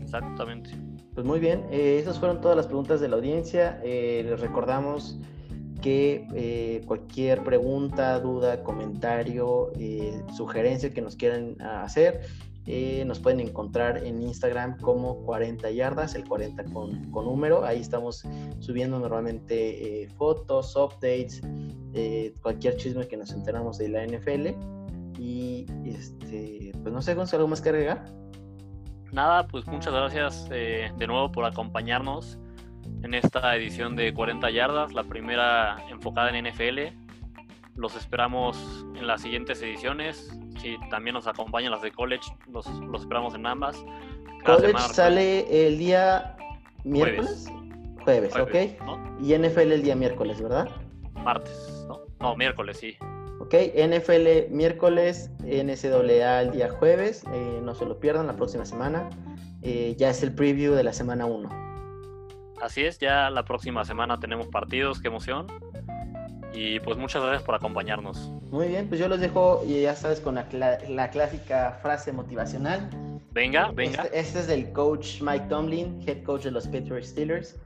[0.01, 0.71] Exactamente.
[1.13, 3.81] Pues muy bien, eh, esas fueron todas las preguntas de la audiencia.
[3.83, 5.19] Eh, les recordamos
[5.81, 9.71] que eh, cualquier pregunta, duda, comentario,
[10.35, 12.21] sugerencia que nos quieran hacer,
[13.05, 17.63] nos pueden encontrar en Instagram como 40 yardas, el 40 con, con número.
[17.65, 18.23] Ahí estamos
[18.59, 21.41] subiendo normalmente fotos, updates,
[22.41, 24.47] cualquier chisme que nos enteramos de la NFL.
[25.19, 28.05] Y este, pues no sé, Gonzalo, ¿algo más que agregar?
[29.11, 32.37] nada, pues muchas gracias eh, de nuevo por acompañarnos
[33.03, 36.79] en esta edición de 40 yardas, la primera enfocada en NFL.
[37.75, 40.37] Los esperamos en las siguientes ediciones.
[40.57, 42.67] Si también nos acompañan las de college, los,
[42.99, 43.83] esperamos en ambas.
[44.45, 46.35] college sale el día
[46.83, 47.51] miércoles.
[48.03, 48.55] Jueves, ok.
[49.21, 50.69] Y NFL el día miércoles, ¿verdad?
[51.23, 51.99] Martes, ¿no?
[52.19, 52.97] No, miércoles, sí.
[53.39, 59.09] Ok, NFL miércoles, NCAA el día jueves, eh, no se lo pierdan la próxima semana.
[59.61, 61.49] Eh, ya es el preview de la semana 1.
[62.61, 65.47] Así es, ya la próxima semana tenemos partidos, qué emoción.
[66.59, 68.31] Y pues muchas gracias por acompañarnos.
[68.49, 70.47] Muy bien, pues yo los dejo, y ya sabes, con la,
[70.89, 72.89] la clásica frase motivacional.
[73.29, 74.05] Venga, venga.
[74.05, 77.59] Este, este, es del coach Mike Tomlin, head coach de los Pittsburgh Steelers.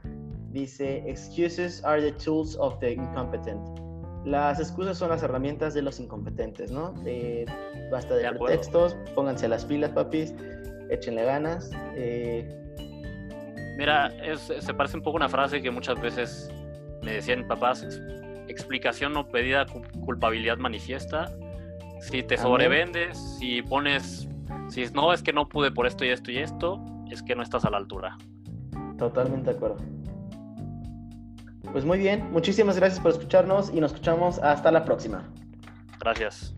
[0.50, 3.66] Dice, excuses are the tools of the incompetent.
[4.26, 6.92] Las excusas son las herramientas de los incompetentes, ¿no?
[7.06, 7.46] Eh,
[7.90, 10.34] basta de, pretextos, pónganse las pilas, papis,
[10.90, 11.70] échenle ganas.
[11.96, 12.46] Eh.
[13.78, 16.50] Mira, se parece un poco a una frase que muchas veces
[17.02, 17.82] me decían papás,
[18.52, 19.66] explicación no pedida,
[20.04, 21.30] culpabilidad manifiesta.
[22.00, 24.28] Si te sobrevendes, si pones,
[24.68, 26.80] si no es que no pude por esto y esto y esto,
[27.10, 28.16] es que no estás a la altura.
[28.98, 29.78] Totalmente de acuerdo.
[31.72, 35.28] Pues muy bien, muchísimas gracias por escucharnos y nos escuchamos hasta la próxima.
[35.98, 36.54] Gracias.